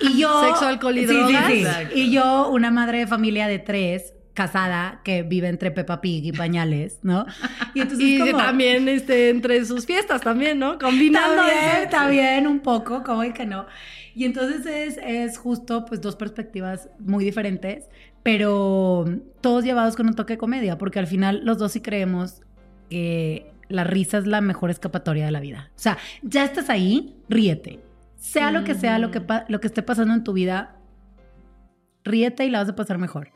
Y 0.00 0.18
yo... 0.18 0.42
Sexo, 0.48 0.66
alcohol 0.66 0.98
y 0.98 1.06
Sí, 1.06 1.14
drogas. 1.14 1.46
sí. 1.52 1.64
Y 1.94 2.10
yo, 2.10 2.48
una 2.50 2.72
madre 2.72 2.98
de 2.98 3.06
familia 3.06 3.46
de 3.46 3.60
tres, 3.60 4.14
casada, 4.34 5.00
que 5.04 5.22
vive 5.22 5.46
entre 5.48 5.70
Peppa 5.70 6.00
Pig 6.00 6.24
y 6.24 6.32
pañales, 6.32 6.98
¿no? 7.02 7.24
Y 7.74 7.82
entonces 7.82 8.04
Y 8.08 8.18
como- 8.18 8.36
también 8.36 8.88
este, 8.88 9.30
entre 9.30 9.64
sus 9.64 9.86
fiestas 9.86 10.22
también, 10.22 10.58
¿no? 10.58 10.76
Combinando 10.78 11.36
también, 11.36 11.90
también, 11.90 12.46
un 12.48 12.60
poco, 12.60 13.02
como 13.04 13.22
que 13.32 13.46
no. 13.46 13.66
Y 14.14 14.24
entonces 14.24 14.66
es, 14.66 14.98
es 15.02 15.38
justo 15.38 15.84
pues 15.86 16.00
dos 16.00 16.16
perspectivas 16.16 16.88
muy 16.98 17.24
diferentes, 17.24 17.88
pero 18.22 19.04
todos 19.40 19.64
llevados 19.64 19.96
con 19.96 20.06
un 20.06 20.14
toque 20.14 20.34
de 20.34 20.38
comedia, 20.38 20.78
porque 20.78 20.98
al 20.98 21.06
final 21.06 21.40
los 21.44 21.58
dos 21.58 21.72
sí 21.72 21.80
creemos 21.80 22.42
que 22.90 23.50
la 23.68 23.84
risa 23.84 24.18
es 24.18 24.26
la 24.26 24.40
mejor 24.42 24.70
escapatoria 24.70 25.24
de 25.24 25.30
la 25.32 25.40
vida. 25.40 25.70
O 25.74 25.78
sea, 25.78 25.96
ya 26.22 26.44
estás 26.44 26.68
ahí, 26.68 27.16
ríete. 27.28 27.80
Sea 28.16 28.50
lo 28.52 28.64
que 28.64 28.74
sea, 28.74 28.98
lo 28.98 29.10
que, 29.10 29.20
pa- 29.20 29.44
lo 29.48 29.60
que 29.60 29.66
esté 29.66 29.82
pasando 29.82 30.12
en 30.14 30.22
tu 30.24 30.32
vida, 30.32 30.76
ríete 32.04 32.44
y 32.44 32.50
la 32.50 32.58
vas 32.60 32.68
a 32.68 32.76
pasar 32.76 32.98
mejor. 32.98 33.30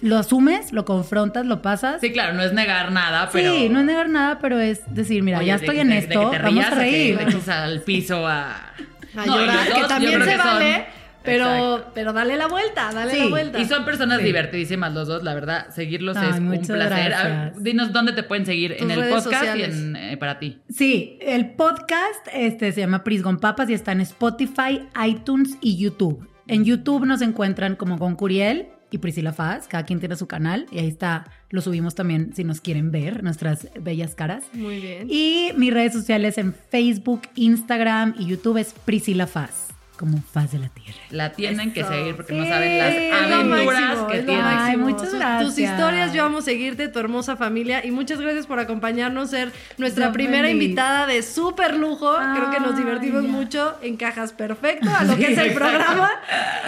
Lo 0.00 0.18
asumes, 0.18 0.72
lo 0.72 0.84
confrontas, 0.84 1.46
lo 1.46 1.62
pasas. 1.62 2.00
Sí, 2.00 2.12
claro, 2.12 2.34
no 2.34 2.42
es 2.42 2.52
negar 2.52 2.92
nada, 2.92 3.30
pero... 3.32 3.54
Sí, 3.54 3.68
no 3.68 3.80
es 3.80 3.86
negar 3.86 4.08
nada, 4.08 4.38
pero 4.38 4.58
es 4.60 4.82
decir, 4.92 5.22
mira, 5.22 5.38
Oye, 5.38 5.46
ya 5.48 5.58
de- 5.58 5.64
estoy 5.66 5.78
en 5.80 5.88
de 5.88 5.98
esto, 5.98 6.30
que 6.30 6.36
te 6.36 6.42
vamos 6.42 6.64
a 6.64 6.70
que 6.70 6.74
reír. 6.74 7.16
te 7.18 7.22
eches 7.24 7.48
al 7.48 7.80
piso 7.82 8.26
a... 8.26 8.72
A 9.16 9.26
No, 9.26 9.38
llorar, 9.38 9.68
dos, 9.68 9.78
que 9.78 9.84
también 9.88 10.22
se 10.22 10.28
que 10.30 10.36
son- 10.36 10.46
vale, 10.46 10.86
pero, 11.22 11.44
Exacto. 11.46 11.90
pero 11.94 12.12
dale 12.12 12.36
la 12.36 12.46
vuelta, 12.48 12.90
dale 12.92 13.12
Sí, 13.12 13.18
la 13.20 13.26
vuelta. 13.28 13.58
Y 13.58 13.64
son 13.64 13.84
personas 13.84 14.18
Sí. 14.18 14.24
divertidísimas 14.24 14.92
los 14.92 15.08
dos, 15.08 15.22
la 15.22 15.32
verdad. 15.34 15.68
Seguirlos 15.70 16.16
Ay, 16.16 16.28
es 16.30 16.38
un 16.38 16.50
placer. 16.50 16.92
A 16.92 16.96
ver, 16.96 17.08
gracias. 17.08 17.62
dinos 17.62 17.92
dónde 17.92 18.12
te 18.12 18.22
pueden 18.24 18.44
seguir 18.44 18.76
Tus 18.76 18.82
en 18.82 18.90
el 18.90 19.08
podcast 19.08 19.24
sociales. 19.24 19.74
y 19.76 19.78
en, 19.80 19.96
eh, 19.96 20.16
para 20.18 20.38
ti. 20.38 20.60
Sí, 20.68 21.18
el 21.22 21.52
podcast 21.52 22.26
este, 22.32 22.72
se 22.72 22.80
llama 22.80 23.04
Prisgon 23.04 23.38
Papas 23.38 23.70
y 23.70 23.74
está 23.74 23.92
en 23.92 24.02
Spotify, 24.02 24.82
iTunes 25.06 25.56
y 25.62 25.76
YouTube. 25.78 26.28
En 26.46 26.64
YouTube 26.64 27.06
nos 27.06 27.22
encuentran 27.22 27.74
como 27.76 27.98
con 27.98 28.16
Curiel 28.16 28.68
y 28.94 28.98
Priscila 28.98 29.32
Faz, 29.32 29.66
cada 29.66 29.84
quien 29.84 29.98
tiene 29.98 30.14
su 30.14 30.28
canal 30.28 30.66
y 30.70 30.78
ahí 30.78 30.86
está, 30.86 31.26
lo 31.50 31.60
subimos 31.60 31.96
también 31.96 32.32
si 32.32 32.44
nos 32.44 32.60
quieren 32.60 32.92
ver, 32.92 33.24
nuestras 33.24 33.68
bellas 33.80 34.14
caras. 34.14 34.44
Muy 34.52 34.78
bien. 34.78 35.08
Y 35.10 35.50
mis 35.56 35.74
redes 35.74 35.92
sociales 35.92 36.38
en 36.38 36.54
Facebook, 36.54 37.22
Instagram 37.34 38.14
y 38.20 38.26
YouTube 38.26 38.58
es 38.58 38.72
Priscila 38.84 39.26
Faz, 39.26 39.73
como 39.96 40.20
Faz 40.32 40.52
de 40.52 40.58
la 40.58 40.68
Tierra. 40.68 40.98
La 41.10 41.32
tienen 41.32 41.72
que 41.72 41.84
seguir 41.84 42.16
porque 42.16 42.32
no 42.34 42.44
saben 42.46 42.78
las 42.78 42.88
aventuras 43.30 43.80
máximo, 43.80 44.06
que 44.08 44.18
tienen. 44.22 44.44
Ay, 44.44 44.76
muchas 44.76 45.10
Sus- 45.10 45.18
gracias. 45.18 45.48
Tus 45.50 45.58
historias, 45.58 46.12
yo 46.12 46.24
amo 46.24 46.40
seguirte, 46.42 46.88
tu 46.88 46.98
hermosa 46.98 47.36
familia. 47.36 47.84
Y 47.84 47.90
muchas 47.90 48.20
gracias 48.20 48.46
por 48.46 48.58
acompañarnos, 48.58 49.30
ser 49.30 49.52
nuestra 49.78 50.06
Yo 50.06 50.12
primera 50.12 50.48
feliz. 50.48 50.62
invitada 50.62 51.06
de 51.06 51.22
súper 51.22 51.76
lujo. 51.76 52.14
Creo 52.34 52.50
que 52.50 52.60
nos 52.60 52.76
divertimos 52.76 53.22
ya. 53.22 53.28
mucho. 53.28 53.74
Encajas 53.82 54.32
perfecto 54.32 54.88
a 54.94 55.04
lo 55.04 55.16
que 55.16 55.32
es 55.32 55.38
el 55.38 55.46
exacto. 55.46 55.54
programa. 55.58 56.10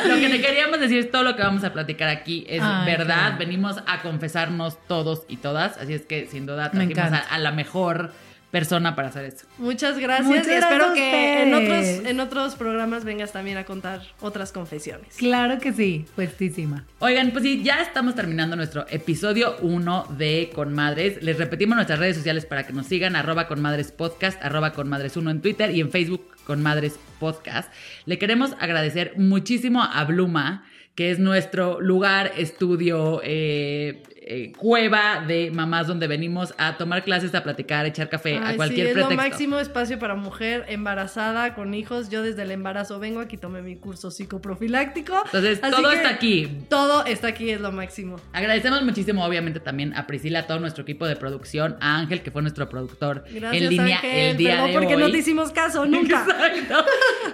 Lo 0.06 0.14
que 0.16 0.28
te 0.28 0.40
queríamos 0.40 0.80
decir 0.80 0.98
es 0.98 1.10
todo 1.10 1.22
lo 1.22 1.36
que 1.36 1.42
vamos 1.42 1.64
a 1.64 1.72
platicar 1.72 2.08
aquí 2.08 2.44
es 2.48 2.62
Ay, 2.62 2.86
verdad. 2.86 3.36
Venimos 3.38 3.78
a 3.86 4.02
confesarnos 4.02 4.78
todos 4.86 5.24
y 5.28 5.38
todas. 5.38 5.76
Así 5.78 5.94
es 5.94 6.02
que 6.02 6.26
sin 6.30 6.46
duda 6.46 6.70
Me 6.72 6.86
trajimos 6.86 7.20
a 7.30 7.38
la 7.38 7.50
mejor 7.52 8.12
persona 8.56 8.96
para 8.96 9.08
hacer 9.08 9.26
esto. 9.26 9.44
Muchas 9.58 9.98
gracias. 9.98 10.26
Muchas 10.26 10.48
y 10.48 10.52
espero 10.52 10.94
que 10.94 11.42
en 11.42 11.52
otros, 11.52 11.78
ustedes. 11.78 12.06
en 12.06 12.20
otros 12.20 12.54
programas 12.54 13.04
vengas 13.04 13.30
también 13.30 13.58
a 13.58 13.64
contar 13.64 14.00
otras 14.22 14.50
confesiones. 14.50 15.14
Claro 15.18 15.58
que 15.58 15.74
sí, 15.74 16.06
puestísima. 16.14 16.86
Oigan, 17.00 17.32
pues 17.32 17.44
sí, 17.44 17.62
ya 17.62 17.82
estamos 17.82 18.14
terminando 18.14 18.56
nuestro 18.56 18.86
episodio 18.88 19.56
1 19.60 20.06
de 20.16 20.50
Con 20.54 20.72
Madres. 20.72 21.22
Les 21.22 21.36
repetimos 21.36 21.76
nuestras 21.76 21.98
redes 21.98 22.16
sociales 22.16 22.46
para 22.46 22.66
que 22.66 22.72
nos 22.72 22.86
sigan, 22.86 23.14
arroba 23.14 23.46
con 23.46 23.60
madres 23.60 23.92
podcast, 23.92 24.42
arroba 24.42 24.72
con 24.72 24.88
madres 24.88 25.18
1 25.18 25.30
en 25.30 25.42
Twitter 25.42 25.70
y 25.74 25.82
en 25.82 25.90
Facebook 25.90 26.26
con 26.46 26.62
madres 26.62 26.98
podcast. 27.20 27.70
Le 28.06 28.18
queremos 28.18 28.52
agradecer 28.58 29.12
muchísimo 29.18 29.82
a 29.82 30.02
Bluma, 30.04 30.64
que 30.96 31.10
es 31.10 31.18
nuestro 31.18 31.78
lugar, 31.80 32.32
estudio, 32.38 33.20
eh, 33.22 34.02
eh, 34.28 34.50
cueva 34.56 35.22
de 35.24 35.50
mamás 35.52 35.86
donde 35.86 36.08
venimos 36.08 36.54
a 36.56 36.78
tomar 36.78 37.04
clases, 37.04 37.34
a 37.34 37.44
platicar, 37.44 37.84
a 37.84 37.88
echar 37.88 38.08
café, 38.08 38.40
Ay, 38.42 38.54
a 38.54 38.56
cualquier 38.56 38.86
sí, 38.86 38.90
es 38.90 38.92
pretexto. 38.94 39.10
lo 39.10 39.16
máximo 39.16 39.58
espacio 39.60 39.98
para 39.98 40.14
mujer 40.14 40.64
embarazada 40.68 41.54
con 41.54 41.74
hijos. 41.74 42.08
Yo 42.08 42.22
desde 42.22 42.42
el 42.42 42.50
embarazo 42.50 42.98
vengo, 42.98 43.20
aquí 43.20 43.36
tomé 43.36 43.60
mi 43.60 43.76
curso 43.76 44.10
psicoprofiláctico. 44.10 45.14
Entonces, 45.26 45.60
Así 45.62 45.76
todo 45.76 45.92
está 45.92 46.08
aquí. 46.08 46.48
Todo 46.70 47.04
está 47.04 47.28
aquí, 47.28 47.50
es 47.50 47.60
lo 47.60 47.72
máximo. 47.72 48.16
Agradecemos 48.32 48.82
muchísimo, 48.82 49.22
obviamente, 49.22 49.60
también 49.60 49.94
a 49.94 50.06
Priscila, 50.06 50.40
a 50.40 50.46
todo 50.46 50.60
nuestro 50.60 50.82
equipo 50.82 51.06
de 51.06 51.16
producción, 51.16 51.76
a 51.80 51.98
Ángel, 51.98 52.22
que 52.22 52.30
fue 52.30 52.40
nuestro 52.40 52.70
productor 52.70 53.22
Gracias, 53.30 53.62
en 53.62 53.68
línea 53.68 53.96
Ángel. 53.98 54.30
el 54.30 54.36
día 54.38 54.64
de 54.64 54.72
porque 54.72 54.96
hoy. 54.96 55.02
no 55.02 55.10
te 55.10 55.18
hicimos 55.18 55.52
caso 55.52 55.84
nunca. 55.84 56.26
Exacto. 56.56 56.86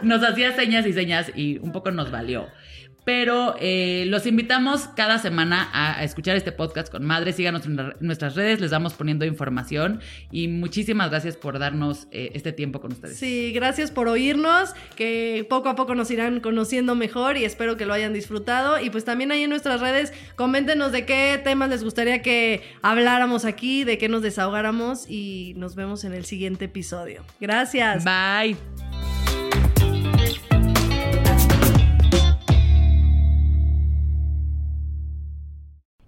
Nos 0.03 0.23
hacía 0.25 0.55
señas 0.57 0.85
y 0.85 0.93
señas 0.93 1.31
y 1.37 1.59
un 1.59 1.71
poco 1.71 1.93
nos 1.93 2.11
valió. 2.11 2.49
Pero 3.05 3.57
eh, 3.59 4.05
los 4.07 4.27
invitamos 4.27 4.89
cada 4.95 5.19
semana 5.19 5.69
a, 5.73 5.99
a 5.99 6.05
escuchar 6.05 6.37
este 6.37 6.53
podcast 6.53 6.89
con 6.91 7.05
madres. 7.05 7.35
Síganos 7.37 7.67
en 7.67 7.77
la- 7.77 7.97
nuestras 7.99 8.37
redes, 8.37 8.61
les 8.61 8.71
vamos 8.71 8.93
poniendo 8.95 9.25
información. 9.25 10.01
Y 10.31 10.47
muchísimas 10.49 11.11
gracias 11.11 11.37
por 11.37 11.59
darnos 11.59 12.07
eh, 12.13 12.31
este 12.35 12.53
tiempo 12.53 12.81
con 12.81 12.93
ustedes. 12.93 13.17
Sí, 13.19 13.51
gracias 13.53 13.91
por 13.91 14.07
oírnos, 14.07 14.71
que 14.95 15.45
poco 15.51 15.69
a 15.69 15.75
poco 15.75 15.95
nos 15.97 16.11
irán 16.13 16.39
conociendo 16.41 16.95
mejor 16.95 17.37
y 17.37 17.45
espero 17.45 17.77
que 17.77 17.87
lo 17.87 17.93
hayan 17.93 18.13
disfrutado. 18.13 18.79
Y 18.81 18.91
pues 18.91 19.05
también 19.05 19.33
ahí 19.33 19.43
en 19.43 19.51
nuestras 19.51 19.81
redes, 19.81 20.13
coméntenos 20.37 20.93
de 20.93 21.05
qué 21.05 21.41
temas 21.43 21.71
les 21.71 21.83
gustaría 21.83 22.23
que 22.23 22.63
habláramos 22.83 23.45
aquí, 23.45 23.83
de 23.85 23.99
qué 23.99 24.09
nos 24.09 24.23
desahogáramos 24.23 25.11
y 25.11 25.55
nos 25.57 25.75
vemos 25.75 26.05
en 26.05 26.13
el 26.15 26.25
siguiente 26.25 26.67
episodio. 26.67 27.25
Gracias. 27.41 28.05
Bye. 28.05 28.92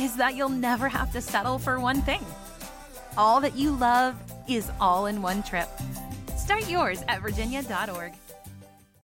is 0.00 0.16
that 0.16 0.34
you'll 0.34 0.48
never 0.48 0.88
have 0.88 1.12
to 1.12 1.20
settle 1.20 1.58
for 1.58 1.78
one 1.78 2.00
thing. 2.02 2.24
All 3.18 3.40
that 3.42 3.56
you 3.56 3.72
love 3.72 4.16
is 4.48 4.70
all 4.80 5.06
in 5.06 5.20
one 5.20 5.42
trip. 5.42 5.68
Start 6.36 6.68
yours 6.68 7.04
at 7.08 7.20
virginia.org. 7.20 8.14